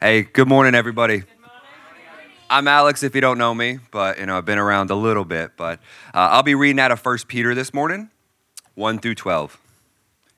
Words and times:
Hey, 0.00 0.22
good 0.22 0.48
morning, 0.48 0.74
everybody. 0.74 1.22
I'm 2.50 2.66
Alex, 2.66 3.04
if 3.04 3.14
you 3.14 3.20
don't 3.20 3.38
know 3.38 3.54
me, 3.54 3.78
but 3.92 4.18
you 4.18 4.26
know 4.26 4.36
I've 4.36 4.44
been 4.44 4.58
around 4.58 4.90
a 4.90 4.96
little 4.96 5.24
bit. 5.24 5.52
But 5.56 5.78
uh, 6.12 6.30
I'll 6.32 6.42
be 6.42 6.56
reading 6.56 6.80
out 6.80 6.90
of 6.90 6.98
First 6.98 7.28
Peter 7.28 7.54
this 7.54 7.72
morning, 7.72 8.10
one 8.74 8.98
through 8.98 9.14
twelve, 9.14 9.56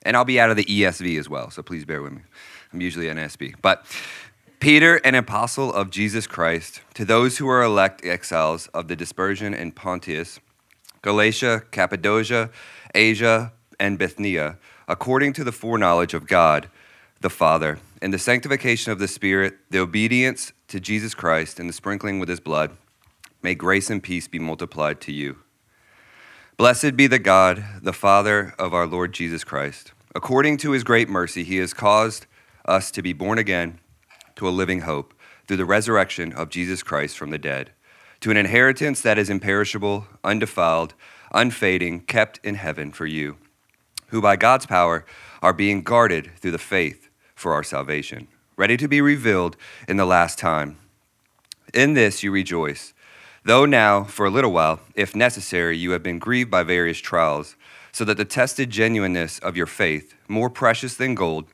and 0.03 0.15
I'll 0.15 0.27
be 0.27 0.39
out 0.39 0.51
of 0.51 0.57
the 0.57 0.65
ESV 0.67 1.19
as 1.19 1.31
well. 1.31 1.51
So 1.51 1.63
please 1.63 1.87
bear 1.87 2.03
with 2.03 2.13
me. 2.13 2.21
I'm 2.73 2.83
usually 2.83 3.09
an 3.09 3.17
SB, 3.17 3.55
but 3.63 3.87
Peter, 4.61 4.97
an 4.97 5.15
apostle 5.15 5.73
of 5.73 5.91
Jesus 5.91 6.27
Christ, 6.27 6.83
to 6.93 7.07
those 7.07 7.39
who 7.39 7.49
are 7.49 7.63
elect 7.63 8.05
exiles 8.05 8.67
of 8.69 8.89
the 8.89 8.95
dispersion 8.95 9.55
in 9.55 9.73
Pontus, 9.73 10.39
Galatia, 11.01 11.63
Cappadocia, 11.71 12.51
Asia, 12.95 13.53
and 13.81 13.99
Bithynia, 13.99 14.59
according 14.87 15.33
to 15.33 15.45
the 15.45 15.53
foreknowledge 15.53 16.13
of 16.13 16.27
God 16.27 16.69
the 17.21 17.31
Father, 17.31 17.79
and 18.03 18.13
the 18.13 18.19
sanctification 18.19 18.93
of 18.93 18.99
the 18.99 19.09
Spirit, 19.09 19.57
the 19.71 19.79
obedience 19.79 20.53
to 20.69 20.79
Jesus 20.79 21.15
Christ, 21.15 21.59
and 21.59 21.69
the 21.69 21.73
sprinkling 21.73 22.19
with 22.19 22.29
his 22.29 22.41
blood, 22.41 22.77
may 23.43 23.55
grace 23.55 23.91
and 23.91 24.03
peace 24.03 24.29
be 24.29 24.39
multiplied 24.39 25.01
to 25.03 25.13
you. 25.13 25.39
Blessed 26.57 26.97
be 26.97 27.07
the 27.07 27.19
God, 27.19 27.65
the 27.83 27.93
Father 27.93 28.55
of 28.59 28.75
our 28.75 28.87
Lord 28.87 29.13
Jesus 29.13 29.45
Christ. 29.45 29.93
According 30.15 30.57
to 30.59 30.73
his 30.73 30.85
great 30.85 31.09
mercy, 31.09 31.45
he 31.45 31.57
has 31.59 31.75
caused 31.75 32.27
us 32.65 32.91
to 32.91 33.03
be 33.03 33.13
born 33.13 33.39
again 33.39 33.79
to 34.37 34.49
a 34.49 34.51
living 34.51 34.81
hope 34.81 35.15
through 35.47 35.59
the 35.59 35.65
resurrection 35.65 36.33
of 36.33 36.51
Jesus 36.51 36.83
Christ 36.83 37.17
from 37.17 37.31
the 37.31 37.39
dead, 37.39 37.71
to 38.21 38.31
an 38.31 38.37
inheritance 38.37 39.01
that 39.03 39.19
is 39.19 39.31
imperishable, 39.31 40.07
undefiled, 40.25 40.95
unfading, 41.33 42.01
kept 42.01 42.41
in 42.43 42.57
heaven 42.57 42.93
for 42.93 43.07
you, 43.07 43.37
who 44.09 44.21
by 44.21 44.37
God's 44.37 44.67
power 44.67 45.05
are 45.43 45.53
being 45.53 45.83
guarded 45.83 46.31
through 46.39 46.51
the 46.51 46.59
faith 46.59 47.06
for 47.37 47.53
our 47.53 47.63
salvation, 47.63 48.27
ready 48.57 48.77
to 48.77 48.89
be 48.89 49.01
revealed 49.01 49.57
in 49.87 49.97
the 49.97 50.05
last 50.05 50.39
time. 50.39 50.79
In 51.73 51.95
this 51.95 52.25
you 52.25 52.33
rejoice, 52.33 52.95
though 53.45 53.67
now, 53.67 54.03
for 54.03 54.27
a 54.27 54.31
little 54.31 54.51
while, 54.51 54.81
if 54.97 55.15
necessary, 55.15 55.77
you 55.77 55.93
have 55.93 56.03
been 56.03 56.19
grieved 56.19 56.51
by 56.51 56.65
various 56.65 56.99
trials, 56.99 57.55
so 57.93 58.05
that 58.05 58.17
the 58.17 58.25
tested 58.25 58.71
genuineness 58.71 59.39
of 59.39 59.57
your 59.57 59.67
faith, 59.67 60.15
more 60.27 60.51
precious 60.51 60.97
than 60.97 61.15
gold, 61.15 61.47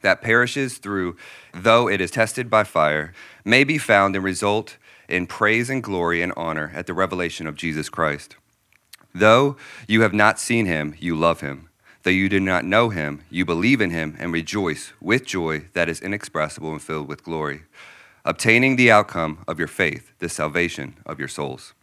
that 0.00 0.22
perishes 0.22 0.78
through, 0.78 1.16
though 1.52 1.88
it 1.88 2.00
is 2.00 2.10
tested 2.10 2.48
by 2.48 2.64
fire, 2.64 3.12
may 3.44 3.64
be 3.64 3.78
found 3.78 4.14
and 4.14 4.24
result 4.24 4.76
in 5.08 5.26
praise 5.26 5.68
and 5.68 5.82
glory 5.82 6.22
and 6.22 6.32
honor 6.36 6.72
at 6.74 6.86
the 6.86 6.94
revelation 6.94 7.46
of 7.46 7.56
Jesus 7.56 7.88
Christ. 7.88 8.36
Though 9.14 9.56
you 9.88 10.02
have 10.02 10.14
not 10.14 10.38
seen 10.38 10.66
him, 10.66 10.94
you 10.98 11.16
love 11.16 11.40
him. 11.40 11.68
Though 12.06 12.12
you 12.12 12.28
do 12.28 12.38
not 12.38 12.64
know 12.64 12.90
him, 12.90 13.24
you 13.30 13.44
believe 13.44 13.80
in 13.80 13.90
him 13.90 14.14
and 14.20 14.32
rejoice 14.32 14.92
with 15.00 15.26
joy 15.26 15.64
that 15.72 15.88
is 15.88 16.00
inexpressible 16.00 16.70
and 16.70 16.80
filled 16.80 17.08
with 17.08 17.24
glory, 17.24 17.62
obtaining 18.24 18.76
the 18.76 18.92
outcome 18.92 19.42
of 19.48 19.58
your 19.58 19.66
faith, 19.66 20.12
the 20.20 20.28
salvation 20.28 20.98
of 21.04 21.18
your 21.18 21.26
souls. 21.26 21.74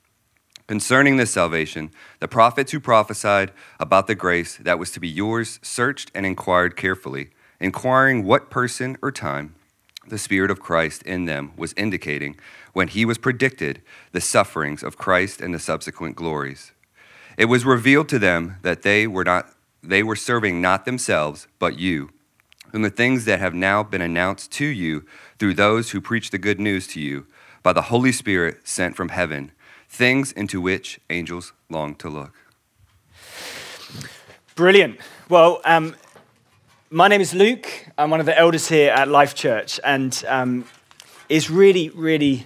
Concerning 0.66 1.17
this 1.17 1.31
salvation, 1.31 1.91
the 2.21 2.29
prophets 2.29 2.71
who 2.71 2.79
prophesied 2.79 3.51
about 3.81 4.07
the 4.07 4.16
grace 4.16 4.55
that 4.55 4.79
was 4.79 4.91
to 4.91 5.01
be 5.01 5.09
yours 5.09 5.59
searched 5.61 6.09
and 6.16 6.25
inquired 6.25 6.77
carefully 6.77 7.31
inquiring 7.59 8.23
what 8.23 8.49
person 8.49 8.95
or 9.01 9.11
time 9.11 9.55
the 10.07 10.17
Spirit 10.17 10.51
of 10.51 10.61
Christ 10.61 11.03
in 11.03 11.25
them 11.25 11.51
was 11.57 11.73
indicating 11.75 12.38
when 12.71 12.88
he 12.88 13.03
was 13.03 13.17
predicted 13.17 13.81
the 14.13 14.21
sufferings 14.21 14.83
of 14.83 14.97
Christ 14.97 15.41
and 15.41 15.53
the 15.53 15.59
subsequent 15.59 16.16
glories. 16.16 16.71
It 17.38 17.45
was 17.45 17.66
revealed 17.66 18.07
to 18.07 18.19
them 18.19 18.55
that 18.61 18.83
they 18.83 19.05
were 19.05 19.25
not 19.25 19.49
they 19.84 20.02
were 20.02 20.16
serving 20.16 20.62
not 20.62 20.86
themselves, 20.86 21.48
but 21.59 21.78
you, 21.78 22.12
whom 22.72 22.81
the 22.84 22.89
things 22.89 23.26
that 23.26 23.39
have 23.39 23.53
now 23.53 23.84
been 23.84 24.02
announced 24.02 24.52
to 24.53 24.66
you 24.66 25.06
through 25.38 25.53
those 25.53 25.92
who 25.92 26.00
preach 26.00 26.31
the 26.31 26.38
good 26.38 26.59
news 26.59 26.88
to 26.88 27.02
you 27.02 27.28
by 27.62 27.73
the 27.73 27.84
Holy 27.84 28.12
Spirit 28.12 28.67
sent 28.67 28.95
from 28.95 29.09
heaven, 29.09 29.52
things 29.90 30.31
into 30.31 30.62
which 30.62 31.00
angels 31.09 31.53
long 31.70 31.95
to 31.95 32.09
look. 32.09 32.34
Brilliant. 34.56 35.00
Well, 35.30 35.62
um, 35.66 35.96
my 36.90 37.07
name 37.07 37.22
is 37.22 37.34
Luke. 37.34 37.68
I'm 37.97 38.09
one 38.09 38.19
of 38.19 38.25
the 38.25 38.38
elders 38.38 38.68
here 38.68 38.91
at 38.91 39.07
Life 39.07 39.36
Church, 39.36 39.80
and 39.84 40.24
um, 40.28 40.66
it's 41.28 41.50
really, 41.50 41.90
really 41.90 42.46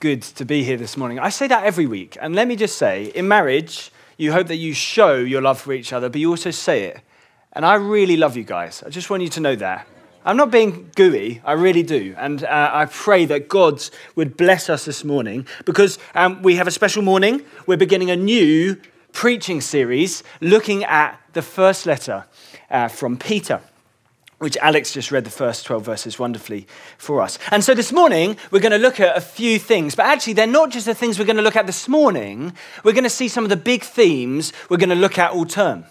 good 0.00 0.22
to 0.22 0.44
be 0.44 0.62
here 0.62 0.76
this 0.76 0.96
morning. 0.96 1.18
I 1.18 1.30
say 1.30 1.46
that 1.48 1.64
every 1.64 1.86
week, 1.86 2.16
and 2.20 2.34
let 2.34 2.46
me 2.46 2.56
just 2.56 2.76
say, 2.76 3.06
in 3.06 3.26
marriage, 3.26 3.90
you 4.16 4.32
hope 4.32 4.46
that 4.48 4.56
you 4.56 4.72
show 4.72 5.14
your 5.16 5.42
love 5.42 5.60
for 5.60 5.72
each 5.72 5.92
other, 5.92 6.08
but 6.08 6.20
you 6.20 6.30
also 6.30 6.50
say 6.50 6.84
it. 6.84 7.00
And 7.52 7.64
I 7.64 7.74
really 7.74 8.16
love 8.16 8.36
you 8.36 8.44
guys. 8.44 8.82
I 8.84 8.90
just 8.90 9.10
want 9.10 9.22
you 9.22 9.28
to 9.30 9.40
know 9.40 9.56
that. 9.56 9.86
I'm 10.24 10.36
not 10.36 10.50
being 10.50 10.90
gooey, 10.96 11.40
I 11.44 11.52
really 11.52 11.84
do. 11.84 12.14
And 12.18 12.42
uh, 12.42 12.70
I 12.72 12.86
pray 12.86 13.26
that 13.26 13.48
God 13.48 13.80
would 14.16 14.36
bless 14.36 14.68
us 14.68 14.84
this 14.84 15.04
morning 15.04 15.46
because 15.64 16.00
um, 16.16 16.42
we 16.42 16.56
have 16.56 16.66
a 16.66 16.72
special 16.72 17.02
morning. 17.02 17.42
We're 17.66 17.76
beginning 17.76 18.10
a 18.10 18.16
new 18.16 18.76
preaching 19.12 19.60
series 19.60 20.24
looking 20.40 20.82
at 20.82 21.20
the 21.32 21.42
first 21.42 21.86
letter 21.86 22.24
uh, 22.70 22.88
from 22.88 23.16
Peter 23.16 23.60
which 24.38 24.56
Alex 24.58 24.92
just 24.92 25.10
read 25.10 25.24
the 25.24 25.30
first 25.30 25.64
12 25.64 25.84
verses 25.84 26.18
wonderfully 26.18 26.66
for 26.98 27.22
us. 27.22 27.38
And 27.50 27.64
so 27.64 27.74
this 27.74 27.92
morning, 27.92 28.36
we're 28.50 28.60
going 28.60 28.72
to 28.72 28.78
look 28.78 29.00
at 29.00 29.16
a 29.16 29.20
few 29.20 29.58
things, 29.58 29.94
but 29.94 30.06
actually, 30.06 30.34
they're 30.34 30.46
not 30.46 30.70
just 30.70 30.86
the 30.86 30.94
things 30.94 31.18
we're 31.18 31.24
going 31.24 31.36
to 31.36 31.42
look 31.42 31.56
at 31.56 31.66
this 31.66 31.88
morning. 31.88 32.52
We're 32.84 32.92
going 32.92 33.04
to 33.04 33.10
see 33.10 33.28
some 33.28 33.44
of 33.44 33.50
the 33.50 33.56
big 33.56 33.82
themes 33.82 34.52
we're 34.68 34.76
going 34.76 34.90
to 34.90 34.94
look 34.94 35.18
at 35.18 35.30
all 35.30 35.46
term. 35.46 35.84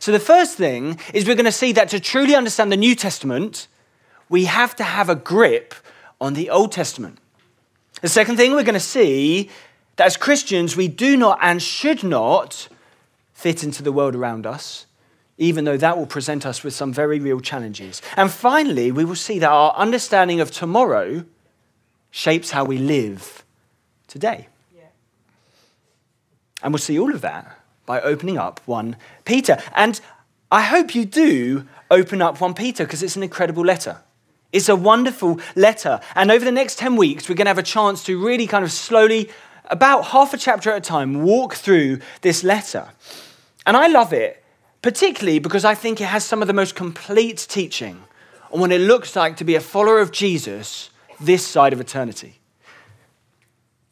So, 0.00 0.10
the 0.10 0.20
first 0.20 0.56
thing 0.56 0.98
is 1.12 1.26
we're 1.26 1.36
going 1.36 1.44
to 1.44 1.52
see 1.52 1.72
that 1.72 1.88
to 1.90 2.00
truly 2.00 2.34
understand 2.34 2.72
the 2.72 2.76
New 2.76 2.96
Testament, 2.96 3.68
we 4.28 4.46
have 4.46 4.74
to 4.76 4.84
have 4.84 5.08
a 5.08 5.14
grip 5.14 5.74
on 6.20 6.34
the 6.34 6.50
Old 6.50 6.72
Testament. 6.72 7.18
The 8.00 8.08
second 8.08 8.36
thing 8.36 8.52
we're 8.52 8.64
going 8.64 8.74
to 8.74 8.80
see 8.80 9.50
that 9.96 10.06
as 10.06 10.16
Christians, 10.16 10.76
we 10.76 10.88
do 10.88 11.16
not 11.16 11.38
and 11.40 11.62
should 11.62 12.02
not 12.02 12.68
fit 13.32 13.62
into 13.62 13.82
the 13.82 13.92
world 13.92 14.16
around 14.16 14.46
us 14.46 14.86
even 15.38 15.64
though 15.64 15.76
that 15.76 15.98
will 15.98 16.06
present 16.06 16.46
us 16.46 16.62
with 16.62 16.74
some 16.74 16.92
very 16.92 17.18
real 17.18 17.40
challenges. 17.40 18.00
And 18.16 18.30
finally, 18.30 18.92
we 18.92 19.04
will 19.04 19.16
see 19.16 19.38
that 19.40 19.50
our 19.50 19.74
understanding 19.74 20.40
of 20.40 20.50
tomorrow 20.50 21.24
shapes 22.10 22.52
how 22.52 22.64
we 22.64 22.78
live 22.78 23.44
today. 24.06 24.46
Yeah. 24.76 24.84
And 26.62 26.72
we'll 26.72 26.78
see 26.78 26.98
all 26.98 27.12
of 27.12 27.20
that 27.22 27.60
by 27.84 28.00
opening 28.00 28.38
up 28.38 28.60
1 28.66 28.96
Peter. 29.24 29.58
And 29.74 30.00
I 30.52 30.62
hope 30.62 30.94
you 30.94 31.04
do 31.04 31.66
open 31.90 32.22
up 32.22 32.40
1 32.40 32.54
Peter 32.54 32.84
because 32.84 33.02
it's 33.02 33.16
an 33.16 33.24
incredible 33.24 33.64
letter. 33.64 33.98
It's 34.52 34.68
a 34.68 34.76
wonderful 34.76 35.40
letter. 35.56 36.00
And 36.14 36.30
over 36.30 36.44
the 36.44 36.52
next 36.52 36.78
10 36.78 36.94
weeks, 36.94 37.28
we're 37.28 37.34
going 37.34 37.46
to 37.46 37.50
have 37.50 37.58
a 37.58 37.62
chance 37.64 38.04
to 38.04 38.24
really 38.24 38.46
kind 38.46 38.64
of 38.64 38.70
slowly, 38.70 39.28
about 39.64 40.04
half 40.06 40.32
a 40.32 40.38
chapter 40.38 40.70
at 40.70 40.76
a 40.76 40.80
time, 40.80 41.24
walk 41.24 41.54
through 41.54 41.98
this 42.20 42.44
letter. 42.44 42.90
And 43.66 43.76
I 43.76 43.88
love 43.88 44.12
it 44.12 44.43
particularly 44.84 45.38
because 45.38 45.64
I 45.64 45.74
think 45.74 45.98
it 45.98 46.08
has 46.08 46.26
some 46.26 46.42
of 46.42 46.46
the 46.46 46.52
most 46.52 46.74
complete 46.74 47.46
teaching 47.48 48.04
on 48.52 48.60
what 48.60 48.70
it 48.70 48.82
looks 48.82 49.16
like 49.16 49.38
to 49.38 49.44
be 49.44 49.54
a 49.54 49.60
follower 49.60 49.98
of 49.98 50.12
Jesus 50.12 50.90
this 51.18 51.46
side 51.46 51.72
of 51.72 51.80
eternity. 51.80 52.38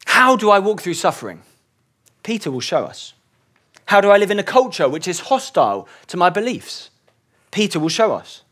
How 0.05 0.37
do 0.37 0.51
I 0.51 0.59
walk 0.59 0.83
through 0.83 0.93
suffering? 0.93 1.45
Peter 2.23 2.51
will 2.51 2.61
show 2.61 2.85
us. 2.85 3.15
How 3.87 4.03
do 4.03 4.11
I 4.11 4.19
live 4.19 4.31
in 4.31 4.39
a 4.39 4.43
culture 4.43 4.87
which 4.87 5.09
is 5.09 5.21
hostile 5.21 5.89
to 6.09 6.19
my 6.19 6.29
beliefs? 6.29 6.91
Peter 7.51 7.81
will 7.81 7.89
show 7.89 8.13
us. 8.13 8.43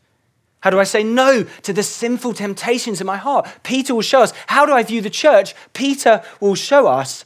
How 0.61 0.71
do 0.71 0.79
I 0.79 0.83
say 0.83 1.03
no 1.03 1.43
to 1.43 1.71
the 1.71 1.83
sinful 1.83 2.33
temptations 2.33 2.99
in 2.99 3.05
my 3.05 3.17
heart? 3.17 3.47
Peter 3.61 3.93
will 3.93 4.01
show 4.01 4.23
us. 4.23 4.33
How 4.47 4.65
do 4.65 4.73
I 4.73 4.81
view 4.81 5.01
the 5.01 5.11
church? 5.11 5.53
Peter 5.73 6.23
will 6.39 6.55
show 6.55 6.87
us. 6.87 7.23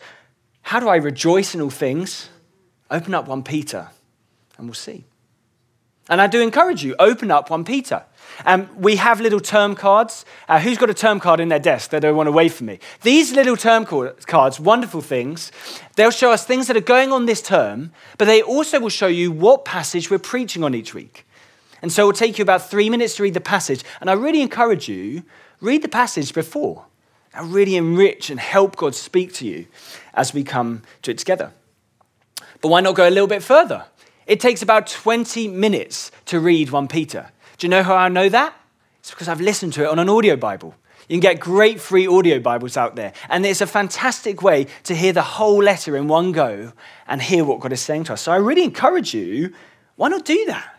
How 0.63 0.81
do 0.81 0.89
I 0.89 0.97
rejoice 0.97 1.55
in 1.55 1.61
all 1.61 1.69
things? 1.69 2.27
Open 2.91 3.13
up 3.13 3.29
1 3.29 3.43
Peter 3.43 3.91
and 4.57 4.67
we'll 4.67 4.73
see. 4.73 5.05
And 6.07 6.21
I 6.21 6.27
do 6.27 6.39
encourage 6.39 6.83
you, 6.83 6.95
open 6.99 7.31
up 7.31 7.49
1 7.49 7.63
Peter. 7.66 8.03
Um, 8.45 8.69
we 8.77 8.97
have 8.97 9.21
little 9.21 9.39
term 9.39 9.73
cards. 9.73 10.23
Uh, 10.47 10.59
who's 10.59 10.77
got 10.77 10.89
a 10.89 10.93
term 10.93 11.19
card 11.19 11.39
in 11.39 11.49
their 11.49 11.59
desk 11.59 11.89
that 11.89 12.01
they 12.01 12.07
don't 12.07 12.17
want 12.17 12.28
to 12.28 12.31
wave 12.31 12.53
for 12.53 12.63
me? 12.63 12.79
These 13.02 13.34
little 13.34 13.57
term 13.57 13.85
cards, 13.85 14.59
wonderful 14.59 15.02
things, 15.02 15.52
they'll 15.96 16.11
show 16.11 16.31
us 16.31 16.46
things 16.46 16.67
that 16.67 16.78
are 16.78 16.81
going 16.81 17.11
on 17.11 17.25
this 17.25 17.41
term, 17.41 17.91
but 18.19 18.25
they 18.25 18.43
also 18.43 18.79
will 18.79 18.90
show 18.90 19.07
you 19.07 19.31
what 19.31 19.66
passage 19.66 20.11
we're 20.11 20.19
preaching 20.19 20.63
on 20.63 20.75
each 20.75 20.93
week. 20.93 21.25
And 21.81 21.91
so 21.91 22.03
it 22.03 22.05
will 22.05 22.13
take 22.13 22.37
you 22.37 22.43
about 22.43 22.69
three 22.69 22.90
minutes 22.90 23.16
to 23.16 23.23
read 23.23 23.34
the 23.34 23.41
passage. 23.41 23.84
And 23.99 24.09
I 24.09 24.13
really 24.13 24.41
encourage 24.41 24.87
you, 24.87 25.23
read 25.59 25.81
the 25.81 25.90
passage 25.90 26.34
before. 26.34 26.85
and 27.34 27.53
really 27.53 27.75
enrich 27.75 28.29
and 28.29 28.40
help 28.40 28.78
God 28.78 28.96
speak 28.96 29.34
to 29.34 29.46
you 29.46 29.67
as 30.13 30.34
we 30.34 30.43
come 30.43 30.84
to 31.02 31.11
it 31.11 31.17
together. 31.17 31.52
But 32.61 32.69
why 32.69 32.81
not 32.81 32.96
go 32.96 33.07
a 33.07 33.11
little 33.11 33.28
bit 33.28 33.43
further? 33.43 33.85
It 34.27 34.39
takes 34.39 34.61
about 34.61 34.87
20 34.87 35.47
minutes 35.49 36.11
to 36.25 36.39
read 36.39 36.72
1 36.72 36.87
Peter. 36.87 37.31
Do 37.57 37.67
you 37.67 37.69
know 37.69 37.83
how 37.83 37.95
I 37.95 38.09
know 38.09 38.27
that? 38.29 38.55
It's 38.99 39.11
because 39.11 39.27
I've 39.27 39.41
listened 39.41 39.73
to 39.73 39.83
it 39.83 39.87
on 39.87 39.99
an 39.99 40.09
audio 40.09 40.35
Bible. 40.35 40.73
You 41.07 41.13
can 41.13 41.19
get 41.19 41.39
great 41.39 41.79
free 41.79 42.07
audio 42.07 42.39
Bibles 42.39 42.75
out 42.75 42.95
there. 42.95 43.13
And 43.29 43.45
it's 43.45 43.61
a 43.61 43.67
fantastic 43.67 44.41
way 44.41 44.66
to 44.83 44.95
hear 44.95 45.13
the 45.13 45.22
whole 45.22 45.61
letter 45.61 45.95
in 45.95 46.07
one 46.07 46.31
go 46.31 46.73
and 47.07 47.22
hear 47.22 47.45
what 47.45 47.59
God 47.59 47.72
is 47.72 47.81
saying 47.81 48.05
to 48.05 48.13
us. 48.13 48.22
So 48.22 48.31
I 48.31 48.37
really 48.37 48.63
encourage 48.63 49.13
you, 49.13 49.53
why 49.95 50.09
not 50.09 50.25
do 50.25 50.45
that? 50.47 50.74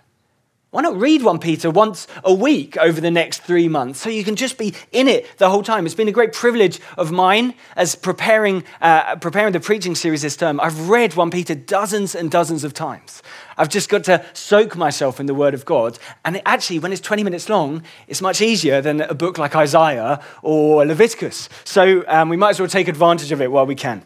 Why 0.76 0.82
not 0.82 1.00
read 1.00 1.22
1 1.22 1.38
Peter 1.38 1.70
once 1.70 2.06
a 2.22 2.34
week 2.34 2.76
over 2.76 3.00
the 3.00 3.10
next 3.10 3.44
three 3.44 3.66
months 3.66 3.98
so 3.98 4.10
you 4.10 4.22
can 4.22 4.36
just 4.36 4.58
be 4.58 4.74
in 4.92 5.08
it 5.08 5.26
the 5.38 5.48
whole 5.48 5.62
time? 5.62 5.86
It's 5.86 5.94
been 5.94 6.06
a 6.06 6.12
great 6.12 6.34
privilege 6.34 6.80
of 6.98 7.10
mine 7.10 7.54
as 7.76 7.94
preparing, 7.94 8.62
uh, 8.82 9.16
preparing 9.16 9.54
the 9.54 9.60
preaching 9.60 9.94
series 9.94 10.20
this 10.20 10.36
term. 10.36 10.60
I've 10.60 10.90
read 10.90 11.14
1 11.14 11.30
Peter 11.30 11.54
dozens 11.54 12.14
and 12.14 12.30
dozens 12.30 12.62
of 12.62 12.74
times. 12.74 13.22
I've 13.56 13.70
just 13.70 13.88
got 13.88 14.04
to 14.04 14.22
soak 14.34 14.76
myself 14.76 15.18
in 15.18 15.24
the 15.24 15.32
Word 15.32 15.54
of 15.54 15.64
God. 15.64 15.98
And 16.26 16.36
it 16.36 16.42
actually, 16.44 16.78
when 16.80 16.92
it's 16.92 17.00
20 17.00 17.24
minutes 17.24 17.48
long, 17.48 17.82
it's 18.06 18.20
much 18.20 18.42
easier 18.42 18.82
than 18.82 19.00
a 19.00 19.14
book 19.14 19.38
like 19.38 19.56
Isaiah 19.56 20.22
or 20.42 20.84
Leviticus. 20.84 21.48
So 21.64 22.04
um, 22.06 22.28
we 22.28 22.36
might 22.36 22.50
as 22.50 22.60
well 22.60 22.68
take 22.68 22.88
advantage 22.88 23.32
of 23.32 23.40
it 23.40 23.50
while 23.50 23.64
we 23.64 23.76
can. 23.76 24.04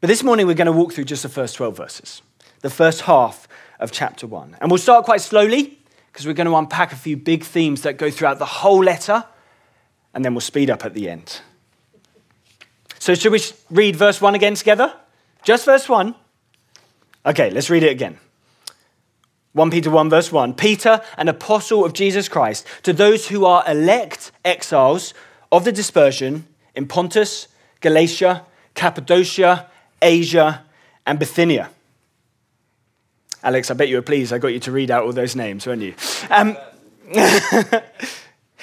But 0.00 0.08
this 0.08 0.24
morning, 0.24 0.48
we're 0.48 0.54
going 0.54 0.66
to 0.66 0.72
walk 0.72 0.94
through 0.94 1.04
just 1.04 1.22
the 1.22 1.28
first 1.28 1.54
12 1.54 1.76
verses 1.76 2.22
the 2.62 2.70
first 2.70 3.02
half 3.02 3.46
of 3.78 3.92
chapter 3.92 4.26
1. 4.26 4.56
And 4.60 4.70
we'll 4.70 4.78
start 4.78 5.04
quite 5.04 5.20
slowly 5.20 5.78
because 6.16 6.26
we're 6.26 6.32
going 6.32 6.46
to 6.46 6.56
unpack 6.56 6.92
a 6.92 6.96
few 6.96 7.16
big 7.16 7.44
themes 7.44 7.82
that 7.82 7.98
go 7.98 8.10
throughout 8.10 8.38
the 8.38 8.46
whole 8.46 8.82
letter, 8.82 9.24
and 10.14 10.24
then 10.24 10.32
we'll 10.32 10.40
speed 10.40 10.70
up 10.70 10.84
at 10.84 10.94
the 10.94 11.10
end. 11.10 11.40
So, 12.98 13.14
should 13.14 13.32
we 13.32 13.40
read 13.70 13.96
verse 13.96 14.20
1 14.20 14.34
again 14.34 14.54
together? 14.54 14.94
Just 15.42 15.66
verse 15.66 15.88
1? 15.88 16.14
Okay, 17.26 17.50
let's 17.50 17.68
read 17.68 17.82
it 17.82 17.90
again. 17.90 18.18
1 19.52 19.70
Peter 19.70 19.90
1, 19.90 20.08
verse 20.08 20.32
1 20.32 20.54
Peter, 20.54 21.02
an 21.18 21.28
apostle 21.28 21.84
of 21.84 21.92
Jesus 21.92 22.28
Christ, 22.28 22.66
to 22.82 22.92
those 22.92 23.28
who 23.28 23.44
are 23.44 23.62
elect 23.68 24.32
exiles 24.44 25.12
of 25.52 25.64
the 25.64 25.72
dispersion 25.72 26.46
in 26.74 26.88
Pontus, 26.88 27.48
Galatia, 27.80 28.46
Cappadocia, 28.74 29.68
Asia, 30.00 30.64
and 31.06 31.18
Bithynia 31.18 31.70
Alex, 33.46 33.70
I 33.70 33.74
bet 33.74 33.88
you 33.88 33.94
were 33.94 34.02
pleased 34.02 34.32
I 34.32 34.38
got 34.38 34.48
you 34.48 34.58
to 34.58 34.72
read 34.72 34.90
out 34.90 35.04
all 35.04 35.12
those 35.12 35.36
names, 35.36 35.68
weren't 35.68 35.80
you? 35.80 35.94
Um, 36.30 36.56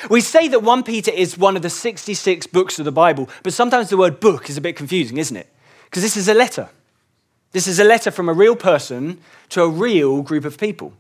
we 0.10 0.20
say 0.20 0.50
that 0.50 0.62
1 0.62 0.84
Peter 0.84 1.10
is 1.10 1.38
one 1.38 1.56
of 1.56 1.62
the 1.62 1.70
66 1.70 2.48
books 2.48 2.80
of 2.80 2.84
the 2.84 2.92
Bible, 2.92 3.30
but 3.44 3.54
sometimes 3.54 3.90
the 3.90 3.96
word 3.96 4.20
book 4.20 4.50
is 4.50 4.58
a 4.58 4.62
bit 4.62 4.76
confusing, 4.76 5.16
isn't 5.16 5.38
it? 5.38 5.48
Because 5.86 6.04
this 6.04 6.18
is 6.18 6.28
a 6.28 6.34
letter. 6.34 6.68
This 7.54 7.66
is 7.66 7.80
a 7.80 7.86
letter 7.86 8.12
from 8.12 8.28
a 8.28 8.34
real 8.34 8.58
person 8.58 9.22
to 9.50 9.62
a 9.62 9.70
real 9.70 10.22
group 10.22 10.44
of 10.44 10.58
people. 10.58 10.92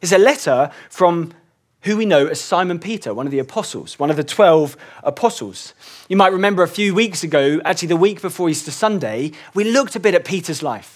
It's 0.00 0.12
a 0.12 0.18
letter 0.18 0.70
from 0.88 1.34
who 1.82 1.98
we 1.98 2.06
know 2.06 2.26
as 2.28 2.40
Simon 2.40 2.78
Peter, 2.78 3.12
one 3.12 3.26
of 3.26 3.32
the 3.32 3.38
apostles, 3.38 3.98
one 3.98 4.08
of 4.08 4.16
the 4.16 4.24
12 4.24 4.78
apostles. 5.02 5.74
You 6.08 6.16
might 6.16 6.32
remember 6.32 6.62
a 6.62 6.68
few 6.68 6.94
weeks 6.94 7.22
ago, 7.22 7.60
actually 7.66 7.88
the 7.88 7.96
week 7.96 8.22
before 8.22 8.48
Easter 8.48 8.70
Sunday, 8.70 9.32
we 9.52 9.64
looked 9.64 9.94
a 9.94 10.00
bit 10.00 10.14
at 10.14 10.24
Peter's 10.24 10.62
life. 10.62 10.95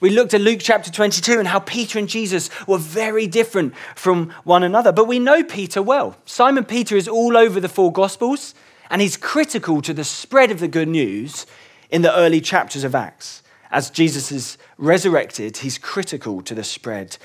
We 0.00 0.10
looked 0.10 0.34
at 0.34 0.40
Luke 0.40 0.60
chapter 0.60 0.90
22 0.90 1.38
and 1.38 1.48
how 1.48 1.60
Peter 1.60 1.98
and 1.98 2.08
Jesus 2.08 2.50
were 2.66 2.78
very 2.78 3.26
different 3.26 3.74
from 3.94 4.30
one 4.42 4.62
another. 4.62 4.92
But 4.92 5.06
we 5.06 5.18
know 5.18 5.42
Peter 5.44 5.82
well. 5.82 6.16
Simon 6.26 6.64
Peter 6.64 6.96
is 6.96 7.08
all 7.08 7.36
over 7.36 7.60
the 7.60 7.68
four 7.68 7.92
Gospels, 7.92 8.54
and 8.90 9.00
he's 9.00 9.16
critical 9.16 9.80
to 9.82 9.94
the 9.94 10.04
spread 10.04 10.50
of 10.50 10.60
the 10.60 10.68
good 10.68 10.88
news 10.88 11.46
in 11.90 12.02
the 12.02 12.14
early 12.14 12.40
chapters 12.40 12.84
of 12.84 12.94
Acts. 12.94 13.42
As 13.70 13.90
Jesus 13.90 14.30
is 14.30 14.58
resurrected, 14.78 15.58
he's 15.58 15.78
critical 15.78 16.42
to 16.42 16.54
the 16.54 16.64
spread 16.64 17.16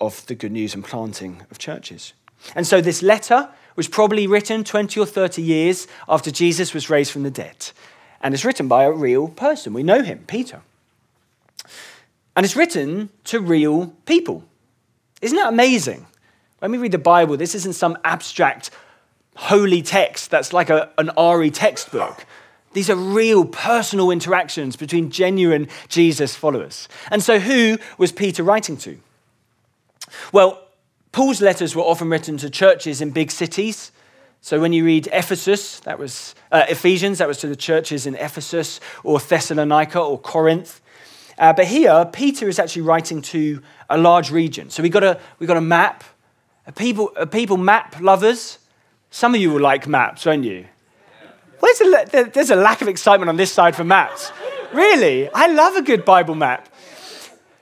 of 0.00 0.24
the 0.26 0.34
good 0.34 0.52
news 0.52 0.74
and 0.74 0.84
planting 0.84 1.42
of 1.50 1.58
churches. 1.58 2.12
And 2.54 2.66
so 2.66 2.80
this 2.80 3.02
letter 3.02 3.48
was 3.74 3.88
probably 3.88 4.26
written 4.26 4.64
20 4.64 5.00
or 5.00 5.06
30 5.06 5.42
years 5.42 5.86
after 6.08 6.30
Jesus 6.30 6.74
was 6.74 6.90
raised 6.90 7.10
from 7.10 7.22
the 7.22 7.30
dead. 7.30 7.70
And 8.20 8.34
it's 8.34 8.44
written 8.44 8.68
by 8.68 8.84
a 8.84 8.92
real 8.92 9.28
person. 9.28 9.72
We 9.72 9.82
know 9.82 10.02
him, 10.02 10.24
Peter. 10.26 10.62
And 12.38 12.44
it's 12.44 12.54
written 12.54 13.10
to 13.24 13.40
real 13.40 13.88
people. 14.06 14.44
Isn't 15.20 15.36
that 15.38 15.48
amazing? 15.48 16.06
When 16.60 16.70
we 16.70 16.78
read 16.78 16.92
the 16.92 16.96
Bible, 16.98 17.36
this 17.36 17.52
isn't 17.56 17.72
some 17.72 17.98
abstract 18.04 18.70
holy 19.34 19.82
text 19.82 20.30
that's 20.30 20.52
like 20.52 20.70
a, 20.70 20.88
an 20.98 21.10
RE 21.18 21.50
textbook. 21.50 22.24
These 22.74 22.90
are 22.90 22.94
real 22.94 23.44
personal 23.44 24.12
interactions 24.12 24.76
between 24.76 25.10
genuine 25.10 25.66
Jesus 25.88 26.36
followers. 26.36 26.88
And 27.10 27.24
so, 27.24 27.40
who 27.40 27.76
was 27.98 28.12
Peter 28.12 28.44
writing 28.44 28.76
to? 28.76 29.00
Well, 30.30 30.62
Paul's 31.10 31.42
letters 31.42 31.74
were 31.74 31.82
often 31.82 32.08
written 32.08 32.36
to 32.36 32.48
churches 32.48 33.00
in 33.00 33.10
big 33.10 33.32
cities. 33.32 33.90
So, 34.42 34.60
when 34.60 34.72
you 34.72 34.84
read 34.84 35.08
Ephesus, 35.12 35.80
that 35.80 35.98
was 35.98 36.36
uh, 36.52 36.66
Ephesians, 36.68 37.18
that 37.18 37.26
was 37.26 37.38
to 37.38 37.48
the 37.48 37.56
churches 37.56 38.06
in 38.06 38.14
Ephesus 38.14 38.78
or 39.02 39.18
Thessalonica 39.18 39.98
or 39.98 40.20
Corinth. 40.20 40.80
Uh, 41.38 41.52
but 41.52 41.66
here, 41.66 42.04
Peter 42.12 42.48
is 42.48 42.58
actually 42.58 42.82
writing 42.82 43.22
to 43.22 43.62
a 43.88 43.96
large 43.96 44.30
region. 44.30 44.70
So 44.70 44.82
we've 44.82 44.92
got 44.92 45.04
a, 45.04 45.20
we've 45.38 45.46
got 45.46 45.56
a 45.56 45.62
map. 45.62 46.04
People, 46.76 47.08
people 47.30 47.56
map 47.56 48.00
lovers? 48.00 48.58
Some 49.10 49.34
of 49.34 49.40
you 49.40 49.52
will 49.52 49.60
like 49.60 49.86
maps, 49.86 50.26
won't 50.26 50.44
you? 50.44 50.66
Where's 51.60 51.78
the, 51.78 52.30
there's 52.32 52.50
a 52.50 52.56
lack 52.56 52.82
of 52.82 52.88
excitement 52.88 53.28
on 53.28 53.36
this 53.36 53.52
side 53.52 53.74
for 53.74 53.84
maps. 53.84 54.32
Really? 54.72 55.30
I 55.32 55.46
love 55.46 55.76
a 55.76 55.82
good 55.82 56.04
Bible 56.04 56.34
map. 56.34 56.68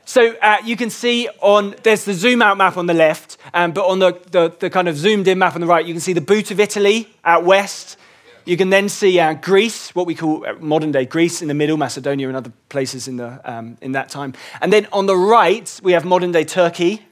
So 0.04 0.36
uh, 0.40 0.58
you 0.64 0.76
can 0.76 0.90
see 0.90 1.28
on, 1.40 1.74
there's 1.82 2.04
the 2.04 2.14
zoom 2.14 2.40
out 2.40 2.56
map 2.56 2.76
on 2.76 2.86
the 2.86 2.94
left, 2.94 3.38
um, 3.52 3.72
but 3.72 3.86
on 3.86 3.98
the, 3.98 4.12
the, 4.30 4.54
the, 4.58 4.70
kind 4.70 4.88
of 4.88 4.96
zoomed 4.96 5.26
in 5.26 5.38
map 5.38 5.54
on 5.54 5.60
the 5.60 5.66
right, 5.66 5.84
you 5.84 5.92
can 5.92 6.00
see 6.00 6.12
the 6.12 6.20
boot 6.20 6.50
of 6.50 6.60
Italy 6.60 7.08
out 7.24 7.44
west. 7.44 7.98
You 8.46 8.56
can 8.56 8.70
then 8.70 8.88
see 8.88 9.18
uh, 9.18 9.34
Greece, 9.34 9.92
what 9.92 10.06
we 10.06 10.14
call 10.14 10.46
uh, 10.46 10.54
modern 10.60 10.92
day 10.92 11.04
Greece, 11.04 11.42
in 11.42 11.48
the 11.48 11.54
middle, 11.54 11.76
Macedonia 11.76 12.28
and 12.28 12.36
other 12.36 12.52
places 12.68 13.08
in, 13.08 13.16
the, 13.16 13.40
um, 13.44 13.76
in 13.80 13.90
that 13.92 14.08
time. 14.08 14.34
And 14.60 14.72
then 14.72 14.86
on 14.92 15.06
the 15.06 15.16
right, 15.16 15.80
we 15.82 15.92
have 15.92 16.04
modern 16.04 16.30
day 16.30 16.44
Turkey, 16.44 17.02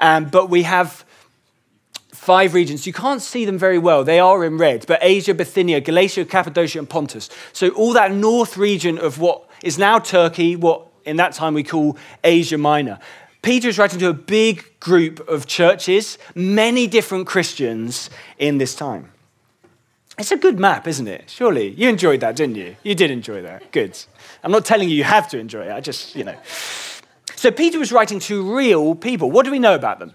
um, 0.00 0.24
but 0.24 0.50
we 0.50 0.64
have 0.64 1.04
five 2.10 2.52
regions. 2.52 2.84
You 2.84 2.92
can't 2.92 3.22
see 3.22 3.44
them 3.44 3.58
very 3.58 3.78
well, 3.78 4.02
they 4.02 4.18
are 4.18 4.44
in 4.44 4.58
red, 4.58 4.84
but 4.88 4.98
Asia, 5.02 5.34
Bithynia, 5.34 5.80
Galatia, 5.80 6.24
Cappadocia, 6.24 6.80
and 6.80 6.90
Pontus. 6.90 7.30
So 7.52 7.68
all 7.70 7.92
that 7.92 8.10
north 8.10 8.56
region 8.56 8.98
of 8.98 9.20
what 9.20 9.48
is 9.62 9.78
now 9.78 10.00
Turkey, 10.00 10.56
what 10.56 10.88
in 11.04 11.16
that 11.18 11.32
time 11.32 11.54
we 11.54 11.62
call 11.62 11.96
Asia 12.24 12.58
Minor. 12.58 12.98
Peter 13.40 13.68
is 13.68 13.78
writing 13.78 14.00
to 14.00 14.08
a 14.08 14.12
big 14.12 14.64
group 14.80 15.28
of 15.28 15.46
churches, 15.46 16.18
many 16.34 16.88
different 16.88 17.28
Christians 17.28 18.10
in 18.36 18.58
this 18.58 18.74
time. 18.74 19.11
It's 20.18 20.30
a 20.30 20.36
good 20.36 20.60
map, 20.60 20.86
isn't 20.86 21.08
it? 21.08 21.30
Surely. 21.30 21.70
You 21.70 21.88
enjoyed 21.88 22.20
that, 22.20 22.36
didn't 22.36 22.56
you? 22.56 22.76
You 22.82 22.94
did 22.94 23.10
enjoy 23.10 23.42
that. 23.42 23.72
Good. 23.72 23.98
I'm 24.44 24.50
not 24.50 24.64
telling 24.64 24.88
you 24.88 24.96
you 24.96 25.04
have 25.04 25.28
to 25.30 25.38
enjoy 25.38 25.62
it. 25.62 25.72
I 25.72 25.80
just, 25.80 26.14
you 26.14 26.24
know. 26.24 26.36
So 27.36 27.50
Peter 27.50 27.78
was 27.78 27.92
writing 27.92 28.18
to 28.20 28.54
real 28.54 28.94
people. 28.94 29.30
What 29.30 29.44
do 29.44 29.50
we 29.50 29.58
know 29.58 29.74
about 29.74 29.98
them? 29.98 30.14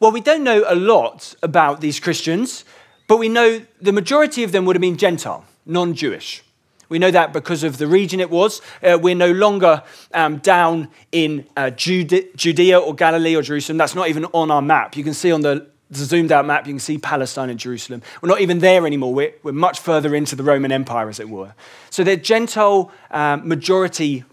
Well, 0.00 0.10
we 0.10 0.20
don't 0.20 0.42
know 0.42 0.64
a 0.66 0.74
lot 0.74 1.34
about 1.42 1.80
these 1.80 2.00
Christians, 2.00 2.64
but 3.06 3.18
we 3.18 3.28
know 3.28 3.64
the 3.80 3.92
majority 3.92 4.42
of 4.42 4.50
them 4.50 4.64
would 4.64 4.74
have 4.74 4.80
been 4.80 4.96
Gentile, 4.96 5.44
non 5.64 5.94
Jewish. 5.94 6.42
We 6.88 6.98
know 6.98 7.10
that 7.10 7.32
because 7.32 7.62
of 7.62 7.78
the 7.78 7.86
region 7.86 8.20
it 8.20 8.28
was. 8.28 8.60
Uh, 8.82 8.98
we're 9.00 9.14
no 9.14 9.32
longer 9.32 9.82
um, 10.12 10.38
down 10.38 10.88
in 11.10 11.46
uh, 11.56 11.70
Judea 11.70 12.78
or 12.78 12.94
Galilee 12.94 13.34
or 13.34 13.40
Jerusalem. 13.40 13.78
That's 13.78 13.94
not 13.94 14.08
even 14.08 14.26
on 14.26 14.50
our 14.50 14.60
map. 14.60 14.94
You 14.94 15.04
can 15.04 15.14
see 15.14 15.32
on 15.32 15.40
the 15.40 15.71
the 15.92 16.04
zoomed 16.04 16.32
out 16.32 16.46
map, 16.46 16.66
you 16.66 16.72
can 16.72 16.80
see 16.80 16.98
Palestine 16.98 17.50
and 17.50 17.58
Jerusalem. 17.58 18.02
We're 18.20 18.28
not 18.28 18.40
even 18.40 18.60
there 18.60 18.86
anymore. 18.86 19.12
We're, 19.12 19.34
we're 19.42 19.52
much 19.52 19.78
further 19.78 20.14
into 20.14 20.34
the 20.34 20.42
Roman 20.42 20.72
Empire, 20.72 21.08
as 21.08 21.20
it 21.20 21.28
were. 21.28 21.54
So 21.90 22.02
they're 22.02 22.16
Gentile 22.16 22.90
um, 23.10 23.46
majority 23.46 24.24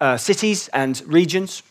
uh, 0.00 0.16
cities 0.16 0.68
and 0.68 1.00
regions. 1.06 1.62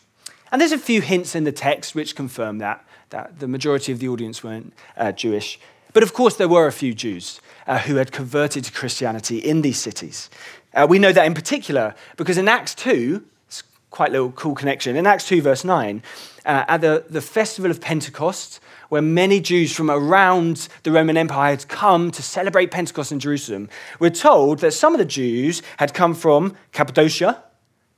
And 0.50 0.60
there's 0.60 0.72
a 0.72 0.78
few 0.78 1.00
hints 1.00 1.34
in 1.34 1.44
the 1.44 1.52
text 1.52 1.94
which 1.94 2.16
confirm 2.16 2.58
that, 2.58 2.84
that 3.10 3.38
the 3.38 3.48
majority 3.48 3.92
of 3.92 4.00
the 4.00 4.08
audience 4.08 4.42
weren't 4.42 4.72
uh, 4.96 5.12
Jewish. 5.12 5.58
But 5.92 6.02
of 6.02 6.12
course, 6.12 6.36
there 6.36 6.48
were 6.48 6.66
a 6.66 6.72
few 6.72 6.92
Jews 6.92 7.40
uh, 7.66 7.78
who 7.78 7.96
had 7.96 8.12
converted 8.12 8.64
to 8.64 8.72
Christianity 8.72 9.38
in 9.38 9.62
these 9.62 9.78
cities. 9.78 10.30
Uh, 10.74 10.86
we 10.88 10.98
know 10.98 11.12
that 11.12 11.26
in 11.26 11.34
particular 11.34 11.94
because 12.16 12.38
in 12.38 12.48
Acts 12.48 12.74
2, 12.74 13.24
it's 13.46 13.62
quite 13.90 14.08
a 14.08 14.12
little 14.12 14.32
cool 14.32 14.54
connection. 14.54 14.96
In 14.96 15.06
Acts 15.06 15.28
2, 15.28 15.42
verse 15.42 15.64
9, 15.64 16.02
uh, 16.44 16.64
at 16.68 16.80
the, 16.80 17.04
the 17.08 17.20
festival 17.20 17.70
of 17.70 17.80
Pentecost, 17.80 18.60
where 18.88 19.02
many 19.02 19.40
Jews 19.40 19.74
from 19.74 19.90
around 19.90 20.68
the 20.82 20.92
Roman 20.92 21.16
Empire 21.16 21.50
had 21.50 21.68
come 21.68 22.10
to 22.10 22.22
celebrate 22.22 22.70
Pentecost 22.70 23.12
in 23.12 23.20
Jerusalem, 23.20 23.68
we're 23.98 24.10
told 24.10 24.58
that 24.58 24.72
some 24.72 24.94
of 24.94 24.98
the 24.98 25.04
Jews 25.04 25.62
had 25.78 25.94
come 25.94 26.14
from 26.14 26.56
Cappadocia, 26.72 27.42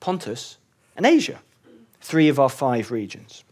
Pontus, 0.01 0.59
and 0.97 1.05
Asia, 1.05 1.41
three 2.01 2.29
of 2.29 2.39
our 2.39 2.49
five 2.49 2.91
regions. 2.91 3.45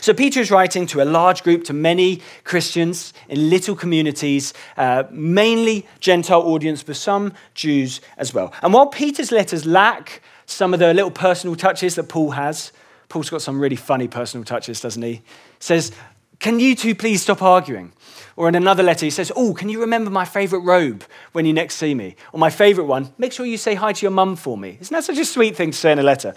So 0.00 0.14
Peter 0.14 0.40
is 0.40 0.50
writing 0.50 0.86
to 0.86 1.02
a 1.02 1.04
large 1.04 1.42
group, 1.42 1.64
to 1.64 1.72
many 1.72 2.20
Christians 2.44 3.12
in 3.28 3.50
little 3.50 3.76
communities, 3.76 4.54
uh, 4.76 5.04
mainly 5.10 5.86
Gentile 6.00 6.42
audience, 6.42 6.82
but 6.82 6.96
some 6.96 7.32
Jews 7.54 8.00
as 8.16 8.32
well. 8.34 8.52
And 8.62 8.72
while 8.72 8.86
Peter's 8.86 9.30
letters 9.30 9.66
lack 9.66 10.22
some 10.46 10.72
of 10.72 10.80
the 10.80 10.94
little 10.94 11.10
personal 11.10 11.56
touches 11.56 11.94
that 11.96 12.08
Paul 12.08 12.32
has, 12.32 12.72
Paul's 13.08 13.30
got 13.30 13.42
some 13.42 13.60
really 13.60 13.76
funny 13.76 14.08
personal 14.08 14.44
touches, 14.44 14.80
doesn't 14.80 15.02
he? 15.02 15.22
Says, 15.58 15.92
Can 16.38 16.60
you 16.60 16.74
two 16.74 16.94
please 16.94 17.22
stop 17.22 17.42
arguing? 17.42 17.92
Or 18.36 18.48
in 18.48 18.54
another 18.54 18.82
letter, 18.82 19.06
he 19.06 19.10
says, 19.10 19.32
Oh, 19.34 19.54
can 19.54 19.68
you 19.68 19.80
remember 19.80 20.10
my 20.10 20.24
favorite 20.24 20.60
robe 20.60 21.04
when 21.32 21.46
you 21.46 21.52
next 21.52 21.76
see 21.76 21.94
me? 21.94 22.16
Or 22.32 22.38
my 22.38 22.50
favorite 22.50 22.84
one, 22.84 23.12
make 23.16 23.32
sure 23.32 23.46
you 23.46 23.56
say 23.56 23.74
hi 23.74 23.92
to 23.92 24.02
your 24.02 24.10
mum 24.10 24.36
for 24.36 24.58
me. 24.58 24.76
Isn't 24.80 24.94
that 24.94 25.04
such 25.04 25.18
a 25.18 25.24
sweet 25.24 25.56
thing 25.56 25.70
to 25.70 25.76
say 25.76 25.92
in 25.92 25.98
a 25.98 26.02
letter? 26.02 26.34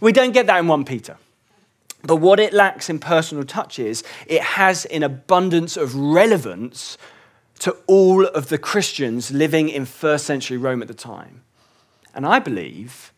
We 0.00 0.12
don't 0.12 0.32
get 0.32 0.46
that 0.46 0.58
in 0.58 0.68
1 0.68 0.84
Peter. 0.84 1.16
But 2.02 2.16
what 2.16 2.40
it 2.40 2.52
lacks 2.52 2.88
in 2.88 2.98
personal 2.98 3.44
touches, 3.44 4.02
it 4.26 4.42
has 4.42 4.84
in 4.84 5.02
abundance 5.02 5.76
of 5.76 5.94
relevance 5.94 6.96
to 7.60 7.76
all 7.86 8.26
of 8.26 8.48
the 8.48 8.56
Christians 8.56 9.30
living 9.30 9.68
in 9.68 9.84
first 9.84 10.24
century 10.24 10.56
Rome 10.56 10.80
at 10.80 10.88
the 10.88 10.94
time. 10.94 11.42
And 12.14 12.26
I 12.26 12.38
believe 12.38 13.09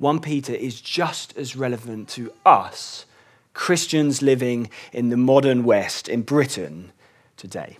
1 0.00 0.20
Peter 0.20 0.54
is 0.54 0.80
just 0.80 1.36
as 1.36 1.54
relevant 1.54 2.08
to 2.08 2.32
us, 2.46 3.04
Christians 3.52 4.22
living 4.22 4.70
in 4.94 5.10
the 5.10 5.16
modern 5.18 5.62
West, 5.62 6.08
in 6.08 6.22
Britain 6.22 6.90
today. 7.36 7.76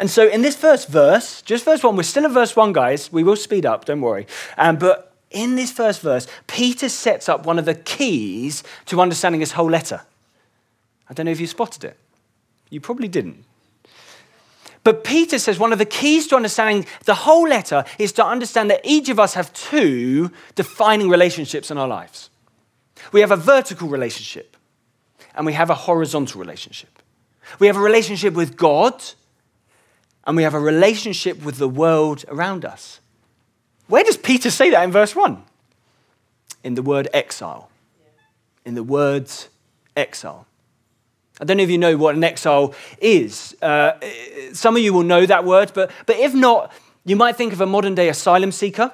And 0.00 0.10
so, 0.10 0.26
in 0.26 0.42
this 0.42 0.56
first 0.56 0.88
verse, 0.88 1.42
just 1.42 1.64
verse 1.64 1.84
one, 1.84 1.94
we're 1.94 2.02
still 2.02 2.24
in 2.24 2.32
verse 2.32 2.56
one, 2.56 2.72
guys. 2.72 3.12
We 3.12 3.22
will 3.22 3.36
speed 3.36 3.64
up, 3.64 3.84
don't 3.84 4.00
worry. 4.00 4.26
Um, 4.58 4.78
but 4.78 5.14
in 5.30 5.54
this 5.54 5.70
first 5.70 6.00
verse, 6.00 6.26
Peter 6.48 6.88
sets 6.88 7.28
up 7.28 7.46
one 7.46 7.60
of 7.60 7.64
the 7.64 7.76
keys 7.76 8.64
to 8.86 9.00
understanding 9.00 9.40
his 9.40 9.52
whole 9.52 9.70
letter. 9.70 10.02
I 11.08 11.14
don't 11.14 11.26
know 11.26 11.32
if 11.32 11.40
you 11.40 11.46
spotted 11.46 11.84
it. 11.84 11.96
You 12.68 12.80
probably 12.80 13.08
didn't. 13.08 13.44
But 14.82 15.04
Peter 15.04 15.38
says 15.38 15.58
one 15.58 15.72
of 15.72 15.78
the 15.78 15.84
keys 15.84 16.26
to 16.28 16.36
understanding 16.36 16.86
the 17.04 17.14
whole 17.14 17.46
letter 17.46 17.84
is 17.98 18.12
to 18.12 18.24
understand 18.24 18.70
that 18.70 18.80
each 18.82 19.08
of 19.08 19.20
us 19.20 19.34
have 19.34 19.52
two 19.52 20.30
defining 20.54 21.10
relationships 21.10 21.70
in 21.70 21.76
our 21.76 21.88
lives. 21.88 22.30
We 23.12 23.20
have 23.20 23.30
a 23.30 23.36
vertical 23.36 23.88
relationship 23.88 24.56
and 25.34 25.44
we 25.44 25.52
have 25.52 25.70
a 25.70 25.74
horizontal 25.74 26.40
relationship. 26.40 27.02
We 27.58 27.66
have 27.66 27.76
a 27.76 27.80
relationship 27.80 28.34
with 28.34 28.56
God 28.56 29.02
and 30.24 30.36
we 30.36 30.44
have 30.44 30.54
a 30.54 30.60
relationship 30.60 31.42
with 31.44 31.58
the 31.58 31.68
world 31.68 32.24
around 32.28 32.64
us. 32.64 33.00
Where 33.86 34.04
does 34.04 34.16
Peter 34.16 34.50
say 34.50 34.70
that 34.70 34.82
in 34.84 34.92
verse 34.92 35.16
1? 35.16 35.42
In 36.62 36.74
the 36.74 36.82
word 36.82 37.08
exile. 37.12 37.70
In 38.64 38.74
the 38.74 38.84
words 38.84 39.48
exile. 39.96 40.46
I 41.40 41.44
don't 41.44 41.56
know 41.56 41.62
if 41.62 41.70
you 41.70 41.78
know 41.78 41.96
what 41.96 42.14
an 42.14 42.22
exile 42.22 42.74
is. 43.00 43.56
Uh, 43.62 43.92
some 44.52 44.76
of 44.76 44.82
you 44.82 44.92
will 44.92 45.02
know 45.02 45.24
that 45.24 45.44
word, 45.44 45.72
but, 45.74 45.90
but 46.04 46.16
if 46.16 46.34
not, 46.34 46.70
you 47.04 47.16
might 47.16 47.36
think 47.36 47.52
of 47.52 47.60
a 47.60 47.66
modern 47.66 47.94
day 47.94 48.08
asylum 48.08 48.52
seeker. 48.52 48.92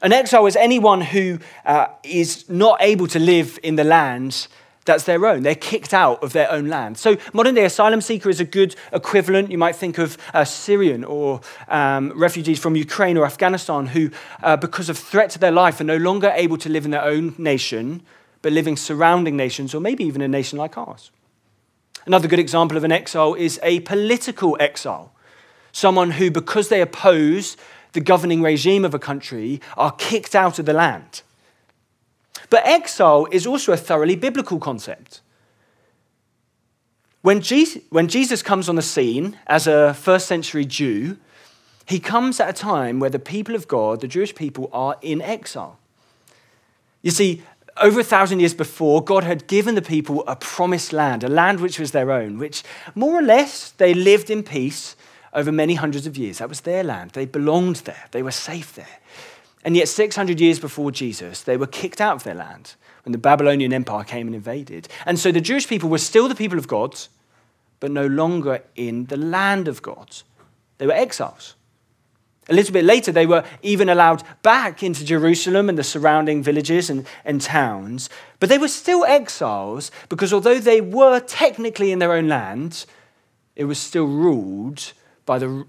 An 0.00 0.12
exile 0.12 0.46
is 0.46 0.54
anyone 0.54 1.00
who 1.00 1.40
uh, 1.64 1.86
is 2.04 2.48
not 2.48 2.80
able 2.80 3.08
to 3.08 3.18
live 3.18 3.58
in 3.62 3.76
the 3.76 3.84
land 3.84 4.46
that's 4.84 5.04
their 5.04 5.24
own. 5.24 5.42
They're 5.42 5.54
kicked 5.54 5.94
out 5.94 6.22
of 6.22 6.32
their 6.32 6.50
own 6.50 6.68
land. 6.68 6.98
So, 6.98 7.16
modern 7.32 7.54
day 7.54 7.64
asylum 7.64 8.02
seeker 8.02 8.28
is 8.28 8.38
a 8.38 8.44
good 8.44 8.76
equivalent. 8.92 9.50
You 9.50 9.58
might 9.58 9.76
think 9.76 9.96
of 9.98 10.18
uh, 10.34 10.44
Syrian 10.44 11.04
or 11.04 11.40
um, 11.68 12.12
refugees 12.14 12.58
from 12.58 12.76
Ukraine 12.76 13.16
or 13.16 13.24
Afghanistan 13.24 13.86
who, 13.86 14.10
uh, 14.42 14.56
because 14.56 14.90
of 14.90 14.98
threat 14.98 15.30
to 15.30 15.38
their 15.38 15.52
life, 15.52 15.80
are 15.80 15.84
no 15.84 15.96
longer 15.96 16.32
able 16.34 16.58
to 16.58 16.68
live 16.68 16.84
in 16.84 16.90
their 16.90 17.04
own 17.04 17.34
nation, 17.38 18.02
but 18.42 18.52
living 18.52 18.76
surrounding 18.76 19.36
nations 19.36 19.74
or 19.74 19.80
maybe 19.80 20.04
even 20.04 20.20
a 20.20 20.28
nation 20.28 20.58
like 20.58 20.76
ours. 20.76 21.10
Another 22.06 22.28
good 22.28 22.38
example 22.38 22.76
of 22.76 22.84
an 22.84 22.92
exile 22.92 23.34
is 23.34 23.58
a 23.62 23.80
political 23.80 24.56
exile. 24.60 25.12
Someone 25.72 26.12
who, 26.12 26.30
because 26.30 26.68
they 26.68 26.80
oppose 26.80 27.56
the 27.92 28.00
governing 28.00 28.42
regime 28.42 28.84
of 28.84 28.94
a 28.94 28.98
country, 28.98 29.60
are 29.76 29.92
kicked 29.92 30.34
out 30.34 30.58
of 30.58 30.66
the 30.66 30.72
land. 30.72 31.22
But 32.50 32.66
exile 32.66 33.26
is 33.30 33.46
also 33.46 33.72
a 33.72 33.76
thoroughly 33.76 34.16
biblical 34.16 34.58
concept. 34.58 35.20
When 37.22 37.40
Jesus, 37.40 37.82
when 37.88 38.08
Jesus 38.08 38.42
comes 38.42 38.68
on 38.68 38.76
the 38.76 38.82
scene 38.82 39.38
as 39.46 39.66
a 39.66 39.94
first 39.94 40.26
century 40.26 40.66
Jew, 40.66 41.16
he 41.86 41.98
comes 41.98 42.38
at 42.38 42.50
a 42.50 42.52
time 42.52 43.00
where 43.00 43.10
the 43.10 43.18
people 43.18 43.54
of 43.54 43.66
God, 43.66 44.00
the 44.00 44.08
Jewish 44.08 44.34
people, 44.34 44.68
are 44.72 44.96
in 45.00 45.22
exile. 45.22 45.78
You 47.02 47.10
see, 47.10 47.42
over 47.76 48.00
a 48.00 48.04
thousand 48.04 48.40
years 48.40 48.54
before, 48.54 49.02
God 49.02 49.24
had 49.24 49.46
given 49.46 49.74
the 49.74 49.82
people 49.82 50.24
a 50.26 50.36
promised 50.36 50.92
land, 50.92 51.24
a 51.24 51.28
land 51.28 51.60
which 51.60 51.78
was 51.78 51.90
their 51.92 52.10
own, 52.10 52.38
which 52.38 52.62
more 52.94 53.18
or 53.18 53.22
less 53.22 53.70
they 53.72 53.94
lived 53.94 54.30
in 54.30 54.42
peace 54.42 54.96
over 55.32 55.50
many 55.50 55.74
hundreds 55.74 56.06
of 56.06 56.16
years. 56.16 56.38
That 56.38 56.48
was 56.48 56.60
their 56.60 56.84
land. 56.84 57.10
They 57.10 57.26
belonged 57.26 57.76
there, 57.76 58.04
they 58.12 58.22
were 58.22 58.30
safe 58.30 58.74
there. 58.74 58.98
And 59.64 59.76
yet, 59.76 59.88
600 59.88 60.40
years 60.40 60.58
before 60.58 60.90
Jesus, 60.90 61.42
they 61.42 61.56
were 61.56 61.66
kicked 61.66 62.00
out 62.00 62.16
of 62.16 62.24
their 62.24 62.34
land 62.34 62.74
when 63.04 63.12
the 63.12 63.18
Babylonian 63.18 63.72
Empire 63.72 64.04
came 64.04 64.26
and 64.26 64.36
invaded. 64.36 64.88
And 65.06 65.18
so 65.18 65.32
the 65.32 65.40
Jewish 65.40 65.66
people 65.66 65.88
were 65.88 65.98
still 65.98 66.28
the 66.28 66.34
people 66.34 66.58
of 66.58 66.68
God, 66.68 66.94
but 67.80 67.90
no 67.90 68.06
longer 68.06 68.62
in 68.76 69.06
the 69.06 69.16
land 69.16 69.66
of 69.66 69.80
God. 69.80 70.16
They 70.76 70.86
were 70.86 70.92
exiles. 70.92 71.54
A 72.48 72.54
little 72.54 72.72
bit 72.72 72.84
later, 72.84 73.10
they 73.10 73.26
were 73.26 73.44
even 73.62 73.88
allowed 73.88 74.22
back 74.42 74.82
into 74.82 75.04
Jerusalem 75.04 75.68
and 75.68 75.78
the 75.78 75.84
surrounding 75.84 76.42
villages 76.42 76.90
and, 76.90 77.06
and 77.24 77.40
towns. 77.40 78.10
But 78.38 78.48
they 78.50 78.58
were 78.58 78.68
still 78.68 79.04
exiles 79.04 79.90
because 80.08 80.32
although 80.32 80.58
they 80.58 80.80
were 80.80 81.20
technically 81.20 81.90
in 81.90 82.00
their 82.00 82.12
own 82.12 82.28
land, 82.28 82.84
it 83.56 83.64
was 83.64 83.78
still 83.78 84.06
ruled 84.06 84.92
by 85.24 85.38
the 85.38 85.66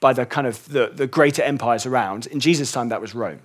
by 0.00 0.14
the 0.14 0.24
kind 0.24 0.46
of 0.46 0.66
the, 0.70 0.90
the 0.92 1.06
greater 1.06 1.42
empires 1.42 1.84
around. 1.84 2.26
In 2.26 2.40
Jesus' 2.40 2.72
time, 2.72 2.88
that 2.88 3.02
was 3.02 3.14
Rome. 3.14 3.40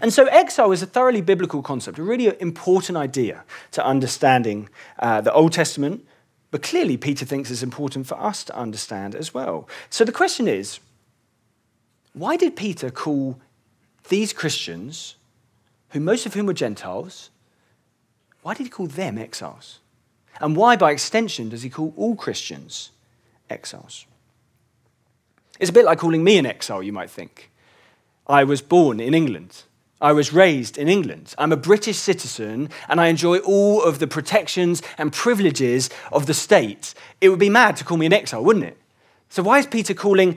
And 0.00 0.10
so 0.10 0.24
exile 0.24 0.72
is 0.72 0.82
a 0.82 0.86
thoroughly 0.86 1.20
biblical 1.20 1.62
concept, 1.62 1.98
a 1.98 2.02
really 2.02 2.32
important 2.40 2.96
idea 2.96 3.44
to 3.72 3.84
understanding 3.84 4.70
uh, 4.98 5.20
the 5.20 5.32
Old 5.34 5.52
Testament, 5.52 6.06
but 6.50 6.62
clearly 6.62 6.96
Peter 6.96 7.26
thinks 7.26 7.50
it's 7.50 7.62
important 7.62 8.06
for 8.06 8.18
us 8.18 8.42
to 8.44 8.56
understand 8.56 9.14
as 9.14 9.34
well. 9.34 9.68
So 9.90 10.02
the 10.04 10.12
question 10.12 10.48
is 10.48 10.80
why 12.16 12.36
did 12.36 12.56
Peter 12.56 12.90
call 12.90 13.38
these 14.08 14.32
Christians, 14.32 15.16
who 15.90 16.00
most 16.00 16.24
of 16.24 16.32
whom 16.32 16.46
were 16.46 16.54
Gentiles, 16.54 17.28
why 18.40 18.54
did 18.54 18.64
he 18.64 18.70
call 18.70 18.86
them 18.86 19.18
exiles? 19.18 19.80
And 20.40 20.56
why, 20.56 20.76
by 20.76 20.92
extension, 20.92 21.50
does 21.50 21.62
he 21.62 21.68
call 21.68 21.92
all 21.94 22.16
Christians 22.16 22.90
exiles? 23.50 24.06
It's 25.60 25.68
a 25.68 25.74
bit 25.74 25.84
like 25.84 25.98
calling 25.98 26.24
me 26.24 26.38
an 26.38 26.46
exile, 26.46 26.82
you 26.82 26.92
might 26.92 27.10
think. 27.10 27.50
I 28.26 28.44
was 28.44 28.62
born 28.62 28.98
in 28.98 29.12
England. 29.12 29.64
I 30.00 30.12
was 30.12 30.32
raised 30.32 30.78
in 30.78 30.88
England. 30.88 31.34
I'm 31.36 31.52
a 31.52 31.56
British 31.56 31.98
citizen 31.98 32.70
and 32.88 32.98
I 32.98 33.08
enjoy 33.08 33.38
all 33.38 33.82
of 33.82 33.98
the 33.98 34.06
protections 34.06 34.82
and 34.96 35.12
privileges 35.12 35.90
of 36.10 36.24
the 36.24 36.34
state. 36.34 36.94
It 37.20 37.28
would 37.28 37.38
be 37.38 37.50
mad 37.50 37.76
to 37.76 37.84
call 37.84 37.98
me 37.98 38.06
an 38.06 38.12
exile, 38.14 38.42
wouldn't 38.42 38.64
it? 38.64 38.78
So, 39.28 39.42
why 39.42 39.58
is 39.58 39.66
Peter 39.66 39.94
calling 39.94 40.36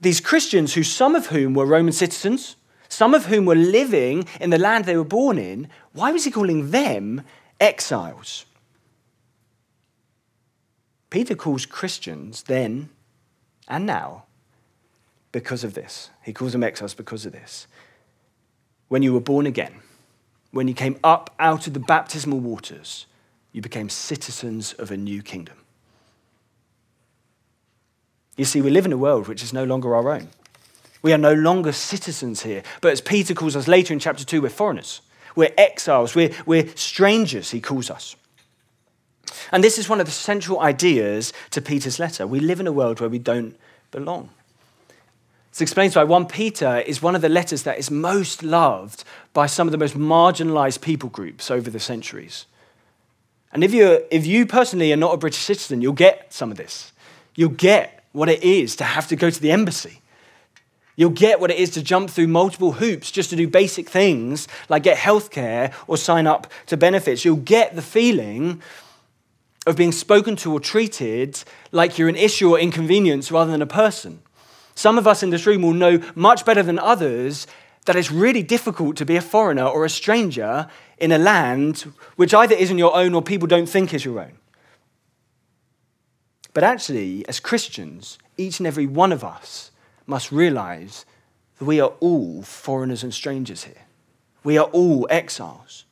these 0.00 0.20
Christians, 0.20 0.74
who 0.74 0.82
some 0.82 1.14
of 1.14 1.26
whom 1.26 1.54
were 1.54 1.66
Roman 1.66 1.92
citizens, 1.92 2.56
some 2.88 3.14
of 3.14 3.26
whom 3.26 3.46
were 3.46 3.54
living 3.54 4.26
in 4.40 4.50
the 4.50 4.58
land 4.58 4.84
they 4.84 4.96
were 4.96 5.04
born 5.04 5.38
in, 5.38 5.68
why 5.92 6.12
was 6.12 6.24
he 6.24 6.30
calling 6.30 6.70
them 6.70 7.22
exiles? 7.60 8.44
Peter 11.10 11.34
calls 11.34 11.66
Christians 11.66 12.42
then 12.44 12.90
and 13.68 13.86
now 13.86 14.24
because 15.32 15.64
of 15.64 15.74
this. 15.74 16.10
He 16.22 16.32
calls 16.32 16.52
them 16.52 16.62
exiles 16.62 16.94
because 16.94 17.26
of 17.26 17.32
this. 17.32 17.66
When 18.88 19.02
you 19.02 19.12
were 19.12 19.20
born 19.20 19.46
again, 19.46 19.80
when 20.50 20.68
you 20.68 20.74
came 20.74 20.98
up 21.02 21.34
out 21.38 21.66
of 21.66 21.74
the 21.74 21.80
baptismal 21.80 22.40
waters, 22.40 23.06
you 23.52 23.60
became 23.60 23.88
citizens 23.88 24.72
of 24.74 24.90
a 24.90 24.96
new 24.96 25.22
kingdom. 25.22 25.56
You 28.36 28.44
see, 28.44 28.60
we 28.60 28.70
live 28.70 28.86
in 28.86 28.92
a 28.92 28.98
world 28.98 29.28
which 29.28 29.42
is 29.42 29.52
no 29.52 29.64
longer 29.64 29.94
our 29.94 30.10
own. 30.10 30.28
We 31.02 31.12
are 31.12 31.18
no 31.18 31.32
longer 31.32 31.72
citizens 31.72 32.42
here. 32.42 32.62
But 32.80 32.92
as 32.92 33.00
Peter 33.00 33.34
calls 33.34 33.56
us 33.56 33.68
later 33.68 33.92
in 33.92 34.00
chapter 34.00 34.24
2, 34.24 34.42
we're 34.42 34.48
foreigners. 34.48 35.00
We're 35.34 35.52
exiles. 35.56 36.14
We're, 36.14 36.30
we're 36.44 36.68
strangers, 36.74 37.50
he 37.50 37.60
calls 37.60 37.90
us. 37.90 38.16
And 39.52 39.62
this 39.62 39.78
is 39.78 39.88
one 39.88 40.00
of 40.00 40.06
the 40.06 40.12
central 40.12 40.60
ideas 40.60 41.32
to 41.50 41.60
Peter's 41.60 41.98
letter. 41.98 42.26
We 42.26 42.40
live 42.40 42.60
in 42.60 42.66
a 42.66 42.72
world 42.72 43.00
where 43.00 43.08
we 43.08 43.18
don't 43.18 43.56
belong. 43.90 44.30
This 45.50 45.60
explains 45.60 45.96
why 45.96 46.04
1 46.04 46.26
Peter 46.26 46.80
is 46.80 47.00
one 47.00 47.14
of 47.14 47.22
the 47.22 47.28
letters 47.28 47.62
that 47.62 47.78
is 47.78 47.90
most 47.90 48.42
loved 48.42 49.04
by 49.32 49.46
some 49.46 49.66
of 49.66 49.72
the 49.72 49.78
most 49.78 49.96
marginalized 49.96 50.80
people 50.80 51.08
groups 51.08 51.50
over 51.50 51.70
the 51.70 51.80
centuries. 51.80 52.46
And 53.52 53.64
if, 53.64 53.72
you 53.72 54.04
if 54.10 54.26
you 54.26 54.44
personally 54.44 54.92
are 54.92 54.96
not 54.96 55.14
a 55.14 55.16
British 55.16 55.40
citizen, 55.40 55.80
you'll 55.80 55.94
get 55.94 56.32
some 56.32 56.50
of 56.50 56.56
this. 56.56 56.92
You'll 57.34 57.50
get 57.50 57.95
what 58.16 58.30
it 58.30 58.42
is 58.42 58.76
to 58.76 58.84
have 58.84 59.06
to 59.08 59.14
go 59.14 59.28
to 59.28 59.40
the 59.40 59.52
embassy. 59.52 60.00
You'll 60.96 61.10
get 61.10 61.38
what 61.38 61.50
it 61.50 61.58
is 61.58 61.68
to 61.70 61.82
jump 61.82 62.08
through 62.08 62.28
multiple 62.28 62.72
hoops 62.72 63.10
just 63.10 63.28
to 63.28 63.36
do 63.36 63.46
basic 63.46 63.90
things 63.90 64.48
like 64.70 64.82
get 64.82 64.96
healthcare 64.96 65.74
or 65.86 65.98
sign 65.98 66.26
up 66.26 66.50
to 66.66 66.78
benefits. 66.78 67.26
You'll 67.26 67.36
get 67.36 67.76
the 67.76 67.82
feeling 67.82 68.62
of 69.66 69.76
being 69.76 69.92
spoken 69.92 70.34
to 70.36 70.52
or 70.54 70.60
treated 70.60 71.44
like 71.72 71.98
you're 71.98 72.08
an 72.08 72.16
issue 72.16 72.52
or 72.52 72.58
inconvenience 72.58 73.30
rather 73.30 73.50
than 73.50 73.60
a 73.60 73.66
person. 73.66 74.22
Some 74.74 74.96
of 74.96 75.06
us 75.06 75.22
in 75.22 75.28
this 75.28 75.44
room 75.46 75.60
will 75.60 75.74
know 75.74 76.00
much 76.14 76.46
better 76.46 76.62
than 76.62 76.78
others 76.78 77.46
that 77.84 77.96
it's 77.96 78.10
really 78.10 78.42
difficult 78.42 78.96
to 78.96 79.04
be 79.04 79.16
a 79.16 79.20
foreigner 79.20 79.66
or 79.66 79.84
a 79.84 79.90
stranger 79.90 80.68
in 80.96 81.12
a 81.12 81.18
land 81.18 81.92
which 82.16 82.32
either 82.32 82.54
isn't 82.54 82.78
your 82.78 82.96
own 82.96 83.12
or 83.12 83.20
people 83.20 83.46
don't 83.46 83.68
think 83.68 83.92
is 83.92 84.06
your 84.06 84.20
own. 84.20 84.38
But 86.56 86.64
actually, 86.64 87.22
as 87.28 87.38
Christians, 87.38 88.16
each 88.38 88.60
and 88.60 88.66
every 88.66 88.86
one 88.86 89.12
of 89.12 89.22
us 89.22 89.72
must 90.06 90.32
realize 90.32 91.04
that 91.58 91.66
we 91.66 91.80
are 91.80 91.92
all 92.00 92.40
foreigners 92.40 93.02
and 93.02 93.12
strangers 93.12 93.64
here. 93.64 93.82
We 94.42 94.56
are 94.56 94.64
all 94.64 95.06
exiles. 95.10 95.84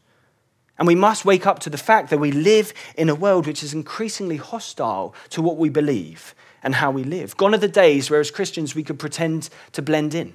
And 0.78 0.88
we 0.88 0.94
must 0.94 1.26
wake 1.26 1.46
up 1.46 1.58
to 1.58 1.68
the 1.68 1.76
fact 1.76 2.08
that 2.08 2.18
we 2.18 2.32
live 2.32 2.72
in 2.96 3.10
a 3.10 3.14
world 3.14 3.46
which 3.46 3.62
is 3.62 3.74
increasingly 3.74 4.38
hostile 4.38 5.14
to 5.28 5.42
what 5.42 5.58
we 5.58 5.68
believe 5.68 6.34
and 6.62 6.76
how 6.76 6.90
we 6.90 7.04
live. 7.04 7.36
Gone 7.36 7.54
are 7.54 7.58
the 7.58 7.68
days 7.68 8.08
where, 8.08 8.20
as 8.20 8.30
Christians, 8.30 8.74
we 8.74 8.82
could 8.82 8.98
pretend 8.98 9.50
to 9.72 9.82
blend 9.82 10.14
in. 10.14 10.34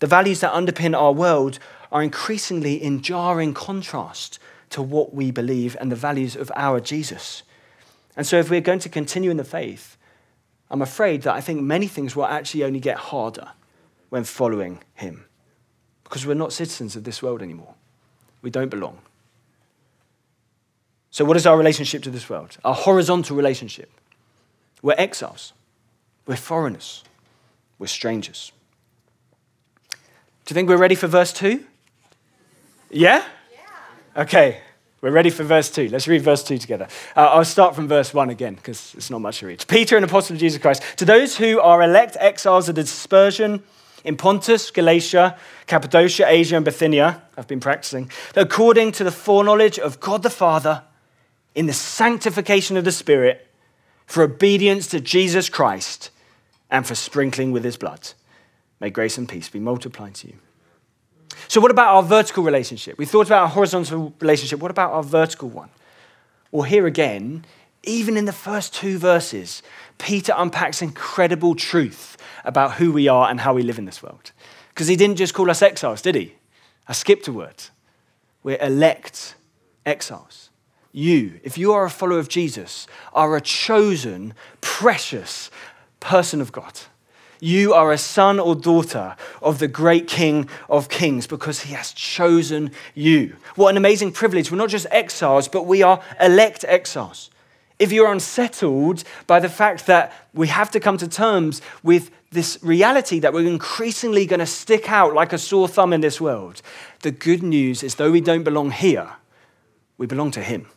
The 0.00 0.08
values 0.08 0.40
that 0.40 0.54
underpin 0.54 0.98
our 0.98 1.12
world 1.12 1.60
are 1.92 2.02
increasingly 2.02 2.82
in 2.82 3.00
jarring 3.00 3.54
contrast 3.54 4.40
to 4.70 4.82
what 4.82 5.14
we 5.14 5.30
believe 5.30 5.76
and 5.78 5.92
the 5.92 5.94
values 5.94 6.34
of 6.34 6.50
our 6.56 6.80
Jesus. 6.80 7.44
And 8.16 8.26
so, 8.26 8.38
if 8.38 8.50
we're 8.50 8.60
going 8.60 8.78
to 8.80 8.88
continue 8.88 9.30
in 9.30 9.36
the 9.36 9.44
faith, 9.44 9.96
I'm 10.70 10.82
afraid 10.82 11.22
that 11.22 11.34
I 11.34 11.40
think 11.40 11.62
many 11.62 11.86
things 11.86 12.14
will 12.16 12.26
actually 12.26 12.64
only 12.64 12.80
get 12.80 12.96
harder 12.96 13.48
when 14.10 14.24
following 14.24 14.80
him 14.94 15.24
because 16.04 16.26
we're 16.26 16.34
not 16.34 16.52
citizens 16.52 16.96
of 16.96 17.04
this 17.04 17.22
world 17.22 17.40
anymore. 17.40 17.74
We 18.42 18.50
don't 18.50 18.68
belong. 18.68 18.98
So, 21.10 21.24
what 21.24 21.36
is 21.36 21.46
our 21.46 21.56
relationship 21.56 22.02
to 22.02 22.10
this 22.10 22.28
world? 22.28 22.56
Our 22.64 22.74
horizontal 22.74 23.36
relationship. 23.36 23.90
We're 24.82 24.96
exiles, 24.98 25.52
we're 26.26 26.36
foreigners, 26.36 27.04
we're 27.78 27.86
strangers. 27.86 28.52
Do 29.90 29.98
you 30.52 30.54
think 30.54 30.68
we're 30.68 30.76
ready 30.76 30.96
for 30.96 31.06
verse 31.06 31.32
2? 31.32 31.64
Yeah? 32.90 33.24
Yeah. 33.52 34.22
Okay, 34.22 34.60
we're 35.02 35.10
ready 35.10 35.30
for 35.30 35.42
verse 35.42 35.68
2. 35.68 35.88
Let's 35.88 36.06
read 36.06 36.22
verse 36.22 36.44
2 36.44 36.58
together. 36.58 36.86
Uh, 37.16 37.26
I'll 37.32 37.44
start 37.44 37.74
from 37.74 37.88
verse 37.88 38.14
1 38.14 38.30
again 38.30 38.54
because 38.54 38.94
it's 38.96 39.10
not 39.10 39.20
much 39.20 39.40
to 39.40 39.48
read. 39.48 39.64
Peter, 39.66 39.96
an 39.96 40.04
apostle 40.04 40.34
of 40.34 40.40
Jesus 40.40 40.62
Christ, 40.62 40.82
to 40.96 41.04
those 41.04 41.36
who 41.36 41.60
are 41.60 41.82
elect 41.82 42.16
exiles 42.20 42.68
of 42.68 42.76
the 42.76 42.84
dispersion 42.84 43.64
in 44.04 44.16
Pontus, 44.16 44.70
Galatia, 44.70 45.36
Cappadocia, 45.66 46.26
Asia, 46.28 46.54
and 46.54 46.64
Bithynia, 46.64 47.20
I've 47.36 47.48
been 47.48 47.60
practicing, 47.60 48.10
according 48.36 48.92
to 48.92 49.04
the 49.04 49.10
foreknowledge 49.10 49.78
of 49.78 49.98
God 49.98 50.22
the 50.22 50.30
Father, 50.30 50.84
in 51.54 51.66
the 51.66 51.72
sanctification 51.72 52.76
of 52.76 52.84
the 52.84 52.92
Spirit, 52.92 53.48
for 54.06 54.22
obedience 54.22 54.86
to 54.88 55.00
Jesus 55.00 55.48
Christ, 55.48 56.10
and 56.70 56.86
for 56.86 56.94
sprinkling 56.94 57.50
with 57.50 57.64
his 57.64 57.76
blood. 57.76 58.12
May 58.80 58.90
grace 58.90 59.18
and 59.18 59.28
peace 59.28 59.48
be 59.48 59.60
multiplied 59.60 60.14
to 60.14 60.28
you. 60.28 60.34
So, 61.52 61.60
what 61.60 61.70
about 61.70 61.94
our 61.94 62.02
vertical 62.02 62.42
relationship? 62.42 62.96
We 62.96 63.04
thought 63.04 63.26
about 63.26 63.42
our 63.42 63.48
horizontal 63.48 64.14
relationship. 64.20 64.58
What 64.60 64.70
about 64.70 64.90
our 64.92 65.02
vertical 65.02 65.50
one? 65.50 65.68
Well, 66.50 66.62
here 66.62 66.86
again, 66.86 67.44
even 67.82 68.16
in 68.16 68.24
the 68.24 68.32
first 68.32 68.72
two 68.72 68.96
verses, 68.96 69.62
Peter 69.98 70.32
unpacks 70.34 70.80
incredible 70.80 71.54
truth 71.54 72.16
about 72.46 72.76
who 72.76 72.90
we 72.90 73.06
are 73.06 73.28
and 73.28 73.38
how 73.38 73.52
we 73.52 73.62
live 73.62 73.78
in 73.78 73.84
this 73.84 74.02
world. 74.02 74.32
Because 74.70 74.88
he 74.88 74.96
didn't 74.96 75.16
just 75.16 75.34
call 75.34 75.50
us 75.50 75.60
exiles, 75.60 76.00
did 76.00 76.14
he? 76.14 76.36
I 76.88 76.94
skipped 76.94 77.28
a 77.28 77.32
word. 77.34 77.64
We're 78.42 78.56
elect 78.58 79.34
exiles. 79.84 80.48
You, 80.90 81.38
if 81.42 81.58
you 81.58 81.74
are 81.74 81.84
a 81.84 81.90
follower 81.90 82.18
of 82.18 82.30
Jesus, 82.30 82.86
are 83.12 83.36
a 83.36 83.42
chosen, 83.42 84.32
precious 84.62 85.50
person 86.00 86.40
of 86.40 86.50
God. 86.50 86.80
You 87.44 87.74
are 87.74 87.90
a 87.90 87.98
son 87.98 88.38
or 88.38 88.54
daughter 88.54 89.16
of 89.42 89.58
the 89.58 89.66
great 89.66 90.06
King 90.06 90.48
of 90.70 90.88
Kings 90.88 91.26
because 91.26 91.62
he 91.62 91.74
has 91.74 91.90
chosen 91.90 92.70
you. 92.94 93.34
What 93.56 93.70
an 93.70 93.76
amazing 93.76 94.12
privilege. 94.12 94.52
We're 94.52 94.58
not 94.58 94.68
just 94.68 94.86
exiles, 94.92 95.48
but 95.48 95.66
we 95.66 95.82
are 95.82 96.00
elect 96.20 96.64
exiles. 96.68 97.30
If 97.80 97.90
you're 97.90 98.12
unsettled 98.12 99.02
by 99.26 99.40
the 99.40 99.48
fact 99.48 99.86
that 99.86 100.12
we 100.32 100.46
have 100.46 100.70
to 100.70 100.78
come 100.78 100.98
to 100.98 101.08
terms 101.08 101.60
with 101.82 102.12
this 102.30 102.60
reality 102.62 103.18
that 103.18 103.32
we're 103.32 103.48
increasingly 103.48 104.24
going 104.24 104.38
to 104.38 104.46
stick 104.46 104.88
out 104.88 105.12
like 105.12 105.32
a 105.32 105.38
sore 105.38 105.66
thumb 105.66 105.92
in 105.92 106.00
this 106.00 106.20
world, 106.20 106.62
the 107.00 107.10
good 107.10 107.42
news 107.42 107.82
is 107.82 107.96
though 107.96 108.12
we 108.12 108.20
don't 108.20 108.44
belong 108.44 108.70
here, 108.70 109.14
we 109.98 110.06
belong 110.06 110.30
to 110.30 110.42
Him. 110.42 110.68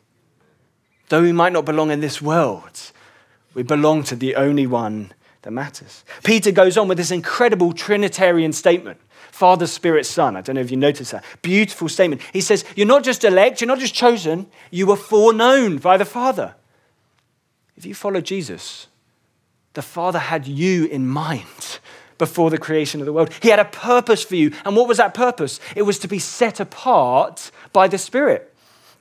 Though 1.09 1.21
we 1.21 1.31
might 1.31 1.53
not 1.53 1.65
belong 1.65 1.91
in 1.91 1.99
this 1.99 2.23
world, 2.23 2.91
we 3.53 3.61
belong 3.61 4.01
to 4.05 4.15
the 4.15 4.35
only 4.35 4.65
one 4.65 5.13
that 5.45 5.51
matters. 5.51 6.03
Peter 6.23 6.51
goes 6.51 6.75
on 6.75 6.87
with 6.87 6.97
this 6.97 7.11
incredible 7.11 7.71
Trinitarian 7.71 8.51
statement. 8.51 8.99
Father, 9.31 9.67
Spirit, 9.67 10.07
Son. 10.07 10.35
I 10.35 10.41
don't 10.41 10.55
know 10.55 10.61
if 10.61 10.71
you 10.71 10.77
noticed 10.77 11.11
that. 11.11 11.23
Beautiful 11.43 11.87
statement. 11.87 12.21
He 12.33 12.41
says, 12.41 12.65
You're 12.75 12.87
not 12.87 13.03
just 13.03 13.23
elect, 13.23 13.61
you're 13.61 13.67
not 13.67 13.79
just 13.79 13.93
chosen, 13.93 14.47
you 14.71 14.87
were 14.87 14.95
foreknown 14.95 15.77
by 15.77 15.97
the 15.97 16.05
Father. 16.05 16.55
If 17.77 17.85
you 17.85 17.93
follow 17.93 18.21
Jesus, 18.21 18.87
the 19.73 19.83
Father 19.83 20.17
had 20.17 20.47
you 20.47 20.85
in 20.85 21.07
mind 21.07 21.79
before 22.17 22.49
the 22.49 22.57
creation 22.57 23.01
of 23.01 23.05
the 23.05 23.13
world. 23.13 23.31
He 23.41 23.49
had 23.49 23.59
a 23.59 23.65
purpose 23.65 24.23
for 24.23 24.35
you. 24.35 24.51
And 24.65 24.75
what 24.75 24.87
was 24.87 24.97
that 24.97 25.13
purpose? 25.13 25.59
It 25.75 25.83
was 25.83 25.99
to 25.99 26.07
be 26.07 26.17
set 26.17 26.59
apart 26.59 27.51
by 27.71 27.87
the 27.87 27.99
Spirit. 27.99 28.51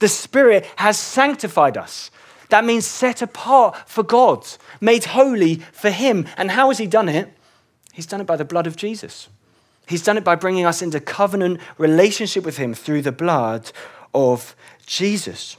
The 0.00 0.08
Spirit 0.08 0.66
has 0.76 0.98
sanctified 0.98 1.78
us. 1.78 2.10
That 2.50 2.64
means 2.64 2.86
set 2.86 3.22
apart 3.22 3.88
for 3.88 4.02
God, 4.02 4.46
made 4.80 5.04
holy 5.04 5.56
for 5.56 5.90
Him. 5.90 6.26
And 6.36 6.50
how 6.50 6.68
has 6.68 6.78
He 6.78 6.86
done 6.86 7.08
it? 7.08 7.32
He's 7.92 8.06
done 8.06 8.20
it 8.20 8.26
by 8.26 8.36
the 8.36 8.44
blood 8.44 8.66
of 8.66 8.76
Jesus. 8.76 9.28
He's 9.86 10.02
done 10.02 10.16
it 10.16 10.24
by 10.24 10.34
bringing 10.34 10.64
us 10.64 10.82
into 10.82 11.00
covenant 11.00 11.60
relationship 11.78 12.44
with 12.44 12.56
Him 12.56 12.74
through 12.74 13.02
the 13.02 13.12
blood 13.12 13.70
of 14.14 14.56
Jesus. 14.86 15.56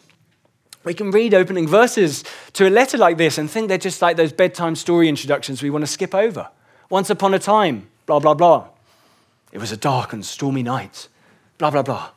We 0.83 0.93
can 0.93 1.11
read 1.11 1.33
opening 1.33 1.67
verses 1.67 2.23
to 2.53 2.67
a 2.67 2.69
letter 2.69 2.97
like 2.97 3.17
this 3.17 3.37
and 3.37 3.49
think 3.49 3.67
they're 3.67 3.77
just 3.77 4.01
like 4.01 4.17
those 4.17 4.31
bedtime 4.31 4.75
story 4.75 5.09
introductions 5.09 5.61
we 5.61 5.71
want 5.71 5.83
to 5.83 5.91
skip 5.91 6.13
over. 6.13 6.49
Once 6.89 7.09
upon 7.09 7.33
a 7.33 7.39
time, 7.39 7.89
blah, 8.05 8.19
blah, 8.19 8.35
blah. 8.35 8.67
It 9.51 9.57
was 9.57 9.71
a 9.71 9.77
dark 9.77 10.13
and 10.13 10.23
stormy 10.23 10.61
night, 10.61 11.07
blah, 11.57 11.71
blah, 11.71 11.81
blah. 11.81 12.09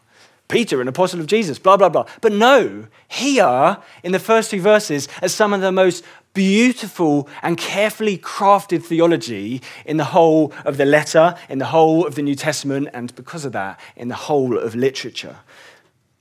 Peter, 0.48 0.80
an 0.80 0.88
apostle 0.88 1.20
of 1.20 1.26
Jesus, 1.26 1.58
blah, 1.58 1.76
blah, 1.76 1.90
blah. 1.90 2.06
But 2.22 2.32
no, 2.32 2.86
here 3.06 3.78
in 4.02 4.12
the 4.12 4.18
first 4.18 4.50
two 4.50 4.60
verses 4.60 5.06
are 5.20 5.28
some 5.28 5.52
of 5.52 5.60
the 5.60 5.70
most 5.70 6.02
beautiful 6.32 7.28
and 7.42 7.58
carefully 7.58 8.16
crafted 8.16 8.82
theology 8.82 9.60
in 9.84 9.98
the 9.98 10.04
whole 10.04 10.52
of 10.64 10.78
the 10.78 10.86
letter, 10.86 11.36
in 11.50 11.58
the 11.58 11.66
whole 11.66 12.06
of 12.06 12.14
the 12.14 12.22
New 12.22 12.34
Testament, 12.34 12.88
and 12.94 13.14
because 13.14 13.44
of 13.44 13.52
that, 13.52 13.78
in 13.94 14.08
the 14.08 14.14
whole 14.14 14.56
of 14.56 14.74
literature. 14.74 15.36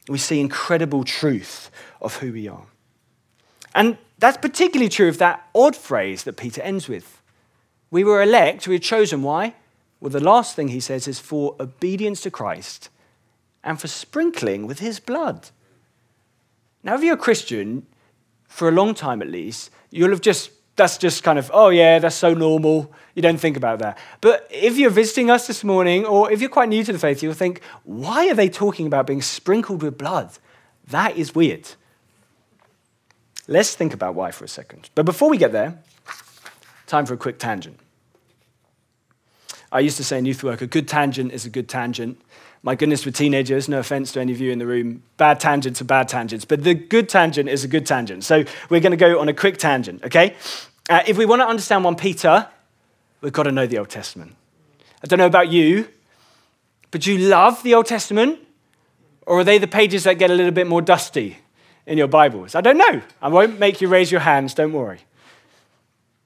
We 0.09 0.17
see 0.17 0.39
incredible 0.39 1.03
truth 1.03 1.71
of 2.01 2.17
who 2.17 2.33
we 2.33 2.47
are. 2.47 2.65
And 3.73 3.97
that's 4.17 4.37
particularly 4.37 4.89
true 4.89 5.07
of 5.07 5.19
that 5.19 5.47
odd 5.53 5.75
phrase 5.75 6.23
that 6.23 6.35
Peter 6.35 6.61
ends 6.61 6.89
with. 6.89 7.21
We 7.91 8.03
were 8.03 8.21
elect, 8.21 8.67
we 8.67 8.75
were 8.75 8.79
chosen. 8.79 9.23
Why? 9.23 9.53
Well, 10.01 10.09
the 10.09 10.19
last 10.19 10.55
thing 10.55 10.69
he 10.69 10.79
says 10.79 11.07
is 11.07 11.19
for 11.19 11.55
obedience 11.59 12.21
to 12.21 12.31
Christ 12.31 12.89
and 13.67 13.80
for 13.80 13.89
sprinkling 13.89 14.65
with 14.65 14.80
his 14.80 14.99
blood. 14.99 15.49
Now, 16.84 16.95
if 16.95 17.03
you're 17.03 17.15
a 17.15 17.17
Christian, 17.17 17.86
for 18.47 18.69
a 18.69 18.71
long 18.71 18.93
time 18.93 19.21
at 19.21 19.27
least, 19.27 19.71
you'll 19.91 20.12
have 20.12 20.21
just, 20.21 20.51
that's 20.77 20.97
just 20.97 21.21
kind 21.21 21.38
of, 21.38 21.51
oh 21.53 21.67
yeah, 21.67 21.99
that's 21.99 22.15
so 22.15 22.34
normal. 22.34 22.93
You 23.13 23.21
don't 23.21 23.38
think 23.38 23.58
about 23.58 23.80
that. 23.80 23.97
But 24.21 24.47
if 24.49 24.77
you're 24.77 24.89
visiting 24.89 25.30
us 25.30 25.47
this 25.47 25.65
morning, 25.65 26.06
or 26.06 26.32
if 26.32 26.39
you're 26.39 26.49
quite 26.49 26.69
new 26.69 26.82
to 26.86 26.93
the 26.93 26.97
faith, 26.97 27.21
you'll 27.21 27.34
think, 27.34 27.60
why 27.84 28.30
are 28.30 28.34
they 28.34 28.47
talking 28.47 28.88
about 28.88 29.06
being 29.06 29.21
sprinkled 29.21 29.84
with 29.84 29.97
blood? 29.97 30.32
That 30.88 31.17
is 31.17 31.36
weird. 31.36 31.67
Let's 33.49 33.75
think 33.75 33.93
about 33.93 34.15
why 34.15 34.32
for 34.32 34.45
a 34.45 34.47
second. 34.47 34.89
But 34.95 35.06
before 35.06 35.30
we 35.30 35.38
get 35.38 35.51
there, 35.51 35.77
time 36.86 37.06
for 37.06 37.15
a 37.15 37.17
quick 37.17 37.38
tangent. 37.38 37.80
I 39.73 39.82
used 39.82 39.97
to 39.97 40.06
say 40.06 40.17
in 40.19 40.23
youth 40.25 40.41
work, 40.41 40.62
a 40.62 40.67
good 40.67 40.88
tangent 40.88 41.34
is 41.34 41.45
a 41.45 41.49
good 41.49 41.67
tangent. 41.67 42.21
My 42.63 42.76
goodness, 42.76 43.04
for 43.04 43.12
teenagers, 43.12 43.70
no 43.70 43.80
offense 43.80 44.12
to 44.13 44.20
any 44.20 44.32
of 44.32 44.41
you 44.41 44.52
in 44.52 44.60
the 44.60 44.65
room, 44.65 45.04
bad 45.17 45.39
tangents 45.39 45.82
are 45.82 45.86
bad 45.86 46.08
tangents, 46.08 46.43
but 46.43 46.63
the 46.63 46.74
good 46.74 47.08
tangent 47.08 47.48
is 47.50 47.63
a 47.63 47.67
good 47.67 47.86
tangent. 47.86 48.24
So 48.24 48.43
we're 48.70 48.82
going 48.82 48.91
to 48.91 48.98
go 48.98 49.20
on 49.20 49.30
a 49.30 49.34
quick 49.34 49.58
tangent, 49.58 50.04
okay? 50.04 50.36
Uh, 50.89 51.04
if 51.08 51.17
we 51.17 51.26
want 51.26 51.41
to 51.41 51.48
understand 51.48 51.84
1 51.84 51.96
Peter, 51.96 52.48
we've 53.22 53.34
got 53.34 53.43
to 53.43 53.52
know 53.52 53.67
the 53.67 53.78
Old 53.78 53.89
Testament. 53.89 54.36
I 55.04 55.08
don't 55.08 55.20
know 55.20 55.28
about 55.28 55.50
you, 55.50 55.88
but 56.91 57.06
you 57.06 57.17
love 57.17 57.62
the 57.63 57.74
Old 57.74 57.86
Testament? 57.86 58.39
Or 59.26 59.39
are 59.39 59.43
they 59.43 59.58
the 59.58 59.67
pages 59.67 60.06
that 60.06 60.15
get 60.15 60.32
a 60.32 60.34
little 60.34 60.54
bit 60.54 60.67
more 60.67 60.82
dusty? 60.82 61.38
in 61.88 61.98
your 61.98 62.08
Bibles? 62.08 62.54
I 62.54 62.62
don't 62.62 62.78
know. 62.78 63.02
I 63.22 63.30
won't 63.30 63.58
make 63.58 63.82
you 63.82 63.88
raise 63.88 64.12
your 64.12 64.22
hands, 64.22 64.54
don't 64.54 64.74
worry. 64.74 65.00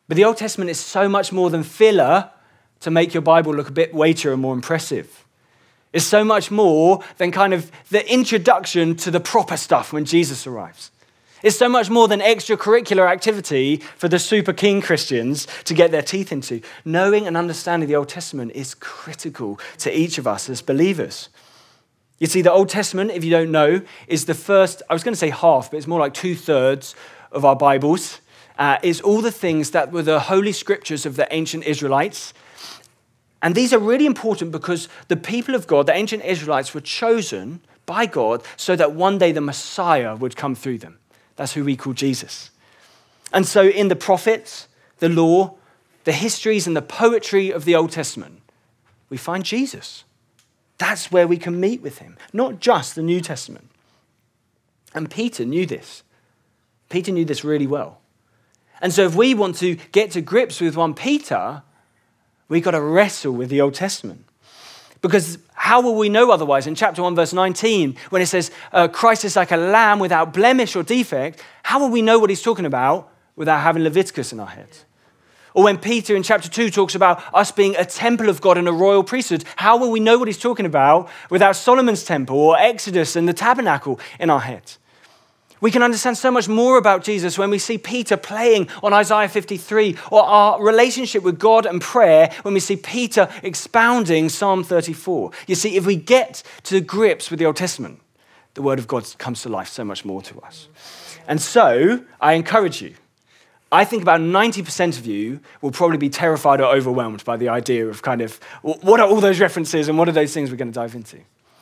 But 0.08 0.18
the 0.18 0.26
Old 0.26 0.36
Testament 0.36 0.70
is 0.70 0.80
so 0.80 1.08
much 1.08 1.32
more 1.32 1.50
than 1.50 1.64
filler 1.64 2.32
to 2.82 2.92
make 2.92 3.14
your 3.14 3.22
Bible 3.22 3.54
look 3.54 3.70
a 3.70 3.72
bit 3.72 3.94
weightier 3.94 4.34
and 4.34 4.42
more 4.42 4.56
impressive. 4.56 5.24
It's 5.94 6.06
so 6.06 6.24
much 6.24 6.52
more 6.52 7.04
than 7.18 7.32
kind 7.32 7.54
of 7.54 7.72
the 7.90 8.10
introduction 8.12 8.96
to 8.98 9.12
the 9.12 9.20
proper 9.20 9.58
stuff 9.58 9.92
when 9.92 10.06
Jesus 10.06 10.48
arrives. 10.48 10.92
It's 11.44 11.58
so 11.58 11.68
much 11.68 11.90
more 11.90 12.08
than 12.08 12.20
extracurricular 12.20 13.10
activity 13.10 13.78
for 13.98 14.08
the 14.08 14.20
super 14.20 14.54
keen 14.54 14.80
Christians 14.82 15.48
to 15.66 15.74
get 15.74 15.92
their 15.92 16.04
teeth 16.04 16.32
into. 16.32 16.62
Knowing 16.86 17.26
and 17.26 17.36
understanding 17.36 17.90
the 17.90 17.96
Old 17.96 18.10
Testament 18.10 18.52
is 18.54 18.76
critical 18.76 19.60
to 19.80 19.98
each 19.98 20.18
of 20.18 20.28
us 20.28 20.50
as 20.50 20.62
believers. 20.62 21.30
You 22.20 22.28
see, 22.28 22.44
the 22.44 22.52
Old 22.52 22.70
Testament, 22.70 23.10
if 23.12 23.24
you 23.24 23.32
don't 23.32 23.52
know, 23.52 23.82
is 24.08 24.26
the 24.26 24.36
first, 24.36 24.84
I 24.88 24.94
was 24.94 25.04
going 25.04 25.14
to 25.14 25.20
say 25.20 25.32
half, 25.32 25.72
but 25.72 25.78
it's 25.78 25.88
more 25.88 26.00
like 26.00 26.14
two 26.14 26.36
thirds 26.36 26.94
of 27.32 27.44
our 27.44 27.56
Bibles. 27.56 28.22
Uh, 28.60 28.78
is 28.84 29.02
all 29.02 29.22
the 29.22 29.32
things 29.32 29.72
that 29.72 29.92
were 29.92 30.04
the 30.04 30.20
holy 30.20 30.52
scriptures 30.52 31.08
of 31.08 31.16
the 31.16 31.28
ancient 31.34 31.64
Israelites. 31.64 32.32
And 33.42 33.56
these 33.56 33.74
are 33.74 33.80
really 33.80 34.06
important 34.06 34.52
because 34.52 34.88
the 35.08 35.18
people 35.18 35.56
of 35.56 35.68
God, 35.68 35.88
the 35.88 35.94
ancient 35.94 36.24
Israelites, 36.24 36.74
were 36.74 36.82
chosen 36.82 37.62
by 37.86 38.06
God 38.06 38.44
so 38.56 38.76
that 38.76 38.94
one 38.94 39.18
day 39.18 39.32
the 39.32 39.42
Messiah 39.42 40.16
would 40.16 40.36
come 40.36 40.56
through 40.56 40.78
them. 40.78 41.00
That's 41.36 41.54
who 41.54 41.64
we 41.64 41.76
call 41.76 41.94
Jesus. 41.94 42.52
And 43.34 43.48
so 43.48 43.64
in 43.64 43.88
the 43.88 43.96
prophets, 43.96 44.68
the 45.00 45.10
law, 45.10 45.56
the 46.04 46.12
histories, 46.12 46.68
and 46.68 46.76
the 46.76 46.82
poetry 46.82 47.50
of 47.50 47.66
the 47.66 47.76
Old 47.76 47.92
Testament, 47.92 48.42
we 49.10 49.18
find 49.18 49.44
Jesus. 49.44 50.04
That's 50.78 51.12
where 51.12 51.28
we 51.28 51.38
can 51.38 51.60
meet 51.60 51.82
with 51.82 52.00
him, 52.00 52.18
not 52.34 52.60
just 52.60 52.96
the 52.96 53.04
New 53.04 53.22
Testament. 53.22 53.70
And 54.94 55.10
Peter 55.10 55.46
knew 55.46 55.66
this. 55.66 56.04
Peter 56.90 57.12
knew 57.12 57.26
this 57.26 57.44
really 57.44 57.68
well. 57.68 58.00
And 58.82 58.92
so 58.92 59.06
if 59.06 59.16
we 59.16 59.34
want 59.34 59.58
to 59.58 59.76
get 59.92 60.12
to 60.12 60.22
grips 60.22 60.60
with 60.60 60.76
1 60.76 60.96
Peter, 60.96 61.64
we've 62.52 62.64
got 62.64 62.72
to 62.72 62.82
wrestle 62.82 63.32
with 63.32 63.50
the 63.50 63.62
Old 63.62 63.74
Testament. 63.74 64.26
Because 65.02 65.40
how 65.54 65.82
will 65.82 65.96
we 65.96 66.10
know 66.10 66.32
otherwise? 66.32 66.68
In 66.68 66.76
chapter 66.76 67.02
1, 67.02 67.16
verse 67.16 67.32
19, 67.32 67.96
when 68.10 68.22
it 68.22 68.26
says, 68.26 68.52
uh, 68.74 68.90
Christ 68.90 69.24
is 69.24 69.38
like 69.38 69.52
a 69.52 69.58
lamb 69.58 70.00
without 70.00 70.34
blemish 70.34 70.76
or 70.76 70.84
defect, 70.84 71.42
how 71.64 71.80
will 71.80 71.90
we 71.90 72.02
know 72.02 72.20
what 72.20 72.30
he's 72.30 72.42
talking 72.42 72.66
about 72.66 73.10
without 73.38 73.62
having 73.62 73.84
Leviticus 73.84 74.34
in 74.34 74.40
our 74.42 74.48
heads? 74.48 74.84
Or 75.54 75.64
when 75.64 75.78
Peter 75.78 76.14
in 76.14 76.24
chapter 76.24 76.50
2 76.50 76.70
talks 76.70 76.94
about 76.94 77.24
us 77.34 77.52
being 77.52 77.76
a 77.78 77.86
temple 77.86 78.28
of 78.30 78.42
God 78.42 78.58
and 78.58 78.68
a 78.68 78.74
royal 78.74 79.04
priesthood, 79.04 79.46
how 79.56 79.78
will 79.78 79.90
we 79.90 80.02
know 80.02 80.20
what 80.20 80.28
he's 80.28 80.38
talking 80.38 80.66
about 80.66 81.10
without 81.30 81.56
Solomon's 81.56 82.04
temple 82.04 82.38
or 82.38 82.58
Exodus 82.58 83.16
and 83.16 83.30
the 83.30 83.34
tabernacle 83.34 83.98
in 84.20 84.30
our 84.30 84.42
heads? 84.42 84.78
We 85.62 85.70
can 85.70 85.84
understand 85.84 86.18
so 86.18 86.32
much 86.32 86.50
more 86.50 86.78
about 86.78 87.04
Jesus 87.04 87.38
when 87.38 87.52
we 87.52 87.60
see 87.60 87.78
Peter 87.78 88.18
playing 88.18 88.68
on 88.82 88.94
Isaiah 88.94 89.30
53 89.30 89.96
or 90.12 90.24
our 90.24 90.62
relationship 90.62 91.22
with 91.22 91.38
God 91.38 91.68
and 91.68 91.80
prayer 91.80 92.34
when 92.42 92.56
we 92.56 92.60
see 92.60 92.76
Peter 92.76 93.30
expounding 93.44 94.28
Psalm 94.30 94.64
34. 94.64 95.32
You 95.46 95.54
see, 95.54 95.78
if 95.78 95.86
we 95.86 95.96
get 95.96 96.42
to 96.64 96.82
grips 96.82 97.30
with 97.30 97.38
the 97.38 97.46
Old 97.46 97.58
Testament, 97.58 98.02
the 98.56 98.64
Word 98.64 98.80
of 98.80 98.88
God 98.88 99.06
comes 99.20 99.44
to 99.44 99.50
life 99.50 99.70
so 99.70 99.86
much 99.86 100.04
more 100.04 100.24
to 100.24 100.40
us. 100.42 100.68
And 101.28 101.40
so, 101.40 102.04
I 102.20 102.34
encourage 102.34 102.82
you. 102.82 102.96
I 103.72 103.86
think 103.86 104.02
about 104.02 104.20
90% 104.20 104.98
of 104.98 105.06
you 105.06 105.40
will 105.62 105.72
probably 105.72 105.98
be 105.98 106.10
terrified 106.10 106.60
or 106.60 106.76
overwhelmed 106.76 107.24
by 107.24 107.38
the 107.38 107.50
idea 107.50 107.88
of 107.88 108.02
kind 108.02 108.22
of 108.22 108.40
what 108.64 109.00
are 109.00 109.08
all 109.08 109.22
those 109.22 109.40
references 109.40 109.88
and 109.88 109.98
what 109.98 110.10
are 110.10 110.12
those 110.12 110.34
things 110.34 110.50
we're 110.50 110.58
going 110.58 110.72
to 110.72 110.74
dive 110.74 110.96
into. 110.96 111.20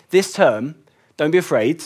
This 0.09 0.33
term, 0.33 0.75
don't 1.17 1.31
be 1.31 1.37
afraid 1.37 1.83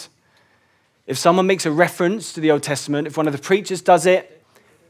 if 1.05 1.17
someone 1.17 1.47
makes 1.47 1.65
a 1.65 1.71
reference 1.71 2.33
to 2.33 2.39
the 2.39 2.51
Old 2.51 2.63
Testament, 2.63 3.07
if 3.07 3.17
one 3.17 3.27
of 3.27 3.33
the 3.33 3.41
preachers 3.41 3.81
does 3.81 4.05
it, 4.05 4.43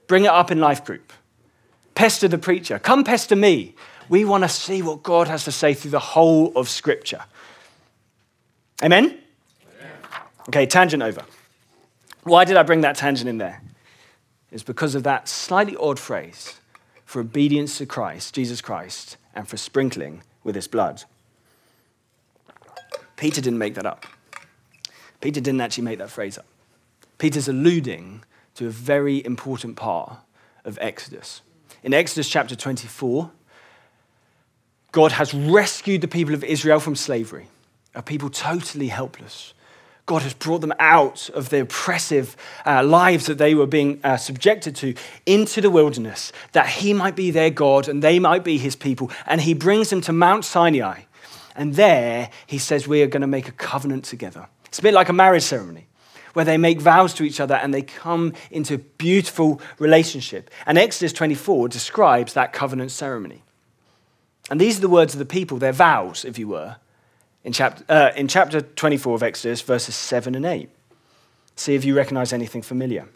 bring 0.07 0.25
it 0.25 0.31
up 0.31 0.51
in 0.51 0.59
life 0.59 0.85
group. 0.85 1.11
Pester 1.95 2.27
the 2.27 2.37
preacher. 2.37 2.79
Come 2.79 3.03
pester 3.03 3.35
me. 3.35 3.75
We 4.09 4.25
want 4.25 4.43
to 4.43 4.49
see 4.49 4.81
what 4.81 5.03
God 5.03 5.27
has 5.27 5.45
to 5.45 5.51
say 5.51 5.73
through 5.73 5.91
the 5.91 5.99
whole 5.99 6.51
of 6.55 6.69
Scripture. 6.69 7.23
Amen? 8.81 9.05
Amen? 9.05 9.19
Okay, 10.49 10.65
tangent 10.65 11.01
over. 11.01 11.23
Why 12.23 12.45
did 12.45 12.57
I 12.57 12.63
bring 12.63 12.81
that 12.81 12.95
tangent 12.95 13.29
in 13.29 13.37
there? 13.37 13.61
It's 14.51 14.63
because 14.63 14.93
of 14.95 15.03
that 15.03 15.27
slightly 15.27 15.75
odd 15.77 15.99
phrase 15.99 16.59
for 17.05 17.21
obedience 17.21 17.77
to 17.79 17.85
Christ, 17.85 18.35
Jesus 18.35 18.61
Christ, 18.61 19.17
and 19.33 19.47
for 19.47 19.57
sprinkling 19.57 20.23
with 20.43 20.55
his 20.55 20.67
blood. 20.67 21.03
Peter 23.15 23.41
didn't 23.41 23.59
make 23.59 23.75
that 23.75 23.85
up. 23.85 24.05
Peter 25.23 25.39
didn't 25.39 25.61
actually 25.61 25.85
make 25.85 25.99
that 25.99 26.09
phrase 26.09 26.37
up. 26.37 26.45
Peter's 27.17 27.47
alluding 27.47 28.25
to 28.55 28.67
a 28.67 28.69
very 28.69 29.25
important 29.25 29.77
part 29.77 30.17
of 30.65 30.77
Exodus. 30.81 31.41
In 31.81 31.93
Exodus 31.93 32.27
chapter 32.27 32.57
24, 32.57 33.31
God 34.91 35.13
has 35.13 35.33
rescued 35.33 36.01
the 36.01 36.09
people 36.09 36.33
of 36.33 36.43
Israel 36.43 36.81
from 36.81 36.97
slavery, 36.97 37.47
a 37.95 38.01
people 38.01 38.29
totally 38.29 38.89
helpless. 38.89 39.53
God 40.07 40.23
has 40.23 40.33
brought 40.33 40.59
them 40.59 40.73
out 40.77 41.29
of 41.29 41.47
the 41.47 41.61
oppressive 41.61 42.35
uh, 42.65 42.83
lives 42.83 43.27
that 43.27 43.37
they 43.37 43.55
were 43.55 43.65
being 43.65 44.01
uh, 44.03 44.17
subjected 44.17 44.75
to 44.75 44.93
into 45.25 45.61
the 45.61 45.71
wilderness, 45.71 46.33
that 46.51 46.67
He 46.67 46.93
might 46.93 47.15
be 47.15 47.31
their 47.31 47.49
God 47.49 47.87
and 47.87 48.03
they 48.03 48.19
might 48.19 48.43
be 48.43 48.57
His 48.57 48.75
people. 48.75 49.09
And 49.25 49.39
He 49.39 49.53
brings 49.53 49.89
them 49.89 50.01
to 50.01 50.11
Mount 50.11 50.43
Sinai. 50.43 51.03
And 51.55 51.75
there 51.75 52.29
He 52.45 52.57
says, 52.57 52.89
We 52.89 53.01
are 53.03 53.07
going 53.07 53.21
to 53.21 53.27
make 53.27 53.47
a 53.47 53.53
covenant 53.53 54.03
together. 54.03 54.49
It's 54.73 54.79
a 54.79 54.81
bit 54.81 54.95
like 54.95 55.09
a 55.09 55.13
marriage 55.13 55.43
ceremony 55.43 55.85
where 56.33 56.45
they 56.45 56.57
make 56.57 56.81
vows 56.81 57.13
to 57.13 57.23
each 57.23 57.39
other 57.39 57.53
and 57.53 57.71
they 57.71 57.83
come 57.83 58.33
into 58.49 58.73
a 58.73 58.77
beautiful 58.79 59.61
relationship. 59.77 60.49
And 60.65 60.79
Exodus 60.79 61.13
24 61.13 61.67
describes 61.67 62.33
that 62.33 62.53
covenant 62.53 62.89
ceremony. 62.89 63.43
And 64.49 64.59
these 64.59 64.79
are 64.79 64.81
the 64.81 64.89
words 64.89 65.13
of 65.13 65.19
the 65.19 65.27
people, 65.27 65.59
their 65.59 65.73
vows, 65.73 66.25
if 66.25 66.39
you 66.39 66.47
were, 66.47 66.77
in 67.43 67.53
chapter, 67.53 67.85
uh, 67.87 68.13
in 68.15 68.27
chapter 68.27 68.61
24 68.61 69.13
of 69.13 69.21
Exodus, 69.21 69.61
verses 69.61 69.93
7 69.93 70.33
and 70.33 70.43
8. 70.43 70.67
See 71.55 71.75
if 71.75 71.85
you 71.85 71.95
recognize 71.95 72.33
anything 72.33 72.63
familiar. 72.63 73.07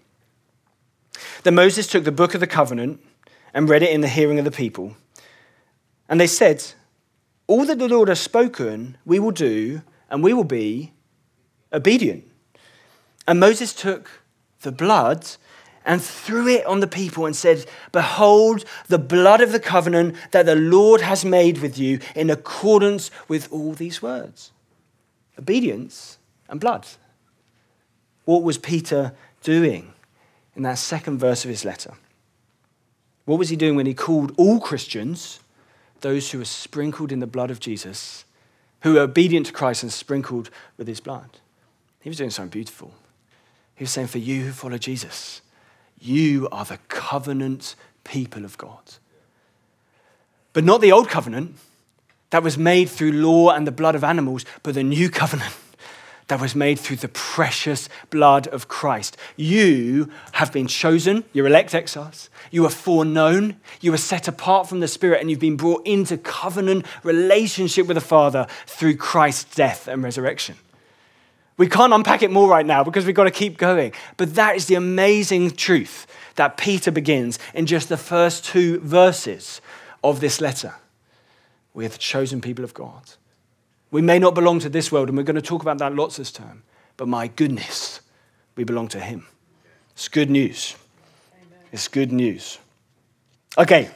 Then 1.41 1.55
Moses 1.55 1.87
took 1.87 2.03
the 2.03 2.11
book 2.11 2.35
of 2.35 2.39
the 2.39 2.45
covenant 2.45 3.03
and 3.51 3.67
read 3.67 3.81
it 3.81 3.89
in 3.89 4.01
the 4.01 4.07
hearing 4.07 4.37
of 4.37 4.45
the 4.45 4.51
people. 4.51 4.95
And 6.07 6.21
they 6.21 6.27
said, 6.27 6.63
All 7.47 7.65
that 7.65 7.79
the 7.79 7.87
Lord 7.87 8.09
has 8.09 8.19
spoken, 8.19 8.99
we 9.07 9.17
will 9.17 9.31
do, 9.31 9.81
and 10.07 10.23
we 10.23 10.33
will 10.33 10.43
be 10.43 10.93
obedient. 11.77 12.25
And 13.27 13.39
Moses 13.39 13.73
took 13.73 14.09
the 14.61 14.71
blood 14.71 15.25
and 15.85 16.01
threw 16.01 16.47
it 16.49 16.65
on 16.65 16.81
the 16.81 16.87
people 16.87 17.25
and 17.25 17.35
said, 17.35 17.65
Behold, 17.93 18.65
the 18.87 18.99
blood 18.99 19.39
of 19.39 19.53
the 19.53 19.59
covenant 19.59 20.15
that 20.31 20.45
the 20.45 20.55
Lord 20.55 20.99
has 21.01 21.23
made 21.23 21.59
with 21.59 21.77
you 21.77 21.99
in 22.13 22.29
accordance 22.29 23.09
with 23.29 23.51
all 23.51 23.73
these 23.73 24.01
words. 24.01 24.51
Obedience 25.39 26.17
and 26.49 26.59
blood. 26.59 26.85
What 28.25 28.43
was 28.43 28.57
Peter 28.57 29.13
doing 29.41 29.93
in 30.55 30.63
that 30.63 30.77
second 30.77 31.19
verse 31.19 31.45
of 31.45 31.49
his 31.49 31.63
letter? 31.63 31.93
What 33.23 33.39
was 33.39 33.49
he 33.49 33.55
doing 33.55 33.75
when 33.75 33.85
he 33.85 33.93
called 33.93 34.33
all 34.37 34.59
Christians, 34.59 35.39
those 36.01 36.31
who 36.31 36.39
were 36.39 36.45
sprinkled 36.45 37.11
in 37.11 37.19
the 37.19 37.27
blood 37.27 37.51
of 37.51 37.61
Jesus, 37.61 38.25
who 38.81 38.93
were 38.93 39.01
obedient 39.01 39.45
to 39.45 39.53
Christ 39.53 39.83
and 39.83 39.91
sprinkled 39.91 40.49
with 40.77 40.87
his 40.87 40.99
blood? 40.99 41.39
He 42.07 42.09
was 42.09 42.19
doing 42.19 42.29
something 42.29 42.51
beautiful. 42.51 42.93
He 43.75 43.83
was 43.83 43.91
saying, 43.91 44.07
For 44.07 44.17
you 44.17 44.45
who 44.45 44.51
follow 44.53 44.77
Jesus, 44.77 45.41
you 45.99 46.47
are 46.53 46.63
the 46.63 46.77
covenant 46.87 47.75
people 48.05 48.45
of 48.45 48.57
God. 48.57 48.93
But 50.53 50.63
not 50.63 50.79
the 50.79 50.93
old 50.93 51.09
covenant 51.09 51.55
that 52.29 52.43
was 52.43 52.57
made 52.57 52.87
through 52.87 53.11
law 53.11 53.49
and 53.49 53.67
the 53.67 53.73
blood 53.73 53.93
of 53.93 54.05
animals, 54.05 54.45
but 54.63 54.73
the 54.73 54.83
new 54.83 55.09
covenant 55.09 55.53
that 56.27 56.39
was 56.39 56.55
made 56.55 56.79
through 56.79 56.95
the 56.95 57.09
precious 57.09 57.89
blood 58.09 58.47
of 58.47 58.69
Christ. 58.69 59.17
You 59.35 60.09
have 60.31 60.53
been 60.53 60.67
chosen, 60.67 61.25
you're 61.33 61.47
elect 61.47 61.75
exiles, 61.75 62.29
you 62.51 62.65
are 62.65 62.69
foreknown, 62.69 63.57
you 63.81 63.93
are 63.93 63.97
set 63.97 64.29
apart 64.29 64.69
from 64.69 64.79
the 64.79 64.87
Spirit, 64.87 65.19
and 65.19 65.29
you've 65.29 65.41
been 65.41 65.57
brought 65.57 65.85
into 65.85 66.17
covenant 66.17 66.85
relationship 67.03 67.85
with 67.85 67.95
the 67.95 67.99
Father 68.01 68.47
through 68.65 68.95
Christ's 68.95 69.55
death 69.55 69.89
and 69.89 70.01
resurrection. 70.01 70.55
We 71.57 71.67
can't 71.67 71.91
unpack 71.91 72.21
it 72.21 72.29
more 72.29 72.47
right 72.47 72.65
now 72.65 72.83
because 72.83 73.05
we've 73.05 73.15
got 73.15 73.23
to 73.23 73.31
keep 73.31 73.57
going. 73.57 73.93
But 74.15 74.35
that 74.35 74.55
is 74.55 74.67
the 74.67 74.75
amazing 74.75 75.51
truth 75.51 76.05
that 76.35 76.55
Peter 76.55 76.91
begins 76.91 77.39
in 77.53 77.65
just 77.65 77.89
the 77.89 77.97
first 77.97 78.45
two 78.45 78.79
verses 78.81 79.59
of 80.03 80.19
this 80.19 80.39
letter. 80.39 80.75
We 81.73 81.85
are 81.85 81.89
the 81.89 81.97
chosen 81.97 82.41
people 82.41 82.63
of 82.63 82.73
God. 82.73 83.03
We 83.89 84.01
may 84.01 84.19
not 84.19 84.35
belong 84.35 84.59
to 84.59 84.69
this 84.69 84.91
world, 84.91 85.09
and 85.09 85.17
we're 85.17 85.23
going 85.23 85.35
to 85.35 85.41
talk 85.41 85.61
about 85.61 85.79
that 85.79 85.95
lots 85.95 86.17
this 86.17 86.31
term, 86.31 86.63
but 86.97 87.07
my 87.07 87.27
goodness, 87.27 88.01
we 88.55 88.63
belong 88.63 88.87
to 88.89 88.99
Him. 88.99 89.25
It's 89.93 90.07
good 90.07 90.29
news. 90.29 90.75
It's 91.71 91.87
good 91.87 92.11
news. 92.11 92.59
Okay, 93.57 93.89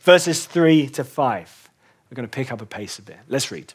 verses 0.00 0.46
3 0.46 0.88
to 0.90 1.04
5. 1.04 1.70
We're 2.10 2.14
going 2.14 2.28
to 2.28 2.34
pick 2.34 2.52
up 2.52 2.60
a 2.60 2.66
pace 2.66 2.98
a 2.98 3.02
bit. 3.02 3.18
Let's 3.28 3.50
read. 3.50 3.74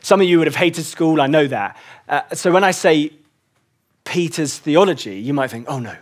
Some 0.00 0.20
of 0.20 0.26
you 0.26 0.38
would 0.38 0.46
have 0.46 0.56
hated 0.56 0.84
school, 0.84 1.20
I 1.20 1.26
know 1.26 1.46
that. 1.46 1.76
Uh, 2.08 2.22
so 2.32 2.52
when 2.52 2.64
I 2.64 2.70
say 2.70 3.12
Peter's 4.04 4.58
theology, 4.58 5.16
you 5.16 5.32
might 5.34 5.50
think, 5.50 5.66
oh 5.68 5.78
no, 5.78 5.96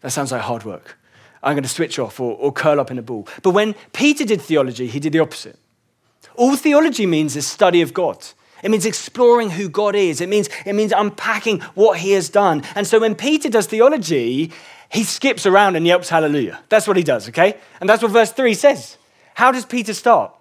that 0.00 0.10
sounds 0.10 0.32
like 0.32 0.42
hard 0.42 0.64
work. 0.64 0.98
I'm 1.42 1.54
going 1.54 1.64
to 1.64 1.68
switch 1.68 1.98
off 1.98 2.20
or, 2.20 2.36
or 2.36 2.52
curl 2.52 2.78
up 2.78 2.90
in 2.90 2.98
a 2.98 3.02
ball. 3.02 3.26
But 3.42 3.50
when 3.50 3.74
Peter 3.92 4.24
did 4.24 4.40
theology, 4.40 4.86
he 4.86 5.00
did 5.00 5.12
the 5.12 5.18
opposite. 5.18 5.58
All 6.36 6.56
theology 6.56 7.06
means 7.06 7.36
is 7.36 7.46
study 7.46 7.82
of 7.82 7.92
God. 7.92 8.24
It 8.62 8.70
means 8.70 8.86
exploring 8.86 9.50
who 9.50 9.68
God 9.68 9.96
is. 9.96 10.20
It 10.20 10.28
means, 10.28 10.48
it 10.64 10.74
means 10.74 10.92
unpacking 10.92 11.60
what 11.74 11.98
he 11.98 12.12
has 12.12 12.28
done. 12.28 12.62
And 12.76 12.86
so 12.86 13.00
when 13.00 13.16
Peter 13.16 13.48
does 13.48 13.66
theology, 13.66 14.52
he 14.88 15.02
skips 15.02 15.46
around 15.46 15.74
and 15.74 15.84
yelps 15.84 16.08
hallelujah. 16.08 16.60
That's 16.68 16.86
what 16.86 16.96
he 16.96 17.02
does, 17.02 17.28
okay? 17.30 17.56
And 17.80 17.88
that's 17.88 18.02
what 18.02 18.12
verse 18.12 18.30
3 18.30 18.54
says. 18.54 18.98
How 19.34 19.50
does 19.50 19.64
Peter 19.64 19.94
start? 19.94 20.32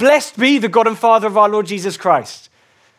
Blessed 0.00 0.38
be 0.38 0.56
the 0.56 0.70
God 0.70 0.86
and 0.86 0.98
Father 0.98 1.26
of 1.26 1.36
our 1.36 1.50
Lord 1.50 1.66
Jesus 1.66 1.98
Christ. 1.98 2.48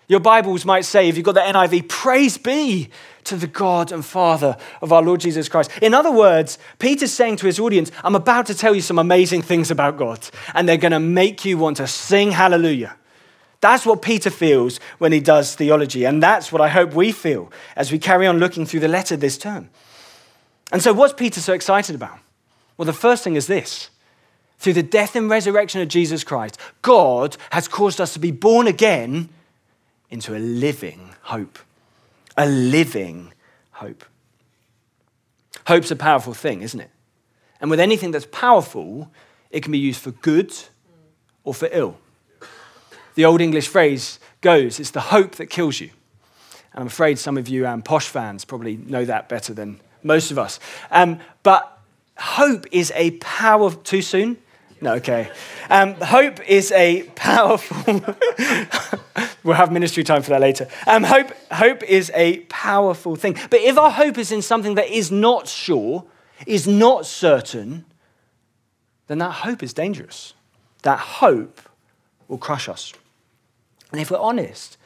Your 0.07 0.19
Bibles 0.19 0.65
might 0.65 0.85
say, 0.85 1.09
if 1.09 1.17
you've 1.17 1.25
got 1.25 1.33
the 1.33 1.39
NIV, 1.39 1.89
praise 1.89 2.37
be 2.37 2.89
to 3.23 3.35
the 3.35 3.47
God 3.47 3.91
and 3.91 4.05
Father 4.05 4.55
of 4.83 4.93
our 4.93 5.01
Lord 5.01 5.19
Jesus 5.19 5.49
Christ. 5.49 5.71
In 5.81 5.95
other 5.95 6.11
words, 6.11 6.59
Peter's 6.77 7.11
saying 7.11 7.37
to 7.37 7.47
his 7.47 7.59
audience, 7.59 7.91
I'm 8.03 8.13
about 8.13 8.45
to 8.45 8.53
tell 8.53 8.75
you 8.75 8.81
some 8.81 8.99
amazing 8.99 9.41
things 9.41 9.71
about 9.71 9.97
God, 9.97 10.19
and 10.53 10.69
they're 10.69 10.77
going 10.77 10.91
to 10.91 10.99
make 10.99 11.43
you 11.43 11.57
want 11.57 11.77
to 11.77 11.87
sing 11.87 12.29
hallelujah. 12.29 12.95
That's 13.61 13.83
what 13.83 14.03
Peter 14.03 14.29
feels 14.29 14.79
when 14.99 15.11
he 15.11 15.19
does 15.19 15.55
theology, 15.55 16.05
and 16.05 16.21
that's 16.21 16.51
what 16.51 16.61
I 16.61 16.69
hope 16.69 16.93
we 16.93 17.11
feel 17.11 17.51
as 17.75 17.91
we 17.91 17.97
carry 17.97 18.27
on 18.27 18.37
looking 18.37 18.67
through 18.67 18.81
the 18.81 18.87
letter 18.87 19.17
this 19.17 19.39
term. 19.39 19.71
And 20.71 20.83
so, 20.83 20.93
what's 20.93 21.13
Peter 21.13 21.41
so 21.41 21.53
excited 21.53 21.95
about? 21.95 22.19
Well, 22.77 22.85
the 22.85 22.93
first 22.93 23.23
thing 23.23 23.35
is 23.35 23.47
this 23.47 23.89
through 24.62 24.74
the 24.74 24.84
death 24.84 25.15
and 25.15 25.28
resurrection 25.28 25.82
of 25.82 25.88
Jesus 25.88 26.24
Christ, 26.24 26.56
God 26.84 27.36
has 27.50 27.67
caused 27.67 28.00
us 28.00 28.13
to 28.13 28.19
be 28.19 28.30
born 28.30 28.67
again 28.67 29.30
into 30.12 30.36
a 30.36 30.38
living 30.38 31.15
hope. 31.24 31.58
A 32.38 32.45
living 32.45 33.34
hope. 33.71 34.06
Hope's 35.65 35.89
a 35.89 35.95
powerful 35.95 36.36
thing, 36.36 36.62
isn't 36.62 36.80
it? 36.80 36.91
And 37.60 37.71
with 37.71 37.80
anything 37.80 38.12
that's 38.12 38.28
powerful, 38.32 39.12
it 39.50 39.63
can 39.63 39.71
be 39.71 39.80
used 39.80 40.00
for 40.00 40.12
good 40.12 40.54
or 41.43 41.56
for 41.56 41.67
ill. 41.71 41.97
The 43.15 43.26
Old 43.26 43.41
English 43.41 43.67
phrase 43.67 44.19
goes, 44.41 44.80
it's 44.80 44.91
the 44.91 45.02
hope 45.02 45.38
that 45.38 45.47
kills 45.47 45.80
you. 45.80 45.89
And 46.74 46.82
I'm 46.82 46.88
afraid 46.88 47.17
some 47.17 47.36
of 47.36 47.50
you 47.50 47.65
um, 47.65 47.82
posh 47.82 48.10
fans 48.10 48.45
probably 48.45 48.78
know 48.78 49.06
that 49.06 49.28
better 49.28 49.56
than 49.56 49.82
most 50.04 50.30
of 50.30 50.38
us. 50.38 50.60
Um, 50.91 51.19
but 51.41 51.80
hope 52.15 52.67
is 52.71 52.91
a 52.95 53.10
power. 53.17 53.74
Too 53.74 54.04
soon? 54.04 54.38
No, 54.83 54.95
okay. 54.95 55.31
Um, 55.69 55.93
hope 55.93 56.39
is 56.49 56.71
a 56.71 57.03
powerful. 57.15 57.77
we'll 59.43 59.55
have 59.55 59.71
ministry 59.71 60.03
time 60.03 60.23
for 60.23 60.31
that 60.31 60.41
later. 60.41 60.67
Um, 60.87 61.03
hope, 61.03 61.31
hope 61.51 61.83
is 61.83 62.11
a 62.15 62.39
powerful 62.49 63.15
thing. 63.15 63.37
But 63.51 63.59
if 63.61 63.77
our 63.77 63.91
hope 63.91 64.17
is 64.17 64.31
in 64.31 64.41
something 64.41 64.73
that 64.75 64.89
is 64.89 65.11
not 65.11 65.47
sure, 65.47 66.05
is 66.47 66.67
not 66.67 67.05
certain, 67.05 67.85
then 69.05 69.19
that 69.19 69.31
hope 69.31 69.61
is 69.61 69.71
dangerous. 69.71 70.33
That 70.81 70.97
hope 70.97 71.61
will 72.27 72.39
crush 72.39 72.67
us. 72.67 72.91
And 73.91 74.01
if 74.01 74.09
we're 74.09 74.17
honest, 74.17 74.77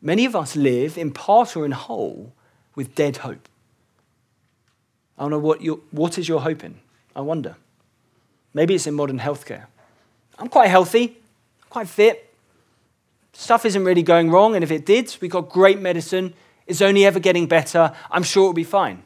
many 0.00 0.24
of 0.24 0.34
us 0.34 0.56
live 0.56 0.96
in 0.96 1.10
part 1.10 1.56
or 1.56 1.66
in 1.66 1.72
whole 1.72 2.32
with 2.74 2.94
dead 2.94 3.18
hope. 3.18 3.50
I 5.18 5.24
don't 5.24 5.30
know 5.30 5.38
what, 5.38 5.60
your, 5.60 5.80
what 5.90 6.16
is 6.16 6.26
your 6.26 6.40
hope 6.40 6.64
in? 6.64 6.80
I 7.14 7.20
wonder. 7.20 7.56
Maybe 8.54 8.74
it's 8.74 8.86
in 8.86 8.94
modern 8.94 9.18
healthcare. 9.18 9.66
I'm 10.38 10.48
quite 10.48 10.68
healthy, 10.68 11.16
quite 11.70 11.88
fit. 11.88 12.34
Stuff 13.32 13.64
isn't 13.64 13.84
really 13.84 14.02
going 14.02 14.30
wrong, 14.30 14.54
and 14.54 14.62
if 14.62 14.70
it 14.70 14.84
did, 14.84 15.16
we've 15.20 15.30
got 15.30 15.48
great 15.48 15.80
medicine. 15.80 16.34
It's 16.66 16.82
only 16.82 17.04
ever 17.04 17.18
getting 17.18 17.46
better. 17.46 17.94
I'm 18.10 18.22
sure 18.22 18.44
it'll 18.44 18.52
be 18.52 18.64
fine. 18.64 19.02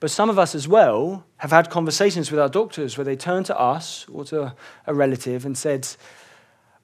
But 0.00 0.10
some 0.10 0.28
of 0.28 0.38
us 0.38 0.54
as 0.54 0.68
well 0.68 1.24
have 1.38 1.50
had 1.50 1.70
conversations 1.70 2.30
with 2.30 2.40
our 2.40 2.48
doctors 2.48 2.98
where 2.98 3.04
they 3.04 3.16
turned 3.16 3.46
to 3.46 3.58
us 3.58 4.06
or 4.12 4.24
to 4.26 4.54
a 4.86 4.94
relative 4.94 5.46
and 5.46 5.56
said, 5.56 5.88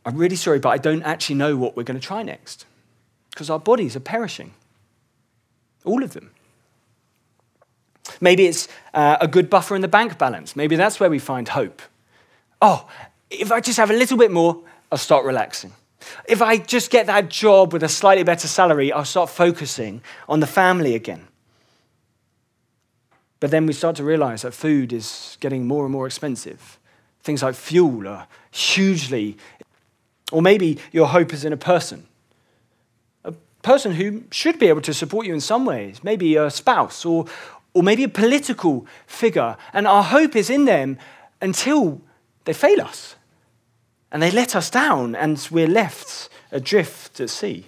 I'm 0.06 0.16
really 0.16 0.36
sorry, 0.36 0.58
but 0.58 0.70
I 0.70 0.78
don't 0.78 1.02
actually 1.02 1.36
know 1.36 1.56
what 1.56 1.76
we're 1.76 1.82
going 1.82 2.00
to 2.00 2.06
try 2.06 2.22
next 2.22 2.64
because 3.30 3.50
our 3.50 3.58
bodies 3.58 3.94
are 3.96 4.00
perishing. 4.00 4.54
All 5.84 6.02
of 6.02 6.14
them. 6.14 6.30
Maybe 8.20 8.46
it's 8.46 8.68
uh, 8.94 9.16
a 9.20 9.28
good 9.28 9.50
buffer 9.50 9.74
in 9.74 9.82
the 9.82 9.88
bank 9.88 10.18
balance. 10.18 10.56
Maybe 10.56 10.76
that's 10.76 11.00
where 11.00 11.10
we 11.10 11.18
find 11.18 11.48
hope. 11.48 11.82
Oh, 12.62 12.88
if 13.30 13.52
I 13.52 13.60
just 13.60 13.78
have 13.78 13.90
a 13.90 13.94
little 13.94 14.18
bit 14.18 14.30
more, 14.30 14.62
I'll 14.90 14.98
start 14.98 15.24
relaxing. 15.24 15.72
If 16.28 16.42
I 16.42 16.56
just 16.56 16.90
get 16.90 17.06
that 17.06 17.28
job 17.28 17.72
with 17.72 17.82
a 17.82 17.88
slightly 17.88 18.24
better 18.24 18.48
salary, 18.48 18.92
I'll 18.92 19.04
start 19.04 19.30
focusing 19.30 20.02
on 20.28 20.40
the 20.40 20.46
family 20.46 20.94
again. 20.94 21.28
But 23.38 23.50
then 23.50 23.66
we 23.66 23.72
start 23.72 23.96
to 23.96 24.04
realize 24.04 24.42
that 24.42 24.52
food 24.52 24.92
is 24.92 25.38
getting 25.40 25.66
more 25.66 25.84
and 25.84 25.92
more 25.92 26.06
expensive. 26.06 26.78
Things 27.22 27.42
like 27.42 27.54
fuel 27.54 28.06
are 28.06 28.26
hugely. 28.50 29.38
Or 30.30 30.42
maybe 30.42 30.78
your 30.92 31.08
hope 31.08 31.32
is 31.32 31.44
in 31.44 31.52
a 31.52 31.56
person. 31.56 32.06
A 33.24 33.32
person 33.62 33.92
who 33.92 34.24
should 34.30 34.58
be 34.58 34.68
able 34.68 34.82
to 34.82 34.94
support 34.94 35.26
you 35.26 35.34
in 35.34 35.40
some 35.40 35.64
ways, 35.64 36.04
maybe 36.04 36.36
a 36.36 36.50
spouse 36.50 37.04
or, 37.04 37.26
or 37.72 37.82
maybe 37.82 38.04
a 38.04 38.08
political 38.08 38.86
figure. 39.06 39.56
And 39.72 39.86
our 39.86 40.02
hope 40.02 40.36
is 40.36 40.50
in 40.50 40.64
them 40.64 40.98
until 41.40 42.00
they 42.44 42.52
fail 42.52 42.80
us 42.80 43.16
and 44.12 44.22
they 44.22 44.30
let 44.30 44.56
us 44.56 44.70
down 44.70 45.14
and 45.14 45.46
we're 45.50 45.68
left 45.68 46.28
adrift 46.52 47.20
at 47.20 47.30
sea. 47.30 47.66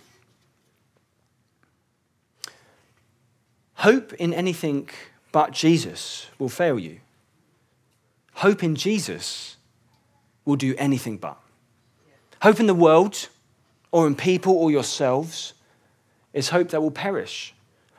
Hope 3.75 4.13
in 4.15 4.33
anything 4.33 4.89
but 5.33 5.53
Jesus 5.53 6.27
will 6.39 6.49
fail 6.49 6.79
you. 6.79 7.01
Hope 8.35 8.63
in 8.63 8.75
Jesus 8.77 9.57
will 10.45 10.57
do 10.57 10.75
anything 10.79 11.17
but. 11.17 11.39
Hope 12.43 12.61
in 12.61 12.67
the 12.67 12.75
world 12.75 13.29
or 13.91 14.07
in 14.07 14.15
people 14.15 14.55
or 14.55 14.71
yourselves 14.71 15.55
is 16.33 16.49
hope 16.49 16.71
that 16.71 16.81
will 16.81 16.91
perish, 16.91 17.55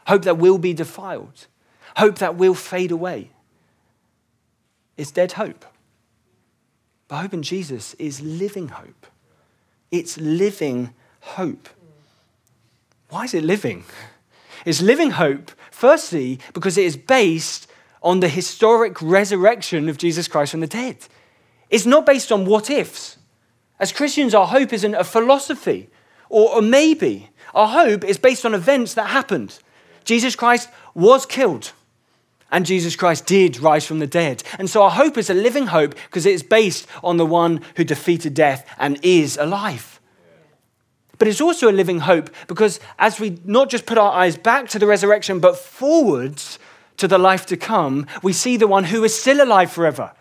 hope 0.07 0.23
that 0.23 0.37
will 0.37 0.57
be 0.57 0.73
defiled, 0.73 1.47
hope 1.97 2.17
that 2.19 2.35
will 2.35 2.55
fade 2.55 2.91
away. 2.91 3.29
It's 4.97 5.11
dead 5.11 5.33
hope. 5.33 5.65
But 7.07 7.17
hope 7.17 7.33
in 7.33 7.43
Jesus 7.43 7.93
is 7.95 8.21
living 8.21 8.69
hope. 8.69 9.07
It's 9.91 10.17
living 10.17 10.93
hope. 11.19 11.69
Why 13.09 13.25
is 13.25 13.33
it 13.33 13.43
living? 13.43 13.83
It's 14.65 14.81
living 14.81 15.11
hope, 15.11 15.51
firstly, 15.71 16.39
because 16.53 16.77
it 16.77 16.85
is 16.85 16.97
based 16.97 17.67
on 18.01 18.19
the 18.19 18.29
historic 18.29 19.01
resurrection 19.01 19.87
of 19.89 19.97
Jesus 19.97 20.27
Christ 20.27 20.51
from 20.51 20.61
the 20.61 20.67
dead. 20.67 20.97
It's 21.69 21.85
not 21.85 22.05
based 22.05 22.31
on 22.31 22.45
what 22.45 22.69
ifs. 22.69 23.17
As 23.79 23.91
Christians, 23.91 24.33
our 24.33 24.47
hope 24.47 24.73
isn't 24.73 24.95
a 24.95 25.03
philosophy 25.03 25.89
or 26.29 26.59
a 26.59 26.61
maybe. 26.61 27.29
Our 27.53 27.67
hope 27.67 28.03
is 28.03 28.17
based 28.17 28.45
on 28.45 28.53
events 28.53 28.93
that 28.95 29.07
happened. 29.07 29.59
Jesus 30.03 30.35
Christ 30.35 30.69
was 30.93 31.25
killed, 31.25 31.71
and 32.53 32.67
Jesus 32.67 32.95
Christ 32.95 33.25
did 33.25 33.59
rise 33.59 33.85
from 33.85 33.97
the 33.97 34.07
dead. 34.07 34.43
And 34.59 34.69
so 34.69 34.83
our 34.83 34.91
hope 34.91 35.17
is 35.17 35.29
a 35.29 35.33
living 35.33 35.67
hope 35.67 35.95
because 36.05 36.27
it 36.27 36.33
is 36.33 36.43
based 36.43 36.87
on 37.03 37.17
the 37.17 37.25
one 37.25 37.61
who 37.75 37.83
defeated 37.83 38.35
death 38.35 38.65
and 38.77 38.99
is 39.01 39.37
alive. 39.37 39.99
But 41.17 41.27
it's 41.27 41.41
also 41.41 41.69
a 41.69 41.73
living 41.73 42.01
hope 42.01 42.29
because 42.47 42.79
as 42.99 43.19
we 43.19 43.39
not 43.43 43.69
just 43.69 43.87
put 43.87 43.97
our 43.97 44.11
eyes 44.11 44.37
back 44.37 44.69
to 44.69 44.79
the 44.79 44.85
resurrection, 44.85 45.39
but 45.39 45.57
forwards 45.57 46.59
to 46.97 47.07
the 47.07 47.17
life 47.17 47.47
to 47.47 47.57
come, 47.57 48.05
we 48.21 48.33
see 48.33 48.55
the 48.55 48.67
one 48.67 48.83
who 48.83 49.03
is 49.03 49.19
still 49.19 49.43
alive 49.43 49.71
forever. 49.71 50.11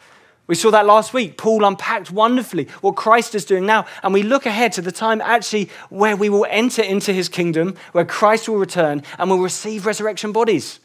We 0.47 0.55
saw 0.55 0.71
that 0.71 0.87
last 0.87 1.13
week. 1.13 1.37
Paul 1.37 1.65
unpacked 1.65 2.11
wonderfully 2.11 2.69
what 2.81 2.97
Christ 2.97 3.35
is 3.35 3.45
doing 3.45 3.67
now. 3.67 3.85
And 4.03 4.15
we 4.15 4.23
look 4.23 4.47
ahead 4.47 4.73
to 4.73 4.83
the 4.83 4.91
time 4.91 5.21
actually 5.21 5.69
where 5.91 6.17
we 6.17 6.31
will 6.31 6.47
enter 6.49 6.83
into 6.83 7.13
his 7.13 7.29
kingdom, 7.29 7.77
where 7.93 8.07
Christ 8.07 8.49
will 8.49 8.57
return 8.57 9.03
and 9.19 9.29
will 9.29 9.39
receive 9.39 9.85
resurrection 9.85 10.33
bodies. 10.33 10.81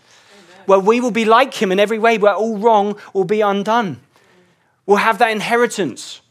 Where 0.67 0.80
we 0.80 0.99
will 0.99 1.12
be 1.12 1.25
like 1.25 1.56
him 1.56 1.71
in 1.71 1.80
every 1.80 1.97
way, 1.97 2.17
where 2.17 2.36
all 2.36 2.58
wrong 2.58 2.97
will 3.13 3.23
be 3.23 3.41
undone. 3.41 3.99
We'll 4.86 4.97
have 4.97 5.17
that 5.17 5.32
inheritance, 5.32 6.21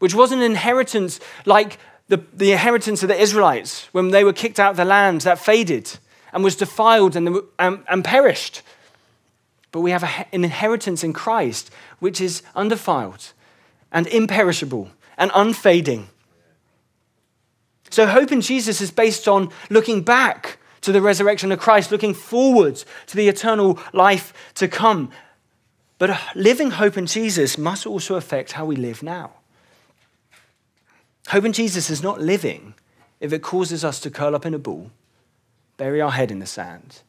which 0.00 0.14
wasn't 0.14 0.42
an 0.42 0.50
inheritance 0.50 1.20
like 1.46 1.78
the, 2.08 2.22
the 2.34 2.52
inheritance 2.52 3.02
of 3.02 3.08
the 3.08 3.18
Israelites 3.18 3.88
when 3.92 4.10
they 4.10 4.24
were 4.24 4.32
kicked 4.32 4.58
out 4.58 4.72
of 4.72 4.76
the 4.76 4.84
land 4.84 5.22
that 5.22 5.38
faded 5.38 5.98
and 6.32 6.42
was 6.42 6.56
defiled 6.56 7.14
and, 7.16 7.38
and, 7.58 7.84
and 7.88 8.04
perished. 8.04 8.62
But 9.70 9.80
we 9.80 9.92
have 9.92 10.02
a, 10.02 10.26
an 10.34 10.44
inheritance 10.44 11.04
in 11.04 11.12
Christ 11.12 11.70
which 12.00 12.20
is 12.20 12.42
undefiled 12.56 13.32
and 13.92 14.06
imperishable 14.08 14.90
and 15.16 15.30
unfading. 15.34 16.08
So, 17.90 18.06
hope 18.06 18.32
in 18.32 18.40
Jesus 18.40 18.80
is 18.80 18.90
based 18.90 19.28
on 19.28 19.50
looking 19.70 20.02
back 20.02 20.58
to 20.88 20.92
the 20.92 21.02
resurrection 21.02 21.52
of 21.52 21.58
Christ, 21.58 21.92
looking 21.92 22.14
forward 22.14 22.82
to 23.08 23.16
the 23.16 23.28
eternal 23.28 23.78
life 23.92 24.32
to 24.54 24.66
come. 24.66 25.10
But 25.98 26.18
living 26.34 26.70
hope 26.70 26.96
in 26.96 27.04
Jesus 27.04 27.58
must 27.58 27.86
also 27.86 28.14
affect 28.14 28.52
how 28.52 28.64
we 28.64 28.74
live 28.74 29.02
now. 29.02 29.32
Hope 31.28 31.44
in 31.44 31.52
Jesus 31.52 31.90
is 31.90 32.02
not 32.02 32.22
living 32.22 32.72
if 33.20 33.34
it 33.34 33.42
causes 33.42 33.84
us 33.84 34.00
to 34.00 34.10
curl 34.10 34.34
up 34.34 34.46
in 34.46 34.54
a 34.54 34.58
ball, 34.58 34.90
bury 35.76 36.00
our 36.00 36.12
head 36.12 36.30
in 36.30 36.38
the 36.38 36.46
sand, 36.46 37.02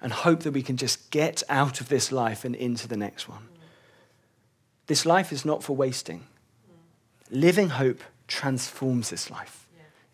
and 0.00 0.12
hope 0.12 0.42
that 0.42 0.50
we 0.50 0.62
can 0.62 0.76
just 0.76 1.12
get 1.12 1.44
out 1.48 1.80
of 1.80 1.88
this 1.88 2.10
life 2.10 2.44
and 2.44 2.56
into 2.56 2.88
the 2.88 2.96
next 2.96 3.28
one. 3.28 3.46
This 4.88 5.06
life 5.06 5.32
is 5.32 5.44
not 5.44 5.62
for 5.62 5.76
wasting. 5.76 6.26
Living 7.30 7.68
hope 7.68 8.00
transforms 8.26 9.10
this 9.10 9.30
life. 9.30 9.63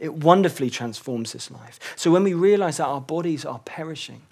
It 0.01 0.15
wonderfully 0.15 0.71
transforms 0.71 1.33
this 1.33 1.51
life. 1.51 1.79
So 1.95 2.11
when 2.11 2.25
we 2.25 2.35
realize 2.35 2.79
that 2.79 2.87
our 2.87 3.03
bodies 3.03 3.45
are 3.45 3.61
perishing, 3.61 4.23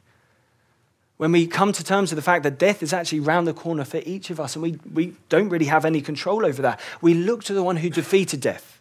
when 1.19 1.31
we 1.31 1.47
come 1.47 1.73
to 1.73 1.85
terms 1.85 2.11
with 2.11 2.17
the 2.17 2.23
fact 2.23 2.43
that 2.45 2.59
death 2.59 2.83
is 2.83 2.93
actually 2.93 3.21
round 3.21 3.47
the 3.47 3.53
corner 3.53 3.85
for 3.85 4.01
each 4.07 4.31
of 4.31 4.41
us 4.41 4.57
and 4.57 4.63
we, 4.63 4.79
we 4.93 5.15
don't 5.29 5.51
really 5.51 5.67
have 5.67 5.85
any 5.85 6.01
control 6.01 6.47
over 6.47 6.63
that, 6.63 6.81
we 7.03 7.13
look 7.13 7.45
to 7.45 7.55
the 7.55 7.63
one 7.63 7.77
who 7.77 7.91
defeated 7.91 8.41
death. 8.41 8.81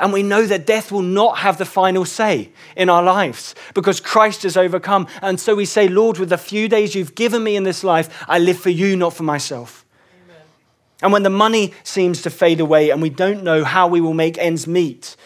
And 0.00 0.12
we 0.12 0.22
know 0.22 0.46
that 0.46 0.66
death 0.66 0.90
will 0.92 1.02
not 1.02 1.38
have 1.38 1.58
the 1.58 1.64
final 1.64 2.04
say 2.04 2.50
in 2.76 2.88
our 2.88 3.02
lives 3.02 3.54
because 3.74 4.00
Christ 4.00 4.44
has 4.44 4.56
overcome. 4.56 5.08
And 5.22 5.38
so 5.38 5.56
we 5.56 5.64
say, 5.64 5.88
Lord, 5.88 6.18
with 6.18 6.30
the 6.30 6.38
few 6.38 6.68
days 6.68 6.94
you've 6.94 7.14
given 7.14 7.42
me 7.42 7.56
in 7.56 7.64
this 7.64 7.82
life, 7.82 8.24
I 8.28 8.38
live 8.38 8.58
for 8.58 8.70
you, 8.70 8.96
not 8.96 9.12
for 9.12 9.24
myself. 9.24 9.84
Amen. 10.24 10.42
And 11.02 11.12
when 11.12 11.24
the 11.24 11.30
money 11.30 11.74
seems 11.82 12.22
to 12.22 12.30
fade 12.30 12.60
away 12.60 12.90
and 12.90 13.02
we 13.02 13.10
don't 13.10 13.42
know 13.42 13.64
how 13.64 13.88
we 13.88 14.00
will 14.00 14.14
make 14.14 14.38
ends 14.38 14.68
meet, 14.68 15.16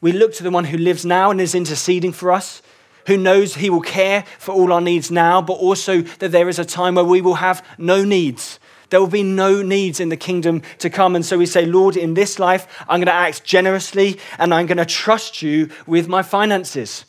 we 0.00 0.12
look 0.12 0.32
to 0.34 0.42
the 0.42 0.50
one 0.50 0.64
who 0.64 0.78
lives 0.78 1.04
now 1.04 1.30
and 1.30 1.40
is 1.40 1.54
interceding 1.54 2.12
for 2.12 2.32
us 2.32 2.62
who 3.06 3.16
knows 3.16 3.56
He 3.56 3.70
will 3.70 3.80
care 3.80 4.24
for 4.38 4.52
all 4.52 4.72
our 4.72 4.80
needs 4.80 5.10
now, 5.10 5.42
but 5.42 5.54
also 5.54 6.02
that 6.02 6.32
there 6.32 6.48
is 6.48 6.58
a 6.58 6.64
time 6.64 6.94
where 6.94 7.04
we 7.04 7.20
will 7.20 7.34
have 7.34 7.66
no 7.78 8.04
needs. 8.04 8.58
There 8.90 9.00
will 9.00 9.08
be 9.08 9.22
no 9.22 9.62
needs 9.62 10.00
in 10.00 10.08
the 10.08 10.16
kingdom 10.16 10.62
to 10.78 10.90
come. 10.90 11.14
And 11.14 11.24
so 11.24 11.38
we 11.38 11.46
say, 11.46 11.64
Lord, 11.64 11.96
in 11.96 12.14
this 12.14 12.38
life, 12.38 12.66
I'm 12.88 12.98
going 12.98 13.06
to 13.06 13.12
act 13.12 13.44
generously 13.44 14.18
and 14.38 14.52
I'm 14.52 14.66
going 14.66 14.78
to 14.78 14.84
trust 14.84 15.42
you 15.42 15.70
with 15.86 16.08
my 16.08 16.22
finances. 16.22 17.04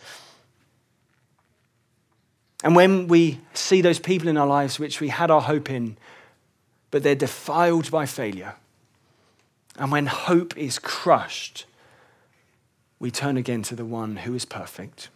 And 2.63 2.75
when 2.75 3.07
we 3.07 3.39
see 3.53 3.81
those 3.81 3.97
people 3.97 4.27
in 4.27 4.37
our 4.37 4.45
lives 4.45 4.77
which 4.77 5.01
we 5.01 5.09
had 5.09 5.31
our 5.31 5.41
hope 5.41 5.71
in, 5.71 5.97
but 6.91 7.01
they're 7.01 7.15
defiled 7.15 7.89
by 7.89 8.05
failure, 8.05 8.55
and 9.77 9.91
when 9.91 10.05
hope 10.05 10.55
is 10.57 10.77
crushed, 10.77 11.65
we 13.01 13.11
turn 13.11 13.35
again 13.35 13.63
to 13.63 13.75
the 13.75 13.85
one 13.85 14.15
who 14.15 14.33
is 14.33 14.45
perfect 14.45 15.09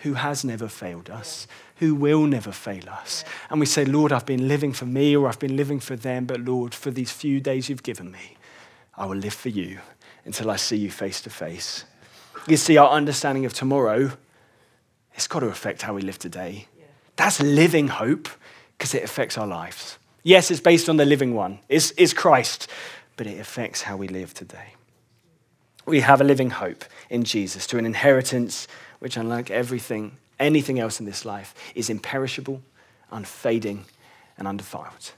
who 0.00 0.14
has 0.14 0.44
never 0.44 0.68
failed 0.68 1.10
us, 1.10 1.46
who 1.76 1.94
will 1.94 2.26
never 2.26 2.52
fail 2.52 2.88
us. 2.88 3.24
And 3.50 3.60
we 3.60 3.66
say, 3.66 3.84
Lord, 3.84 4.12
I've 4.12 4.26
been 4.26 4.48
living 4.48 4.72
for 4.72 4.86
me 4.86 5.14
or 5.14 5.28
I've 5.28 5.38
been 5.38 5.56
living 5.56 5.78
for 5.80 5.96
them, 5.96 6.24
but 6.24 6.40
Lord, 6.40 6.74
for 6.74 6.90
these 6.90 7.12
few 7.12 7.40
days 7.40 7.68
you've 7.68 7.82
given 7.82 8.10
me, 8.10 8.36
I 8.96 9.06
will 9.06 9.16
live 9.16 9.34
for 9.34 9.50
you 9.50 9.78
until 10.24 10.50
I 10.50 10.56
see 10.56 10.76
you 10.76 10.90
face 10.90 11.20
to 11.22 11.30
face. 11.30 11.84
You 12.46 12.56
see, 12.56 12.78
our 12.78 12.90
understanding 12.90 13.44
of 13.44 13.52
tomorrow, 13.52 14.12
it's 15.14 15.26
got 15.26 15.40
to 15.40 15.46
affect 15.46 15.82
how 15.82 15.94
we 15.94 16.02
live 16.02 16.18
today. 16.18 16.66
That's 17.16 17.42
living 17.42 17.88
hope 17.88 18.28
because 18.78 18.94
it 18.94 19.04
affects 19.04 19.36
our 19.36 19.46
lives. 19.46 19.98
Yes, 20.22 20.50
it's 20.50 20.60
based 20.60 20.88
on 20.88 20.96
the 20.96 21.04
living 21.04 21.34
one, 21.34 21.60
it's, 21.68 21.92
it's 21.98 22.14
Christ, 22.14 22.68
but 23.16 23.26
it 23.26 23.38
affects 23.38 23.82
how 23.82 23.98
we 23.98 24.08
live 24.08 24.32
today. 24.32 24.74
We 25.90 26.02
have 26.02 26.20
a 26.20 26.24
living 26.24 26.50
hope 26.50 26.84
in 27.08 27.24
Jesus 27.24 27.66
to 27.66 27.76
an 27.76 27.84
inheritance 27.84 28.68
which, 29.00 29.16
unlike 29.16 29.50
everything, 29.50 30.12
anything 30.38 30.78
else 30.78 31.00
in 31.00 31.06
this 31.06 31.24
life, 31.24 31.52
is 31.74 31.90
imperishable, 31.90 32.62
unfading, 33.10 33.86
and 34.38 34.46
undefiled. 34.46 35.10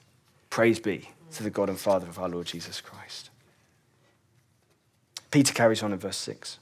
Praise 0.48 0.80
be 0.80 1.10
to 1.32 1.42
the 1.42 1.50
God 1.50 1.68
and 1.68 1.78
Father 1.78 2.08
of 2.08 2.18
our 2.18 2.30
Lord 2.30 2.46
Jesus 2.46 2.80
Christ. 2.80 3.28
Peter 5.30 5.52
carries 5.52 5.82
on 5.82 5.92
in 5.92 5.98
verse 5.98 6.16
6. 6.16 6.58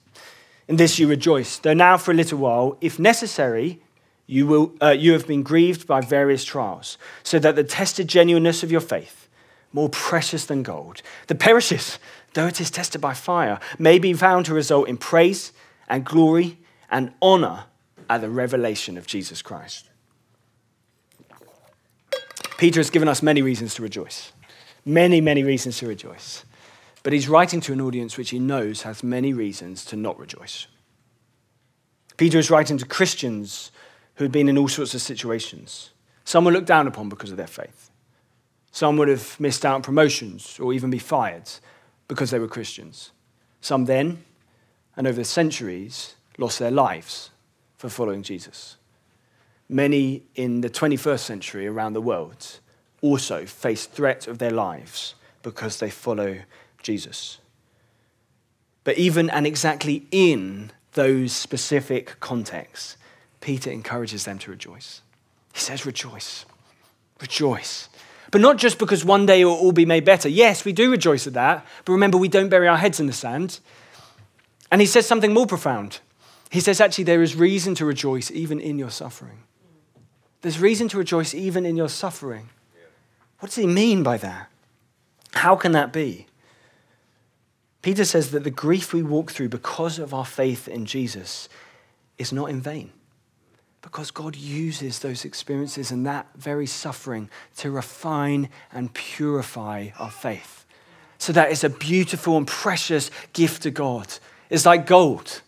In 0.66 0.74
this 0.74 0.98
you 0.98 1.06
rejoice, 1.06 1.58
though 1.58 1.72
now 1.72 1.96
for 1.96 2.10
a 2.10 2.14
little 2.14 2.38
while, 2.38 2.78
if 2.80 2.98
necessary, 2.98 3.80
you, 4.26 4.44
will, 4.44 4.74
uh, 4.82 4.90
you 4.90 5.12
have 5.12 5.28
been 5.28 5.44
grieved 5.44 5.86
by 5.86 6.00
various 6.00 6.44
trials, 6.44 6.98
so 7.22 7.38
that 7.38 7.54
the 7.54 7.62
tested 7.62 8.08
genuineness 8.08 8.64
of 8.64 8.72
your 8.72 8.80
faith, 8.80 9.28
more 9.72 9.88
precious 9.88 10.46
than 10.46 10.64
gold, 10.64 11.00
that 11.28 11.38
perishes, 11.38 12.00
though 12.34 12.46
it 12.46 12.60
is 12.60 12.70
tested 12.70 13.00
by 13.00 13.14
fire, 13.14 13.58
may 13.78 13.98
be 13.98 14.12
found 14.12 14.46
to 14.46 14.54
result 14.54 14.88
in 14.88 14.96
praise 14.96 15.52
and 15.88 16.04
glory 16.04 16.58
and 16.90 17.12
honor 17.20 17.64
at 18.08 18.20
the 18.20 18.30
revelation 18.30 18.96
of 18.96 19.06
Jesus 19.06 19.42
Christ. 19.42 19.88
Peter 22.58 22.80
has 22.80 22.90
given 22.90 23.08
us 23.08 23.22
many 23.22 23.40
reasons 23.40 23.74
to 23.74 23.82
rejoice. 23.82 24.32
Many, 24.84 25.20
many 25.20 25.42
reasons 25.42 25.78
to 25.78 25.86
rejoice. 25.86 26.44
But 27.02 27.12
he's 27.12 27.28
writing 27.28 27.60
to 27.62 27.72
an 27.72 27.80
audience 27.80 28.18
which 28.18 28.30
he 28.30 28.38
knows 28.38 28.82
has 28.82 29.02
many 29.02 29.32
reasons 29.32 29.84
to 29.86 29.96
not 29.96 30.18
rejoice. 30.18 30.66
Peter 32.16 32.38
is 32.38 32.50
writing 32.50 32.76
to 32.76 32.84
Christians 32.84 33.72
who 34.16 34.24
had 34.24 34.32
been 34.32 34.48
in 34.48 34.58
all 34.58 34.68
sorts 34.68 34.94
of 34.94 35.00
situations. 35.00 35.90
Some 36.24 36.44
were 36.44 36.52
looked 36.52 36.66
down 36.66 36.86
upon 36.86 37.08
because 37.08 37.30
of 37.30 37.38
their 37.38 37.46
faith. 37.46 37.90
Some 38.72 38.98
would 38.98 39.08
have 39.08 39.40
missed 39.40 39.64
out 39.64 39.76
on 39.76 39.82
promotions 39.82 40.60
or 40.60 40.74
even 40.74 40.90
be 40.90 40.98
fired 40.98 41.48
because 42.10 42.32
they 42.32 42.40
were 42.40 42.48
Christians. 42.48 43.12
Some 43.60 43.84
then, 43.84 44.24
and 44.96 45.06
over 45.06 45.18
the 45.18 45.24
centuries, 45.24 46.16
lost 46.38 46.58
their 46.58 46.72
lives 46.72 47.30
for 47.78 47.88
following 47.88 48.24
Jesus. 48.24 48.78
Many 49.68 50.24
in 50.34 50.60
the 50.60 50.68
21st 50.68 51.20
century 51.20 51.68
around 51.68 51.92
the 51.92 52.00
world 52.00 52.58
also 53.00 53.46
face 53.46 53.86
threat 53.86 54.26
of 54.26 54.38
their 54.38 54.50
lives 54.50 55.14
because 55.44 55.78
they 55.78 55.88
follow 55.88 56.40
Jesus. 56.82 57.38
But 58.82 58.98
even 58.98 59.30
and 59.30 59.46
exactly 59.46 60.08
in 60.10 60.72
those 60.94 61.30
specific 61.32 62.18
contexts, 62.18 62.96
Peter 63.40 63.70
encourages 63.70 64.24
them 64.24 64.40
to 64.40 64.50
rejoice. 64.50 65.02
He 65.52 65.60
says, 65.60 65.86
Rejoice, 65.86 66.44
rejoice. 67.20 67.88
But 68.30 68.40
not 68.40 68.58
just 68.58 68.78
because 68.78 69.04
one 69.04 69.26
day 69.26 69.40
it 69.40 69.44
will 69.44 69.54
all 69.54 69.72
be 69.72 69.86
made 69.86 70.04
better. 70.04 70.28
Yes, 70.28 70.64
we 70.64 70.72
do 70.72 70.90
rejoice 70.90 71.26
at 71.26 71.32
that, 71.32 71.66
but 71.84 71.92
remember, 71.92 72.16
we 72.16 72.28
don't 72.28 72.48
bury 72.48 72.68
our 72.68 72.76
heads 72.76 73.00
in 73.00 73.06
the 73.06 73.12
sand. 73.12 73.60
And 74.70 74.80
he 74.80 74.86
says 74.86 75.06
something 75.06 75.32
more 75.32 75.46
profound. 75.46 76.00
He 76.50 76.60
says, 76.60 76.80
actually, 76.80 77.04
there 77.04 77.22
is 77.22 77.34
reason 77.34 77.74
to 77.76 77.84
rejoice 77.84 78.30
even 78.30 78.60
in 78.60 78.78
your 78.78 78.90
suffering. 78.90 79.44
There's 80.42 80.60
reason 80.60 80.88
to 80.88 80.98
rejoice 80.98 81.34
even 81.34 81.66
in 81.66 81.76
your 81.76 81.88
suffering. 81.88 82.50
What 83.40 83.48
does 83.48 83.56
he 83.56 83.66
mean 83.66 84.02
by 84.02 84.16
that? 84.18 84.48
How 85.32 85.56
can 85.56 85.72
that 85.72 85.92
be? 85.92 86.26
Peter 87.82 88.04
says 88.04 88.30
that 88.30 88.44
the 88.44 88.50
grief 88.50 88.92
we 88.92 89.02
walk 89.02 89.30
through 89.30 89.48
because 89.48 89.98
of 89.98 90.12
our 90.12 90.24
faith 90.24 90.68
in 90.68 90.86
Jesus 90.86 91.48
is 92.18 92.32
not 92.32 92.50
in 92.50 92.60
vain. 92.60 92.92
Because 93.82 94.10
God 94.10 94.36
uses 94.36 94.98
those 94.98 95.24
experiences 95.24 95.90
and 95.90 96.06
that 96.06 96.28
very 96.36 96.66
suffering 96.66 97.30
to 97.56 97.70
refine 97.70 98.48
and 98.72 98.92
purify 98.92 99.88
our 99.98 100.10
faith. 100.10 100.66
So 101.18 101.32
that 101.32 101.50
is 101.50 101.64
a 101.64 101.70
beautiful 101.70 102.36
and 102.36 102.46
precious 102.46 103.10
gift 103.32 103.62
to 103.62 103.70
God. 103.70 104.06
It's 104.50 104.66
like 104.66 104.86
gold 104.86 105.42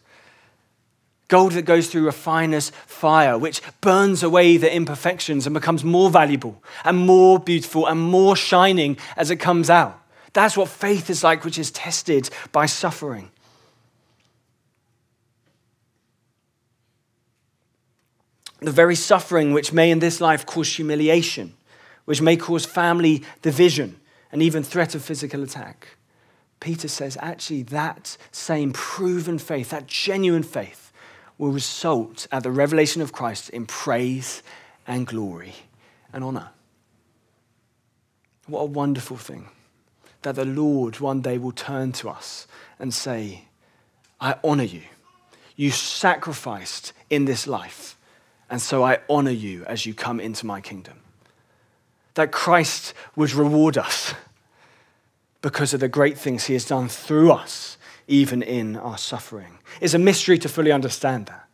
Gold 1.32 1.52
that 1.52 1.62
goes 1.62 1.88
through 1.88 2.04
refiner's 2.04 2.68
fire, 2.84 3.38
which 3.38 3.62
burns 3.80 4.22
away 4.22 4.58
the 4.58 4.70
imperfections 4.70 5.46
and 5.46 5.54
becomes 5.54 5.82
more 5.82 6.10
valuable 6.10 6.62
and 6.84 6.98
more 6.98 7.38
beautiful 7.38 7.86
and 7.86 7.98
more 7.98 8.36
shining 8.36 8.98
as 9.16 9.30
it 9.30 9.36
comes 9.36 9.70
out. 9.70 9.98
That's 10.34 10.58
what 10.58 10.68
faith 10.68 11.08
is 11.08 11.24
like, 11.24 11.42
which 11.42 11.58
is 11.58 11.70
tested 11.70 12.28
by 12.52 12.66
suffering. 12.66 13.30
The 18.62 18.70
very 18.70 18.94
suffering 18.94 19.52
which 19.52 19.72
may 19.72 19.90
in 19.90 19.98
this 19.98 20.20
life 20.20 20.46
cause 20.46 20.74
humiliation, 20.74 21.54
which 22.04 22.22
may 22.22 22.36
cause 22.36 22.64
family 22.64 23.24
division 23.42 24.00
and 24.30 24.40
even 24.40 24.62
threat 24.62 24.94
of 24.94 25.02
physical 25.02 25.42
attack. 25.42 25.88
Peter 26.60 26.86
says, 26.86 27.18
actually, 27.20 27.64
that 27.64 28.16
same 28.30 28.72
proven 28.72 29.38
faith, 29.38 29.70
that 29.70 29.88
genuine 29.88 30.44
faith, 30.44 30.92
will 31.38 31.50
result 31.50 32.28
at 32.30 32.44
the 32.44 32.52
revelation 32.52 33.02
of 33.02 33.12
Christ 33.12 33.50
in 33.50 33.66
praise 33.66 34.44
and 34.86 35.08
glory 35.08 35.54
and 36.12 36.22
honor. 36.22 36.50
What 38.46 38.60
a 38.60 38.66
wonderful 38.66 39.16
thing 39.16 39.48
that 40.22 40.36
the 40.36 40.44
Lord 40.44 41.00
one 41.00 41.20
day 41.20 41.36
will 41.36 41.52
turn 41.52 41.90
to 41.92 42.08
us 42.08 42.46
and 42.78 42.94
say, 42.94 43.46
I 44.20 44.36
honor 44.44 44.62
you. 44.62 44.82
You 45.56 45.72
sacrificed 45.72 46.92
in 47.10 47.24
this 47.24 47.48
life, 47.48 47.96
and 48.52 48.60
so 48.60 48.84
I 48.84 48.98
honor 49.08 49.30
you 49.30 49.64
as 49.64 49.86
you 49.86 49.94
come 49.94 50.20
into 50.20 50.44
my 50.44 50.60
kingdom. 50.60 51.00
That 52.14 52.32
Christ 52.32 52.92
would 53.16 53.32
reward 53.32 53.78
us 53.78 54.12
because 55.40 55.72
of 55.72 55.80
the 55.80 55.88
great 55.88 56.18
things 56.18 56.44
he 56.44 56.52
has 56.52 56.66
done 56.66 56.88
through 56.88 57.32
us 57.32 57.78
even 58.06 58.42
in 58.42 58.76
our 58.76 58.98
suffering. 58.98 59.58
It's 59.80 59.94
a 59.94 59.98
mystery 59.98 60.36
to 60.36 60.50
fully 60.50 60.70
understand 60.70 61.26
that. 61.26 61.48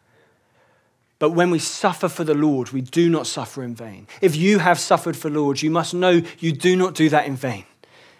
But 1.20 1.30
when 1.30 1.52
we 1.52 1.60
suffer 1.60 2.08
for 2.08 2.24
the 2.24 2.34
Lord, 2.34 2.70
we 2.70 2.80
do 2.80 3.08
not 3.08 3.28
suffer 3.28 3.62
in 3.62 3.76
vain. 3.76 4.08
If 4.20 4.34
you 4.34 4.58
have 4.58 4.80
suffered 4.80 5.16
for 5.16 5.30
the 5.30 5.38
Lord, 5.38 5.62
you 5.62 5.70
must 5.70 5.94
know 5.94 6.22
you 6.40 6.50
do 6.50 6.74
not 6.74 6.96
do 6.96 7.08
that 7.10 7.26
in 7.26 7.36
vain. 7.36 7.64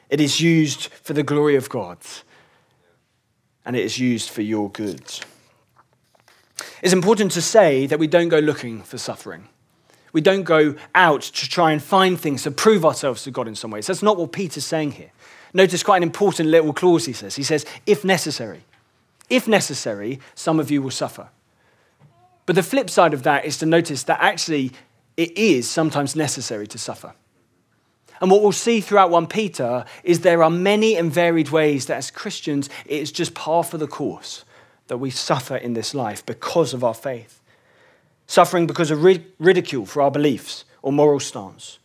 It 0.09 0.20
is 0.20 0.40
used 0.40 0.86
for 1.03 1.14
the 1.14 1.24
glory 1.24 1.57
of 1.57 1.68
God, 1.68 1.98
and 3.64 3.74
it 3.74 3.84
is 3.84 3.98
used 3.98 4.30
for 4.30 4.42
your 4.42 4.70
good. 4.70 5.03
It's 6.82 6.92
important 6.92 7.32
to 7.32 7.42
say 7.42 7.86
that 7.86 7.98
we 7.98 8.06
don't 8.06 8.28
go 8.28 8.38
looking 8.38 8.82
for 8.82 8.98
suffering. 8.98 9.48
We 10.12 10.20
don't 10.20 10.44
go 10.44 10.74
out 10.94 11.22
to 11.22 11.48
try 11.48 11.72
and 11.72 11.82
find 11.82 12.18
things 12.18 12.42
to 12.44 12.50
prove 12.50 12.84
ourselves 12.84 13.22
to 13.24 13.30
God 13.30 13.46
in 13.46 13.54
some 13.54 13.70
ways. 13.70 13.86
That's 13.86 14.02
not 14.02 14.16
what 14.16 14.32
Peter's 14.32 14.64
saying 14.64 14.92
here. 14.92 15.11
Notice 15.52 15.82
quite 15.82 15.98
an 15.98 16.02
important 16.02 16.48
little 16.48 16.72
clause 16.72 17.06
he 17.06 17.12
says. 17.12 17.36
He 17.36 17.42
says, 17.42 17.64
if 17.86 18.04
necessary. 18.04 18.64
If 19.30 19.46
necessary, 19.46 20.20
some 20.34 20.59
of 20.59 20.70
you 20.70 20.82
will 20.82 20.90
suffer. 20.90 21.28
But 22.46 22.56
the 22.56 22.62
flip 22.62 22.88
side 22.88 23.12
of 23.12 23.24
that 23.24 23.44
is 23.44 23.59
to 23.59 23.66
notice 23.66 24.04
that 24.04 24.20
actually 24.20 24.72
it 25.16 25.36
is 25.36 25.68
sometimes 25.68 26.16
necessary 26.16 26.66
to 26.68 26.78
suffer. 26.78 27.12
And 28.20 28.30
what 28.30 28.42
we'll 28.42 28.52
see 28.52 28.80
throughout 28.80 29.11
1 29.11 29.26
Peter 29.26 29.84
is 30.02 30.20
there 30.20 30.42
are 30.42 30.50
many 30.50 30.96
and 30.96 31.12
varied 31.12 31.50
ways 31.50 31.86
that 31.86 31.98
as 31.98 32.11
Christians, 32.11 32.68
it 32.86 33.00
is 33.00 33.12
just 33.12 33.34
par 33.34 33.62
for 33.62 33.78
the 33.78 33.86
course 33.86 34.44
that 34.89 34.99
we 34.99 35.11
suffer 35.11 35.57
in 35.57 35.74
this 35.74 35.95
life 35.95 36.24
because 36.26 36.74
of 36.74 36.82
our 36.82 36.95
faith. 36.95 37.41
Suffering 38.26 38.66
because 38.66 38.91
of 38.91 39.03
ridicule 39.03 39.86
for 39.86 40.03
our 40.03 40.11
beliefs 40.11 40.64
or 40.82 40.93
moral 40.93 41.20
stance. 41.20 41.78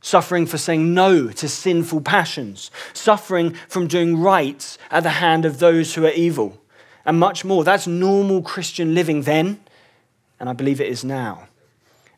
Suffering 0.00 0.46
for 0.46 0.58
saying 0.58 0.92
no 0.92 1.28
to 1.28 1.48
sinful 1.48 2.00
passions. 2.00 2.70
Suffering 2.92 3.54
from 3.68 3.86
doing 3.86 4.18
right 4.18 4.76
at 4.90 5.02
the 5.02 5.10
hand 5.10 5.44
of 5.44 5.58
those 5.58 5.94
who 5.94 6.04
are 6.04 6.10
evil. 6.10 6.60
And 7.04 7.18
much 7.20 7.44
more. 7.44 7.62
That's 7.62 7.86
normal 7.86 8.42
Christian 8.42 8.94
living 8.94 9.22
then 9.22 9.60
and 10.44 10.48
I 10.48 10.52
believe 10.52 10.80
it 10.80 10.88
is 10.88 11.04
now. 11.04 11.48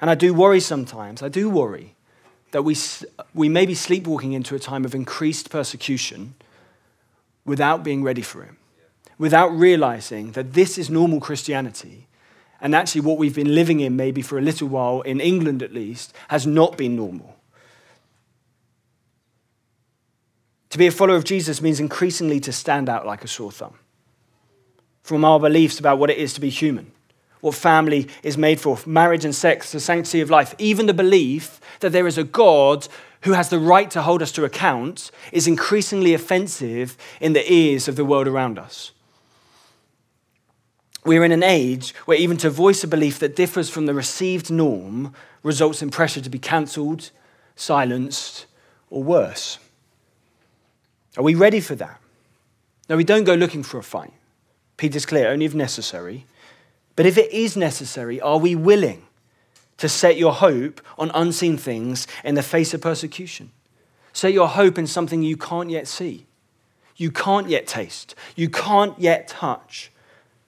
And 0.00 0.10
I 0.10 0.14
do 0.14 0.34
worry 0.34 0.60
sometimes, 0.60 1.22
I 1.22 1.28
do 1.28 1.48
worry 1.48 1.94
that 2.50 2.62
we, 2.62 2.76
we 3.34 3.48
may 3.48 3.66
be 3.66 3.74
sleepwalking 3.74 4.32
into 4.32 4.54
a 4.54 4.58
time 4.58 4.84
of 4.84 4.94
increased 4.94 5.50
persecution 5.50 6.34
without 7.44 7.84
being 7.84 8.02
ready 8.02 8.22
for 8.22 8.42
it, 8.42 8.50
without 9.18 9.48
realizing 9.48 10.32
that 10.32 10.52
this 10.52 10.78
is 10.78 10.90
normal 10.90 11.20
Christianity. 11.20 12.06
And 12.60 12.74
actually, 12.74 13.02
what 13.02 13.18
we've 13.18 13.34
been 13.34 13.54
living 13.54 13.80
in, 13.80 13.96
maybe 13.96 14.22
for 14.22 14.38
a 14.38 14.42
little 14.42 14.68
while, 14.68 15.02
in 15.02 15.20
England 15.20 15.62
at 15.62 15.72
least, 15.72 16.14
has 16.28 16.46
not 16.46 16.76
been 16.76 16.96
normal. 16.96 17.36
To 20.70 20.78
be 20.78 20.86
a 20.86 20.90
follower 20.90 21.16
of 21.16 21.24
Jesus 21.24 21.62
means 21.62 21.80
increasingly 21.80 22.40
to 22.40 22.52
stand 22.52 22.88
out 22.88 23.06
like 23.06 23.24
a 23.24 23.28
sore 23.28 23.52
thumb 23.52 23.78
from 25.02 25.24
our 25.24 25.38
beliefs 25.38 25.78
about 25.78 25.98
what 25.98 26.10
it 26.10 26.18
is 26.18 26.34
to 26.34 26.40
be 26.40 26.50
human 26.50 26.90
what 27.46 27.54
family 27.54 28.08
is 28.24 28.36
made 28.36 28.60
for 28.60 28.76
marriage 28.86 29.24
and 29.24 29.34
sex, 29.34 29.70
the 29.70 29.78
sanctity 29.78 30.20
of 30.20 30.30
life, 30.30 30.54
even 30.58 30.86
the 30.86 30.94
belief 30.94 31.60
that 31.78 31.92
there 31.92 32.06
is 32.06 32.18
a 32.18 32.24
God 32.24 32.88
who 33.22 33.32
has 33.32 33.50
the 33.50 33.58
right 33.58 33.90
to 33.90 34.02
hold 34.02 34.20
us 34.20 34.32
to 34.32 34.44
account 34.44 35.12
is 35.30 35.46
increasingly 35.46 36.12
offensive 36.12 36.96
in 37.20 37.34
the 37.34 37.52
ears 37.52 37.86
of 37.86 37.94
the 37.94 38.04
world 38.04 38.26
around 38.26 38.58
us. 38.58 38.92
We're 41.06 41.24
in 41.24 41.30
an 41.30 41.44
age 41.44 41.94
where 42.04 42.18
even 42.18 42.36
to 42.38 42.50
voice 42.50 42.82
a 42.82 42.88
belief 42.88 43.20
that 43.20 43.36
differs 43.36 43.70
from 43.70 43.86
the 43.86 43.94
received 43.94 44.50
norm 44.50 45.14
results 45.44 45.80
in 45.80 45.90
pressure 45.90 46.20
to 46.20 46.28
be 46.28 46.40
cancelled, 46.40 47.12
silenced, 47.54 48.46
or 48.90 49.04
worse. 49.04 49.60
Are 51.16 51.22
we 51.22 51.36
ready 51.36 51.60
for 51.60 51.76
that? 51.76 52.00
No, 52.88 52.96
we 52.96 53.04
don't 53.04 53.22
go 53.22 53.34
looking 53.34 53.62
for 53.62 53.78
a 53.78 53.84
fight. 53.84 54.12
Peter's 54.76 55.06
clear, 55.06 55.28
only 55.28 55.46
if 55.46 55.54
necessary. 55.54 56.26
But 56.96 57.06
if 57.06 57.16
it 57.16 57.30
is 57.32 57.56
necessary, 57.56 58.20
are 58.20 58.38
we 58.38 58.56
willing 58.56 59.04
to 59.76 59.88
set 59.88 60.16
your 60.16 60.32
hope 60.32 60.80
on 60.98 61.12
unseen 61.14 61.56
things 61.56 62.08
in 62.24 62.34
the 62.34 62.42
face 62.42 62.74
of 62.74 62.80
persecution? 62.80 63.52
Set 64.12 64.32
your 64.32 64.48
hope 64.48 64.76
in 64.76 64.88
something 64.88 65.22
you 65.22 65.36
can't 65.36 65.70
yet 65.70 65.86
see, 65.86 66.26
you 66.96 67.12
can't 67.12 67.48
yet 67.48 67.68
taste, 67.68 68.16
you 68.34 68.50
can't 68.50 68.98
yet 68.98 69.28
touch. 69.28 69.92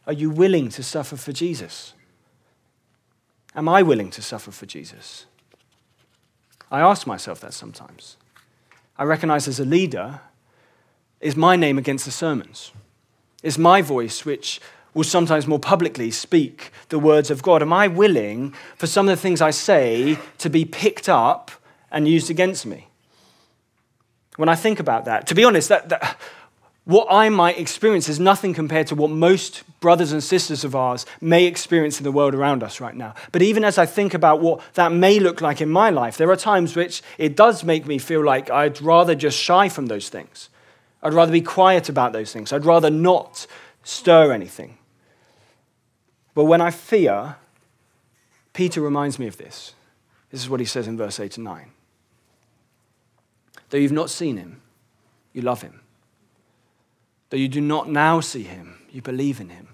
Are 0.09 0.14
you 0.14 0.30
willing 0.30 0.70
to 0.70 0.82
suffer 0.82 1.16
for 1.16 1.32
Jesus? 1.32 1.92
Am 3.54 3.68
I 3.68 3.82
willing 3.82 4.11
to 4.12 4.22
suffer 4.22 4.50
for 4.50 4.64
Jesus? 4.64 5.26
I 6.70 6.80
ask 6.80 7.06
myself 7.06 7.40
that 7.40 7.52
sometimes. 7.52 8.16
I 8.96 9.04
recognize 9.04 9.46
as 9.46 9.61
a 9.61 9.66
leader, 9.66 10.20
is 11.20 11.36
my 11.36 11.56
name 11.56 11.76
against 11.76 12.06
the 12.06 12.11
sermons? 12.11 12.72
Is 13.42 13.59
my 13.59 13.82
voice 13.82 14.24
which 14.24 14.62
will 14.94 15.04
sometimes 15.04 15.46
more 15.46 15.59
publicly 15.59 16.11
speak 16.11 16.72
the 16.88 16.98
words 16.98 17.30
of 17.30 17.42
God? 17.42 17.61
Am 17.61 17.72
I 17.72 17.86
willing 17.86 18.54
for 18.76 18.86
some 18.86 19.09
of 19.11 19.14
the 19.14 19.20
things 19.20 19.42
I 19.42 19.50
say 19.50 20.18
to 20.38 20.48
be 20.48 20.64
picked 20.64 21.11
up 21.11 21.50
and 21.90 22.09
used 22.09 22.30
against 22.30 22.64
me? 22.64 22.88
When 24.36 24.48
I 24.48 24.54
think 24.54 24.80
about 24.80 25.04
that, 25.04 25.26
to 25.26 25.34
be 25.34 25.44
honest, 25.44 25.68
that, 25.68 25.90
that, 25.90 26.18
what 26.89 27.07
I 27.11 27.28
might 27.28 27.59
experience 27.59 28.09
is 28.09 28.18
nothing 28.18 28.55
compared 28.55 28.86
to 28.86 28.95
what 28.95 29.11
most 29.11 29.62
brothers 29.78 30.11
and 30.11 30.24
sisters 30.24 30.64
of 30.64 30.74
ours 30.74 31.05
may 31.20 31.45
experience 31.45 31.99
in 31.99 32.05
the 32.05 32.11
world 32.11 32.34
around 32.34 32.62
us 32.62 32.80
right 32.80 32.97
now. 32.97 33.12
But 33.30 33.43
even 33.43 33.62
as 33.62 33.76
I 33.76 33.84
think 33.84 34.14
about 34.14 34.41
what 34.41 34.62
that 34.72 34.91
may 34.91 35.20
look 35.20 35.43
like 35.43 35.61
in 35.61 35.68
my 35.68 35.91
life, 35.91 36.16
there 36.16 36.30
are 36.30 36.36
times 36.36 36.74
which 36.74 37.03
it 37.18 37.36
does 37.36 37.62
make 37.62 37.84
me 37.84 37.99
feel 37.99 38.24
like 38.24 38.49
I'd 38.49 38.80
rather 38.80 39.14
just 39.14 39.39
shy 39.39 39.68
from 39.68 39.89
those 39.89 40.09
things. 40.09 40.49
I'd 41.03 41.12
rather 41.12 41.30
be 41.30 41.43
quiet 41.43 41.91
about 41.91 42.14
those 42.14 42.32
things. 42.32 42.55
I'd 42.55 42.64
rather 42.64 42.89
not 42.89 43.47
stir 43.82 44.32
anything. 44.32 44.78
But 46.32 46.45
when 46.45 46.62
I 46.62 46.70
fear, 46.70 47.36
Peter 48.55 48.80
reminds 48.80 49.18
me 49.18 49.26
of 49.26 49.36
this. 49.36 49.74
This 50.30 50.41
is 50.41 50.49
what 50.49 50.59
he 50.59 50.64
says 50.64 50.89
in 50.89 50.97
verse 50.97 51.20
8 51.20 51.36
and 51.36 51.45
9. 51.45 51.70
Though 53.68 53.76
you've 53.76 53.93
not 53.93 54.09
seen 54.09 54.39
him, 54.39 54.62
you 55.34 55.43
love 55.43 55.61
him. 55.61 55.82
Though 57.31 57.37
you 57.37 57.49
do 57.49 57.61
not 57.61 57.89
now 57.89 58.20
see 58.20 58.43
him, 58.43 58.79
you 58.91 59.03
believe 59.03 59.41
in 59.41 59.51
him. 59.51 59.68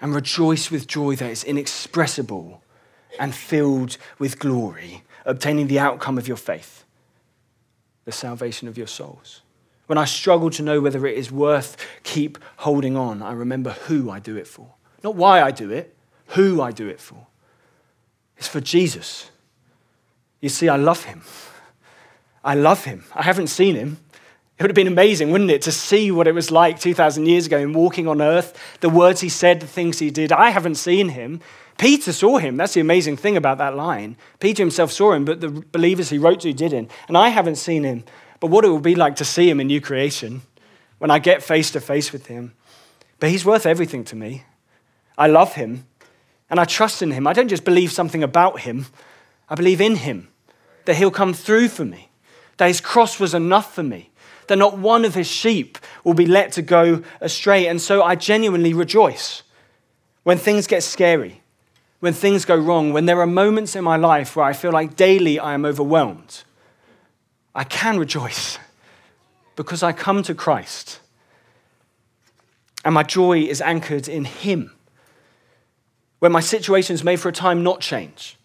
And 0.00 0.14
rejoice 0.14 0.70
with 0.70 0.86
joy 0.86 1.16
that 1.16 1.30
is 1.30 1.42
inexpressible 1.42 2.62
and 3.18 3.34
filled 3.34 3.98
with 4.18 4.38
glory, 4.38 5.02
obtaining 5.24 5.66
the 5.66 5.80
outcome 5.80 6.18
of 6.18 6.28
your 6.28 6.36
faith, 6.36 6.84
the 8.04 8.12
salvation 8.12 8.68
of 8.68 8.78
your 8.78 8.86
souls. 8.86 9.42
When 9.86 9.98
I 9.98 10.04
struggle 10.04 10.50
to 10.50 10.62
know 10.62 10.80
whether 10.80 11.06
it 11.06 11.16
is 11.16 11.32
worth 11.32 11.76
keep 12.04 12.38
holding 12.58 12.96
on, 12.96 13.22
I 13.22 13.32
remember 13.32 13.70
who 13.70 14.10
I 14.10 14.18
do 14.20 14.36
it 14.36 14.46
for. 14.46 14.74
Not 15.02 15.16
why 15.16 15.42
I 15.42 15.50
do 15.50 15.70
it, 15.70 15.96
who 16.28 16.60
I 16.60 16.70
do 16.70 16.86
it 16.88 17.00
for. 17.00 17.26
It's 18.36 18.48
for 18.48 18.60
Jesus. 18.60 19.30
You 20.40 20.48
see, 20.48 20.68
I 20.68 20.76
love 20.76 21.04
him. 21.04 21.22
I 22.44 22.54
love 22.54 22.84
him. 22.84 23.04
I 23.14 23.22
haven't 23.22 23.48
seen 23.48 23.74
him. 23.74 23.98
It 24.58 24.62
would 24.62 24.70
have 24.70 24.74
been 24.74 24.88
amazing, 24.88 25.30
wouldn't 25.30 25.52
it, 25.52 25.62
to 25.62 25.72
see 25.72 26.10
what 26.10 26.26
it 26.26 26.34
was 26.34 26.50
like 26.50 26.80
2,000 26.80 27.26
years 27.26 27.46
ago 27.46 27.58
in 27.58 27.72
walking 27.72 28.08
on 28.08 28.20
earth, 28.20 28.58
the 28.80 28.88
words 28.88 29.20
he 29.20 29.28
said, 29.28 29.60
the 29.60 29.68
things 29.68 30.00
he 30.00 30.10
did. 30.10 30.32
I 30.32 30.50
haven't 30.50 30.74
seen 30.74 31.10
him. 31.10 31.40
Peter 31.78 32.12
saw 32.12 32.38
him. 32.38 32.56
That's 32.56 32.74
the 32.74 32.80
amazing 32.80 33.18
thing 33.18 33.36
about 33.36 33.58
that 33.58 33.76
line. 33.76 34.16
Peter 34.40 34.62
himself 34.62 34.90
saw 34.90 35.12
him, 35.12 35.24
but 35.24 35.40
the 35.40 35.48
believers 35.48 36.10
he 36.10 36.18
wrote 36.18 36.40
to 36.40 36.52
didn't. 36.52 36.90
And 37.06 37.16
I 37.16 37.28
haven't 37.28 37.56
seen 37.56 37.84
him. 37.84 38.02
But 38.40 38.48
what 38.48 38.64
it 38.64 38.68
will 38.68 38.80
be 38.80 38.96
like 38.96 39.14
to 39.16 39.24
see 39.24 39.48
him 39.48 39.60
in 39.60 39.68
new 39.68 39.80
creation 39.80 40.42
when 40.98 41.12
I 41.12 41.20
get 41.20 41.42
face 41.42 41.70
to 41.70 41.80
face 41.80 42.12
with 42.12 42.26
him. 42.26 42.52
But 43.20 43.30
he's 43.30 43.44
worth 43.44 43.64
everything 43.64 44.04
to 44.04 44.16
me. 44.16 44.44
I 45.16 45.28
love 45.28 45.54
him 45.54 45.86
and 46.50 46.58
I 46.58 46.64
trust 46.64 47.02
in 47.02 47.12
him. 47.12 47.26
I 47.26 47.32
don't 47.32 47.48
just 47.48 47.64
believe 47.64 47.92
something 47.92 48.22
about 48.22 48.60
him, 48.60 48.86
I 49.48 49.54
believe 49.54 49.80
in 49.80 49.96
him, 49.96 50.28
that 50.84 50.96
he'll 50.96 51.10
come 51.10 51.34
through 51.34 51.68
for 51.68 51.84
me, 51.84 52.10
that 52.56 52.66
his 52.66 52.80
cross 52.80 53.20
was 53.20 53.34
enough 53.34 53.74
for 53.74 53.82
me, 53.82 54.10
that 54.48 54.56
not 54.56 54.78
one 54.78 55.04
of 55.04 55.14
his 55.14 55.26
sheep 55.26 55.78
will 56.04 56.14
be 56.14 56.26
let 56.26 56.52
to 56.52 56.62
go 56.62 57.02
astray. 57.20 57.66
And 57.66 57.80
so 57.80 58.02
I 58.02 58.14
genuinely 58.14 58.74
rejoice 58.74 59.42
when 60.24 60.36
things 60.38 60.66
get 60.66 60.82
scary, 60.82 61.42
when 62.00 62.12
things 62.12 62.44
go 62.44 62.56
wrong, 62.56 62.92
when 62.92 63.06
there 63.06 63.20
are 63.20 63.26
moments 63.26 63.76
in 63.76 63.84
my 63.84 63.96
life 63.96 64.36
where 64.36 64.44
I 64.44 64.52
feel 64.52 64.72
like 64.72 64.96
daily 64.96 65.38
I 65.38 65.54
am 65.54 65.64
overwhelmed. 65.64 66.44
I 67.54 67.64
can 67.64 67.98
rejoice 67.98 68.58
because 69.56 69.82
I 69.82 69.92
come 69.92 70.22
to 70.24 70.34
Christ 70.34 71.00
and 72.84 72.94
my 72.94 73.02
joy 73.02 73.40
is 73.40 73.60
anchored 73.60 74.08
in 74.08 74.24
Him 74.24 74.72
where 76.18 76.30
my 76.30 76.40
situations 76.40 77.04
may 77.04 77.16
for 77.16 77.28
a 77.28 77.32
time 77.32 77.62
not 77.62 77.80
change. 77.80 78.36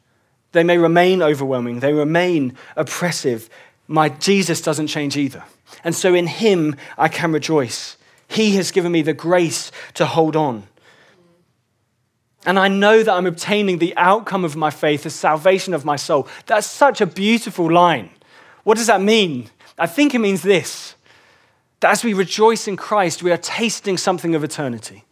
They 0.52 0.64
may 0.64 0.78
remain 0.78 1.22
overwhelming, 1.22 1.80
they 1.80 1.94
remain 1.94 2.56
oppressive. 2.76 3.50
My 3.88 4.10
Jesus 4.10 4.62
doesn't 4.62 4.88
change 4.88 5.18
either. 5.18 5.44
And 5.84 5.96
so 5.96 6.14
in 6.14 6.28
him 6.28 6.76
I 6.98 7.08
can 7.08 7.32
rejoice. 7.32 7.98
He 8.28 8.56
has 8.56 8.72
given 8.72 8.92
me 8.92 9.02
the 9.02 9.14
grace 9.14 9.72
to 9.96 10.06
hold 10.06 10.36
on. 10.36 10.68
And 12.46 12.60
I 12.60 12.68
know 12.68 13.04
that 13.04 13.14
I'm 13.14 13.26
obtaining 13.26 13.78
the 13.78 13.96
outcome 13.96 14.44
of 14.44 14.56
my 14.56 14.70
faith, 14.70 15.04
the 15.04 15.10
salvation 15.10 15.74
of 15.74 15.86
my 15.86 15.96
soul. 15.96 16.28
That's 16.46 16.68
such 16.68 17.00
a 17.00 17.06
beautiful 17.06 17.72
line. 17.72 18.10
What 18.64 18.78
does 18.78 18.88
that 18.88 19.02
mean? 19.02 19.50
I 19.78 19.88
think 19.88 20.14
it 20.14 20.20
means 20.20 20.42
this 20.42 20.96
that 21.80 21.92
as 21.92 22.04
we 22.06 22.14
rejoice 22.14 22.66
in 22.66 22.78
Christ, 22.78 23.24
we 23.24 23.32
are 23.32 23.38
tasting 23.38 23.98
something 23.98 24.36
of 24.36 24.44
eternity. 24.44 25.04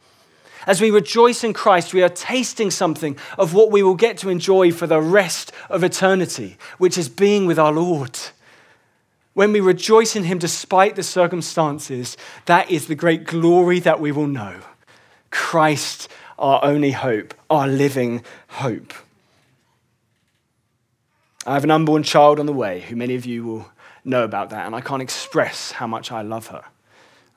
As 0.65 0.79
we 0.79 0.89
rejoice 0.89 1.43
in 1.43 1.51
Christ, 1.51 1.93
we 1.93 2.01
are 2.01 2.07
tasting 2.07 2.71
something 2.71 3.17
of 3.37 3.53
what 3.53 3.71
we 3.71 3.83
will 3.83 3.95
get 3.95 4.17
to 4.19 4.29
enjoy 4.29 4.71
for 4.71 4.87
the 4.87 5.01
rest 5.01 5.51
of 5.69 5.83
eternity, 5.83 6.55
which 6.77 6.97
is 6.97 7.09
being 7.09 7.45
with 7.45 7.59
our 7.59 7.73
Lord. 7.73 8.17
When 9.33 9.53
we 9.53 9.61
rejoice 9.61 10.15
in 10.15 10.25
Him 10.25 10.39
despite 10.39 10.95
the 10.95 11.03
circumstances, 11.03 12.17
that 12.45 12.69
is 12.69 12.87
the 12.87 12.95
great 12.95 13.25
glory 13.25 13.79
that 13.79 13.99
we 13.99 14.11
will 14.11 14.27
know. 14.27 14.59
Christ, 15.29 16.09
our 16.37 16.59
only 16.63 16.91
hope, 16.91 17.33
our 17.49 17.67
living 17.67 18.23
hope. 18.47 18.93
I 21.45 21.53
have 21.53 21.63
an 21.63 21.71
unborn 21.71 22.03
child 22.03 22.39
on 22.39 22.45
the 22.45 22.53
way 22.53 22.81
who 22.81 22.95
many 22.95 23.15
of 23.15 23.25
you 23.25 23.43
will 23.43 23.71
know 24.03 24.23
about 24.23 24.49
that, 24.49 24.65
and 24.65 24.75
I 24.75 24.81
can't 24.81 25.01
express 25.01 25.71
how 25.71 25.87
much 25.87 26.11
I 26.11 26.21
love 26.21 26.47
her. 26.47 26.63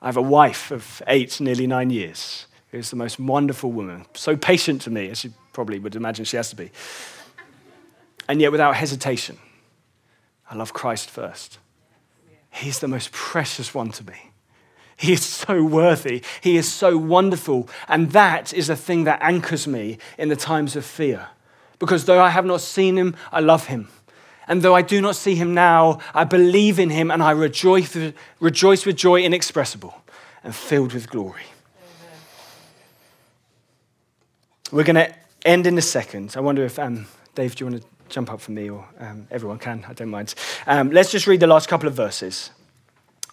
I 0.01 0.07
have 0.07 0.17
a 0.17 0.21
wife 0.21 0.71
of 0.71 1.01
eight, 1.07 1.39
nearly 1.39 1.65
nine 1.65 1.89
years, 1.89 2.47
who's 2.71 2.89
the 2.89 2.95
most 2.95 3.19
wonderful 3.19 3.71
woman, 3.71 4.05
so 4.13 4.35
patient 4.35 4.81
to 4.81 4.89
me, 4.89 5.09
as 5.09 5.23
you 5.23 5.33
probably 5.53 5.79
would 5.79 5.95
imagine 5.95 6.25
she 6.25 6.37
has 6.37 6.49
to 6.49 6.55
be. 6.55 6.71
And 8.27 8.41
yet, 8.41 8.51
without 8.51 8.75
hesitation, 8.75 9.37
I 10.49 10.55
love 10.55 10.73
Christ 10.73 11.09
first. 11.09 11.59
He's 12.55 12.79
the 12.79 12.87
most 12.87 13.11
precious 13.11 13.73
one 13.73 13.91
to 13.91 14.05
me. 14.05 14.31
He 14.95 15.11
is 15.11 15.25
so 15.25 15.61
worthy. 15.61 16.23
He 16.39 16.55
is 16.55 16.71
so 16.71 16.97
wonderful. 16.97 17.67
And 17.89 18.11
that 18.11 18.53
is 18.53 18.67
the 18.67 18.77
thing 18.77 19.03
that 19.03 19.19
anchors 19.21 19.67
me 19.67 19.97
in 20.17 20.29
the 20.29 20.37
times 20.37 20.77
of 20.77 20.85
fear. 20.85 21.27
Because 21.79 22.05
though 22.05 22.21
I 22.21 22.29
have 22.29 22.45
not 22.45 22.61
seen 22.61 22.97
him, 22.97 23.15
I 23.29 23.41
love 23.41 23.67
him. 23.67 23.89
And 24.47 24.61
though 24.61 24.73
I 24.73 24.83
do 24.83 25.01
not 25.01 25.17
see 25.17 25.35
him 25.35 25.53
now, 25.53 25.99
I 26.13 26.23
believe 26.23 26.79
in 26.79 26.91
him 26.91 27.11
and 27.11 27.21
I 27.21 27.31
rejoice, 27.31 27.97
rejoice 28.39 28.85
with 28.85 28.95
joy 28.95 29.23
inexpressible 29.23 29.93
and 30.41 30.55
filled 30.55 30.93
with 30.93 31.09
glory. 31.09 31.43
Amen. 31.81 32.19
We're 34.71 34.83
going 34.83 34.95
to 34.95 35.13
end 35.45 35.67
in 35.67 35.77
a 35.77 35.81
second. 35.81 36.35
I 36.37 36.39
wonder 36.39 36.63
if, 36.63 36.79
um, 36.79 37.07
Dave, 37.33 37.55
do 37.55 37.65
you 37.65 37.71
want 37.71 37.83
to 37.83 37.94
jump 38.15 38.31
up 38.31 38.39
for 38.39 38.51
me 38.51 38.69
or 38.69 38.87
um, 39.01 39.27
everyone 39.29 39.59
can? 39.59 39.85
I 39.89 39.93
don't 39.93 40.09
mind. 40.09 40.33
Um, 40.67 40.89
let's 40.91 41.11
just 41.11 41.27
read 41.27 41.41
the 41.41 41.47
last 41.47 41.67
couple 41.67 41.89
of 41.89 41.95
verses 41.95 42.49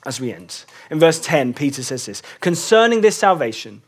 as 0.04 0.20
we 0.20 0.32
end. 0.32 0.64
In 0.90 0.98
verse 0.98 1.20
10, 1.20 1.54
Peter 1.54 1.84
says 1.84 2.04
this 2.04 2.20
Concerning 2.40 3.00
this 3.00 3.16
salvation, 3.16 3.82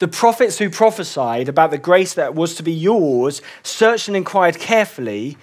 the 0.00 0.08
prophets 0.08 0.58
who 0.58 0.68
prophesied 0.68 1.48
about 1.48 1.70
the 1.70 1.78
grace 1.78 2.12
that 2.12 2.34
was 2.34 2.54
to 2.56 2.62
be 2.62 2.72
yours 2.72 3.40
searched 3.62 4.06
and 4.06 4.16
inquired 4.16 4.58
carefully, 4.58 5.38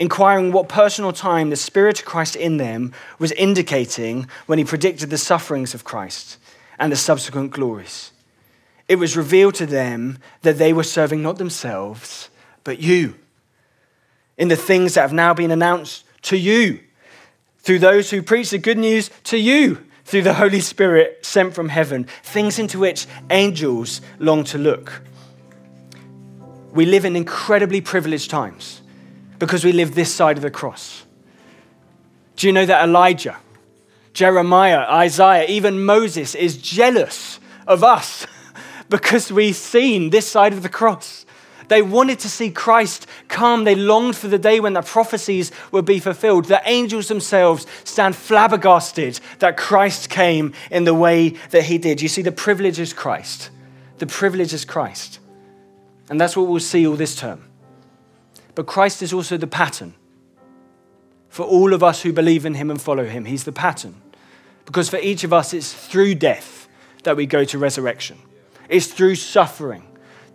inquiring 0.00 0.50
what 0.50 0.68
personal 0.68 1.12
time 1.12 1.50
the 1.50 1.56
Spirit 1.56 2.00
of 2.00 2.04
Christ 2.04 2.34
in 2.34 2.56
them 2.56 2.92
was 3.20 3.30
indicating 3.32 4.26
when 4.46 4.58
he 4.58 4.64
predicted 4.64 5.10
the 5.10 5.18
sufferings 5.18 5.74
of 5.74 5.84
Christ 5.84 6.38
and 6.76 6.90
the 6.90 6.96
subsequent 6.96 7.52
glories. 7.52 8.10
It 8.88 8.96
was 8.96 9.16
revealed 9.16 9.54
to 9.56 9.66
them 9.66 10.18
that 10.42 10.58
they 10.58 10.72
were 10.72 10.82
serving 10.82 11.22
not 11.22 11.38
themselves, 11.38 12.30
but 12.64 12.80
you, 12.80 13.14
in 14.38 14.48
the 14.48 14.56
things 14.56 14.94
that 14.94 15.02
have 15.02 15.12
now 15.12 15.34
been 15.34 15.50
announced 15.50 16.04
to 16.22 16.36
you 16.36 16.80
through 17.58 17.80
those 17.80 18.10
who 18.10 18.22
preach 18.22 18.50
the 18.50 18.58
good 18.58 18.78
news 18.78 19.10
to 19.24 19.36
you 19.36 19.84
through 20.04 20.22
the 20.22 20.34
Holy 20.34 20.60
Spirit 20.60 21.26
sent 21.26 21.52
from 21.52 21.68
heaven, 21.68 22.04
things 22.22 22.58
into 22.58 22.78
which 22.78 23.06
angels 23.28 24.00
long 24.18 24.42
to 24.44 24.56
look. 24.56 25.02
We 26.72 26.86
live 26.86 27.04
in 27.04 27.14
incredibly 27.14 27.82
privileged 27.82 28.30
times 28.30 28.80
because 29.38 29.64
we 29.64 29.72
live 29.72 29.94
this 29.94 30.14
side 30.14 30.38
of 30.38 30.42
the 30.42 30.50
cross. 30.50 31.04
Do 32.36 32.46
you 32.46 32.52
know 32.52 32.64
that 32.64 32.84
Elijah, 32.84 33.36
Jeremiah, 34.14 34.86
Isaiah, 34.88 35.46
even 35.48 35.84
Moses 35.84 36.34
is 36.34 36.56
jealous 36.56 37.38
of 37.66 37.84
us 37.84 38.26
because 38.88 39.30
we've 39.30 39.56
seen 39.56 40.10
this 40.10 40.26
side 40.26 40.52
of 40.52 40.62
the 40.62 40.68
cross? 40.68 41.26
They 41.68 41.82
wanted 41.82 42.18
to 42.20 42.28
see 42.28 42.50
Christ 42.50 43.06
come. 43.28 43.64
They 43.64 43.74
longed 43.74 44.16
for 44.16 44.28
the 44.28 44.38
day 44.38 44.58
when 44.58 44.72
the 44.72 44.82
prophecies 44.82 45.52
would 45.70 45.84
be 45.84 46.00
fulfilled. 46.00 46.46
The 46.46 46.62
angels 46.64 47.08
themselves 47.08 47.66
stand 47.84 48.16
flabbergasted 48.16 49.20
that 49.38 49.56
Christ 49.56 50.10
came 50.10 50.54
in 50.70 50.84
the 50.84 50.94
way 50.94 51.30
that 51.50 51.64
he 51.64 51.78
did. 51.78 52.00
You 52.00 52.08
see, 52.08 52.22
the 52.22 52.32
privilege 52.32 52.80
is 52.80 52.92
Christ. 52.92 53.50
The 53.98 54.06
privilege 54.06 54.54
is 54.54 54.64
Christ. 54.64 55.20
And 56.08 56.20
that's 56.20 56.36
what 56.36 56.48
we'll 56.48 56.60
see 56.60 56.86
all 56.86 56.96
this 56.96 57.14
term. 57.14 57.44
But 58.54 58.66
Christ 58.66 59.02
is 59.02 59.12
also 59.12 59.36
the 59.36 59.46
pattern 59.46 59.94
for 61.28 61.44
all 61.44 61.74
of 61.74 61.84
us 61.84 62.02
who 62.02 62.12
believe 62.12 62.46
in 62.46 62.54
him 62.54 62.70
and 62.70 62.80
follow 62.80 63.04
him. 63.04 63.26
He's 63.26 63.44
the 63.44 63.52
pattern. 63.52 64.00
Because 64.64 64.88
for 64.88 64.98
each 64.98 65.22
of 65.22 65.32
us, 65.32 65.52
it's 65.52 65.72
through 65.72 66.14
death 66.14 66.66
that 67.04 67.16
we 67.16 67.26
go 67.26 67.44
to 67.44 67.58
resurrection, 67.58 68.18
it's 68.68 68.86
through 68.86 69.14
suffering 69.14 69.87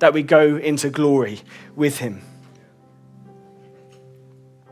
that 0.04 0.14
we 0.14 0.22
go 0.22 0.58
into 0.58 0.90
glory 0.90 1.40
with 1.78 2.00
him. 2.00 2.22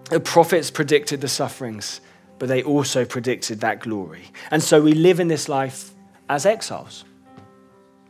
The 0.09 0.19
prophets 0.19 0.69
predicted 0.69 1.21
the 1.21 1.29
sufferings, 1.29 2.01
but 2.37 2.49
they 2.49 2.61
also 2.63 3.05
predicted 3.05 3.61
that 3.61 3.79
glory. 3.79 4.25
And 4.51 4.61
so 4.61 4.81
we 4.81 4.91
live 4.91 5.21
in 5.21 5.29
this 5.29 5.47
life 5.47 5.91
as 6.27 6.45
exiles, 6.45 7.05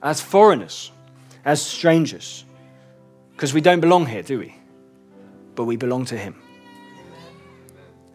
as 0.01 0.19
foreigners, 0.19 0.91
as 1.45 1.61
strangers, 1.61 2.43
because 3.33 3.53
we 3.53 3.61
don't 3.61 3.81
belong 3.81 4.07
here, 4.07 4.23
do 4.23 4.39
we? 4.39 4.55
But 5.53 5.65
we 5.65 5.75
belong 5.75 6.05
to 6.05 6.17
him. 6.17 6.41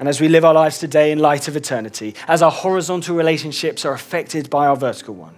And 0.01 0.09
as 0.09 0.21
we 0.21 0.29
live 0.29 0.45
our 0.45 0.55
lives 0.55 0.81
today 0.81 1.13
in 1.13 1.21
light 1.21 1.47
of 1.47 1.55
eternity, 1.55 2.17
as 2.27 2.43
our 2.43 2.51
horizontal 2.51 3.15
relationships 3.15 3.85
are 3.85 3.93
affected 3.93 4.51
by 4.51 4.67
our 4.67 4.77
vertical 4.77 5.15
one, 5.15 5.37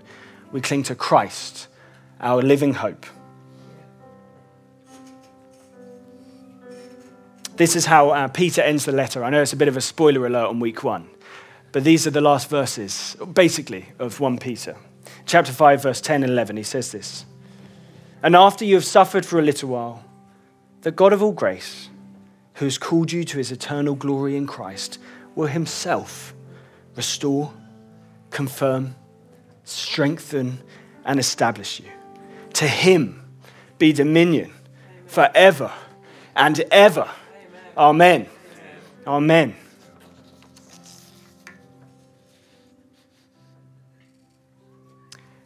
we 0.52 0.62
cling 0.62 0.84
to 0.84 0.94
Christ, 0.94 1.68
our 2.18 2.40
living 2.40 2.72
hope. 2.72 3.04
This 7.58 7.74
is 7.74 7.86
how 7.86 8.10
uh, 8.10 8.28
Peter 8.28 8.62
ends 8.62 8.84
the 8.84 8.92
letter. 8.92 9.24
I 9.24 9.30
know 9.30 9.42
it's 9.42 9.52
a 9.52 9.56
bit 9.56 9.66
of 9.66 9.76
a 9.76 9.80
spoiler 9.80 10.24
alert 10.24 10.46
on 10.46 10.60
week 10.60 10.84
one, 10.84 11.10
but 11.72 11.82
these 11.82 12.06
are 12.06 12.10
the 12.10 12.20
last 12.20 12.48
verses, 12.48 13.16
basically, 13.32 13.86
of 13.98 14.20
1 14.20 14.38
Peter. 14.38 14.76
Chapter 15.26 15.50
5, 15.50 15.82
verse 15.82 16.00
10 16.00 16.22
and 16.22 16.30
11, 16.30 16.56
he 16.56 16.62
says 16.62 16.92
this 16.92 17.26
And 18.22 18.36
after 18.36 18.64
you 18.64 18.76
have 18.76 18.84
suffered 18.84 19.26
for 19.26 19.40
a 19.40 19.42
little 19.42 19.70
while, 19.70 20.04
the 20.82 20.92
God 20.92 21.12
of 21.12 21.20
all 21.20 21.32
grace, 21.32 21.90
who 22.54 22.64
has 22.64 22.78
called 22.78 23.10
you 23.10 23.24
to 23.24 23.38
his 23.38 23.50
eternal 23.50 23.96
glory 23.96 24.36
in 24.36 24.46
Christ, 24.46 25.00
will 25.34 25.48
himself 25.48 26.34
restore, 26.94 27.52
confirm, 28.30 28.94
strengthen, 29.64 30.62
and 31.04 31.18
establish 31.18 31.80
you. 31.80 31.90
To 32.52 32.68
him 32.68 33.20
be 33.78 33.92
dominion 33.92 34.52
forever 35.06 35.72
and 36.36 36.60
ever. 36.70 37.10
Amen. 37.78 38.26
Amen. 39.06 39.54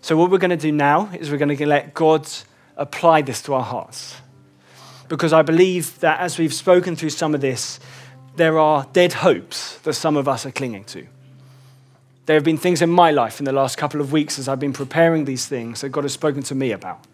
So, 0.01 0.17
what 0.17 0.31
we're 0.31 0.39
going 0.39 0.51
to 0.51 0.57
do 0.57 0.73
now 0.73 1.11
is 1.13 1.31
we're 1.31 1.37
going 1.37 1.55
to 1.55 1.67
let 1.67 1.93
God 1.93 2.27
apply 2.79 3.21
this 3.21 3.43
to 3.43 3.55
our 3.55 3.63
hearts. 3.63 4.17
Because 5.09 5.35
I 5.35 5.43
believe 5.43 6.01
that 6.01 6.21
as 6.21 6.39
we've 6.39 6.55
spoken 6.55 6.97
through 6.97 7.11
some 7.11 7.35
of 7.35 7.43
this, 7.43 7.79
there 8.37 8.59
are 8.59 8.87
dead 8.95 9.13
hopes 9.13 9.77
that 9.81 9.93
some 9.93 10.17
of 10.17 10.27
us 10.27 10.47
are 10.47 10.51
clinging 10.51 10.85
to. 10.85 11.07
There 12.25 12.35
have 12.37 12.45
been 12.45 12.57
things 12.57 12.81
in 12.81 12.89
my 12.89 13.11
life 13.11 13.41
in 13.41 13.45
the 13.45 13.53
last 13.53 13.77
couple 13.77 14.01
of 14.01 14.11
weeks 14.11 14.39
as 14.39 14.49
I've 14.49 14.59
been 14.59 14.73
preparing 14.73 15.27
these 15.27 15.45
things 15.45 15.83
that 15.83 15.91
God 15.91 16.05
has 16.05 16.15
spoken 16.15 16.43
to 16.45 16.55
me 16.55 16.73
about. 16.73 17.05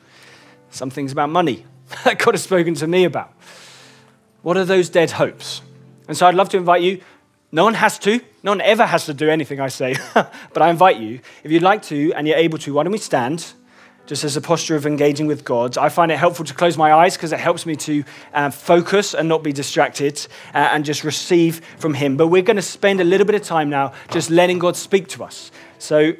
Some 0.70 0.90
things 0.90 1.10
about 1.10 1.28
money 1.28 1.66
that 2.04 2.20
God 2.20 2.34
has 2.34 2.44
spoken 2.44 2.76
to 2.76 2.86
me 2.86 3.02
about. 3.02 3.32
What 4.42 4.56
are 4.56 4.64
those 4.64 4.88
dead 4.88 5.12
hopes? 5.12 5.62
And 6.06 6.16
so 6.16 6.26
I'd 6.26 6.34
love 6.34 6.48
to 6.50 6.56
invite 6.56 6.82
you. 6.82 7.00
No 7.50 7.64
one 7.64 7.74
has 7.74 7.98
to. 8.00 8.20
No 8.42 8.52
one 8.52 8.60
ever 8.60 8.84
has 8.84 9.06
to 9.06 9.14
do 9.14 9.28
anything 9.28 9.60
I 9.60 9.68
say. 9.68 9.96
but 10.14 10.62
I 10.62 10.70
invite 10.70 10.98
you, 10.98 11.20
if 11.44 11.50
you'd 11.50 11.62
like 11.62 11.82
to 11.84 12.12
and 12.14 12.26
you're 12.28 12.36
able 12.36 12.58
to, 12.58 12.74
why 12.74 12.82
don't 12.82 12.92
we 12.92 12.98
stand? 12.98 13.52
Just 14.06 14.24
as 14.24 14.36
a 14.36 14.40
posture 14.40 14.74
of 14.74 14.86
engaging 14.86 15.26
with 15.26 15.44
God. 15.44 15.76
I 15.76 15.90
find 15.90 16.10
it 16.10 16.16
helpful 16.16 16.44
to 16.46 16.54
close 16.54 16.78
my 16.78 16.92
eyes 16.94 17.16
because 17.16 17.32
it 17.32 17.40
helps 17.40 17.66
me 17.66 17.76
to 17.76 18.04
uh, 18.32 18.50
focus 18.50 19.14
and 19.14 19.28
not 19.28 19.42
be 19.42 19.52
distracted 19.52 20.26
uh, 20.54 20.70
and 20.72 20.84
just 20.84 21.04
receive 21.04 21.60
from 21.78 21.92
Him. 21.92 22.16
But 22.16 22.28
we're 22.28 22.42
going 22.42 22.56
to 22.56 22.62
spend 22.62 23.00
a 23.00 23.04
little 23.04 23.26
bit 23.26 23.34
of 23.34 23.42
time 23.42 23.68
now 23.68 23.92
just 24.10 24.30
letting 24.30 24.58
God 24.58 24.76
speak 24.76 25.08
to 25.08 25.24
us. 25.24 25.50
So, 25.78 26.14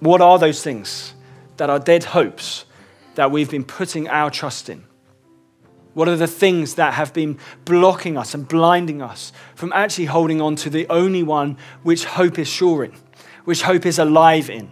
what 0.00 0.20
are 0.20 0.38
those 0.38 0.62
things 0.62 1.14
that 1.58 1.68
are 1.68 1.78
dead 1.78 2.04
hopes 2.04 2.64
that 3.14 3.30
we've 3.30 3.50
been 3.50 3.64
putting 3.64 4.08
our 4.08 4.30
trust 4.30 4.70
in? 4.70 4.84
What 5.94 6.08
are 6.08 6.16
the 6.16 6.26
things 6.26 6.76
that 6.76 6.94
have 6.94 7.12
been 7.12 7.38
blocking 7.64 8.16
us 8.16 8.34
and 8.34 8.48
blinding 8.48 9.02
us 9.02 9.32
from 9.54 9.72
actually 9.74 10.06
holding 10.06 10.40
on 10.40 10.56
to 10.56 10.70
the 10.70 10.86
only 10.88 11.22
one 11.22 11.58
which 11.82 12.04
hope 12.04 12.38
is 12.38 12.48
sure 12.48 12.84
in, 12.84 12.94
which 13.44 13.62
hope 13.62 13.84
is 13.84 13.98
alive 13.98 14.48
in? 14.48 14.70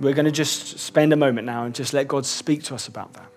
We're 0.00 0.14
going 0.14 0.26
to 0.26 0.30
just 0.30 0.78
spend 0.78 1.12
a 1.12 1.16
moment 1.16 1.46
now 1.46 1.64
and 1.64 1.74
just 1.74 1.92
let 1.92 2.08
God 2.08 2.24
speak 2.24 2.62
to 2.64 2.74
us 2.74 2.88
about 2.88 3.12
that. 3.14 3.30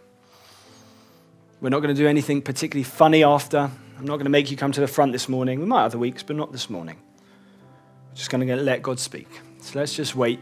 We're 1.60 1.70
not 1.70 1.80
going 1.80 1.96
to 1.96 2.02
do 2.02 2.08
anything 2.08 2.42
particularly 2.42 2.84
funny 2.84 3.24
after. 3.24 3.70
I'm 3.98 4.06
not 4.06 4.16
going 4.16 4.26
to 4.26 4.30
make 4.30 4.52
you 4.52 4.58
come 4.58 4.72
to 4.74 4.82
the 4.82 4.88
front 4.88 5.14
this 5.14 5.30
morning. 5.30 5.60
We 5.60 5.66
might 5.66 5.86
other 5.86 5.98
weeks, 5.98 6.24
but 6.24 6.36
not 6.36 6.52
this 6.52 6.70
morning. 6.70 6.98
We're 8.10 8.16
just 8.16 8.30
going 8.30 8.46
to 8.46 8.56
let 8.56 8.82
God 8.82 9.00
speak. 9.00 9.28
So 9.62 9.80
let's 9.80 9.94
just 9.94 10.16
wait 10.16 10.40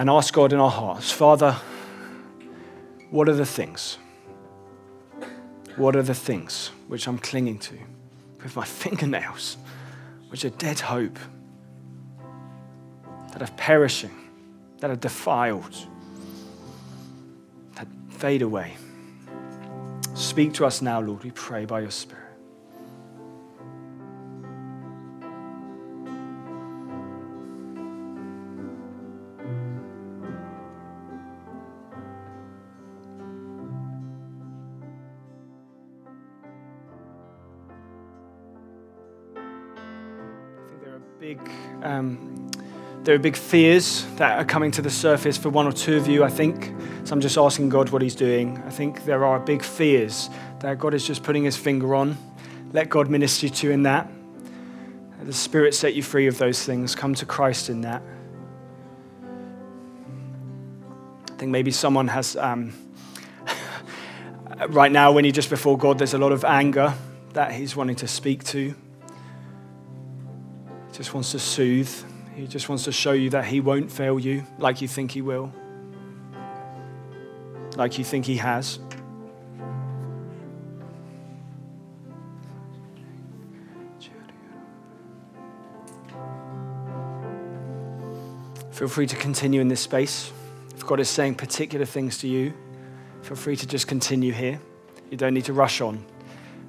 and 0.00 0.08
ask 0.08 0.32
God 0.32 0.54
in 0.54 0.58
our 0.58 0.70
hearts, 0.70 1.12
Father, 1.12 1.54
what 3.10 3.28
are 3.28 3.34
the 3.34 3.44
things? 3.44 3.98
What 5.76 5.94
are 5.94 6.02
the 6.02 6.14
things 6.14 6.70
which 6.88 7.06
I'm 7.06 7.18
clinging 7.18 7.58
to 7.58 7.78
with 8.42 8.56
my 8.56 8.64
fingernails, 8.82 9.58
which 10.30 10.46
are 10.46 10.50
dead 10.50 10.80
hope, 10.80 11.18
that 13.32 13.42
are 13.42 13.54
perishing, 13.58 14.30
that 14.78 14.90
are 14.90 14.96
defiled, 14.96 15.76
that 17.74 17.86
fade 18.08 18.40
away? 18.40 18.78
Speak 20.14 20.54
to 20.54 20.64
us 20.64 20.80
now, 20.80 21.02
Lord, 21.02 21.24
we 21.24 21.30
pray 21.32 21.66
by 21.66 21.80
your 21.80 21.90
Spirit. 21.90 22.19
Um, 41.82 42.50
there 43.02 43.14
are 43.14 43.18
big 43.18 43.36
fears 43.36 44.04
that 44.16 44.38
are 44.38 44.44
coming 44.44 44.70
to 44.72 44.82
the 44.82 44.90
surface 44.90 45.38
for 45.38 45.48
one 45.48 45.66
or 45.66 45.72
two 45.72 45.96
of 45.96 46.06
you, 46.06 46.22
I 46.22 46.28
think. 46.28 46.74
So 47.04 47.14
I'm 47.14 47.20
just 47.20 47.38
asking 47.38 47.70
God 47.70 47.88
what 47.90 48.02
He's 48.02 48.14
doing. 48.14 48.58
I 48.66 48.70
think 48.70 49.04
there 49.04 49.24
are 49.24 49.40
big 49.40 49.62
fears 49.62 50.28
that 50.60 50.78
God 50.78 50.92
is 50.92 51.06
just 51.06 51.22
putting 51.22 51.44
His 51.44 51.56
finger 51.56 51.94
on. 51.94 52.18
Let 52.72 52.90
God 52.90 53.08
minister 53.08 53.48
to 53.48 53.66
you 53.66 53.72
in 53.72 53.84
that. 53.84 54.10
The 55.22 55.32
Spirit 55.32 55.74
set 55.74 55.94
you 55.94 56.02
free 56.02 56.26
of 56.26 56.38
those 56.38 56.62
things. 56.62 56.94
Come 56.94 57.14
to 57.16 57.26
Christ 57.26 57.70
in 57.70 57.80
that. 57.82 58.02
I 61.30 61.36
think 61.36 61.50
maybe 61.50 61.70
someone 61.70 62.08
has, 62.08 62.36
um, 62.36 62.74
right 64.68 64.92
now, 64.92 65.12
when 65.12 65.24
you're 65.24 65.32
just 65.32 65.50
before 65.50 65.78
God, 65.78 65.98
there's 65.98 66.14
a 66.14 66.18
lot 66.18 66.32
of 66.32 66.44
anger 66.44 66.92
that 67.32 67.52
He's 67.52 67.74
wanting 67.74 67.96
to 67.96 68.08
speak 68.08 68.44
to 68.44 68.74
just 71.00 71.14
wants 71.14 71.30
to 71.30 71.38
soothe. 71.38 71.90
He 72.34 72.46
just 72.46 72.68
wants 72.68 72.84
to 72.84 72.92
show 72.92 73.12
you 73.12 73.30
that 73.30 73.46
He 73.46 73.62
won't 73.62 73.90
fail 73.90 74.20
you 74.20 74.44
like 74.58 74.82
you 74.82 74.86
think 74.86 75.12
He 75.12 75.22
will, 75.22 75.50
like 77.74 77.96
you 77.96 78.04
think 78.04 78.26
He 78.26 78.36
has. 78.36 78.78
Feel 88.70 88.88
free 88.88 89.06
to 89.06 89.16
continue 89.16 89.62
in 89.62 89.68
this 89.68 89.80
space. 89.80 90.30
If 90.76 90.84
God 90.84 91.00
is 91.00 91.08
saying 91.08 91.36
particular 91.36 91.86
things 91.86 92.18
to 92.18 92.28
you, 92.28 92.52
feel 93.22 93.36
free 93.38 93.56
to 93.56 93.66
just 93.66 93.88
continue 93.88 94.34
here. 94.34 94.60
You 95.10 95.16
don't 95.16 95.32
need 95.32 95.46
to 95.46 95.54
rush 95.54 95.80
on. 95.80 96.04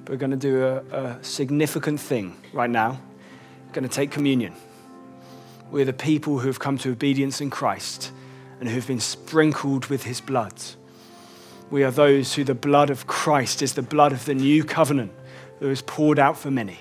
We're 0.08 0.16
going 0.16 0.30
to 0.30 0.38
do 0.38 0.64
a, 0.64 0.76
a 0.96 1.22
significant 1.22 2.00
thing 2.00 2.34
right 2.54 2.70
now 2.70 2.98
going 3.72 3.88
to 3.88 3.94
take 3.94 4.10
communion. 4.10 4.54
We're 5.70 5.84
the 5.84 5.92
people 5.92 6.38
who 6.38 6.48
have 6.48 6.58
come 6.58 6.78
to 6.78 6.90
obedience 6.90 7.40
in 7.40 7.50
Christ 7.50 8.12
and 8.60 8.68
who 8.68 8.74
have 8.76 8.86
been 8.86 9.00
sprinkled 9.00 9.86
with 9.86 10.04
his 10.04 10.20
blood. 10.20 10.54
We 11.70 11.82
are 11.84 11.90
those 11.90 12.34
who 12.34 12.44
the 12.44 12.54
blood 12.54 12.90
of 12.90 13.06
Christ 13.06 13.62
is 13.62 13.72
the 13.72 13.82
blood 13.82 14.12
of 14.12 14.26
the 14.26 14.34
new 14.34 14.62
covenant 14.62 15.12
that 15.58 15.66
was 15.66 15.80
poured 15.82 16.18
out 16.18 16.36
for 16.36 16.50
many. 16.50 16.78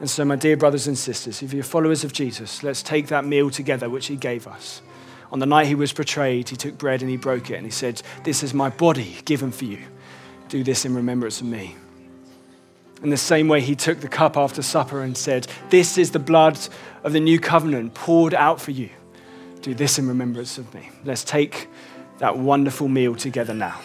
And 0.00 0.10
so, 0.10 0.24
my 0.24 0.36
dear 0.36 0.56
brothers 0.56 0.86
and 0.86 0.98
sisters, 0.98 1.42
if 1.42 1.52
you're 1.52 1.64
followers 1.64 2.04
of 2.04 2.12
Jesus, 2.12 2.62
let's 2.62 2.82
take 2.82 3.08
that 3.08 3.24
meal 3.24 3.50
together 3.50 3.88
which 3.88 4.06
he 4.06 4.16
gave 4.16 4.46
us. 4.46 4.82
On 5.30 5.38
the 5.38 5.46
night 5.46 5.66
he 5.66 5.74
was 5.74 5.92
betrayed, 5.92 6.48
he 6.48 6.56
took 6.56 6.78
bread 6.78 7.02
and 7.02 7.10
he 7.10 7.16
broke 7.16 7.50
it 7.50 7.54
and 7.54 7.64
he 7.64 7.70
said, 7.70 8.02
This 8.24 8.42
is 8.42 8.54
my 8.54 8.70
body 8.70 9.16
given 9.24 9.52
for 9.52 9.64
you. 9.64 9.80
Do 10.48 10.64
this 10.64 10.84
in 10.84 10.94
remembrance 10.94 11.40
of 11.40 11.46
me. 11.46 11.76
In 13.02 13.10
the 13.10 13.16
same 13.16 13.48
way, 13.48 13.60
he 13.60 13.76
took 13.76 14.00
the 14.00 14.08
cup 14.08 14.36
after 14.36 14.62
supper 14.62 15.02
and 15.02 15.16
said, 15.16 15.46
This 15.70 15.98
is 15.98 16.10
the 16.10 16.18
blood 16.18 16.58
of 17.04 17.12
the 17.12 17.20
new 17.20 17.38
covenant 17.38 17.94
poured 17.94 18.34
out 18.34 18.60
for 18.60 18.72
you. 18.72 18.90
Do 19.62 19.74
this 19.74 19.98
in 19.98 20.08
remembrance 20.08 20.58
of 20.58 20.72
me. 20.74 20.90
Let's 21.04 21.22
take 21.22 21.68
that 22.18 22.36
wonderful 22.36 22.88
meal 22.88 23.14
together 23.14 23.54
now. 23.54 23.80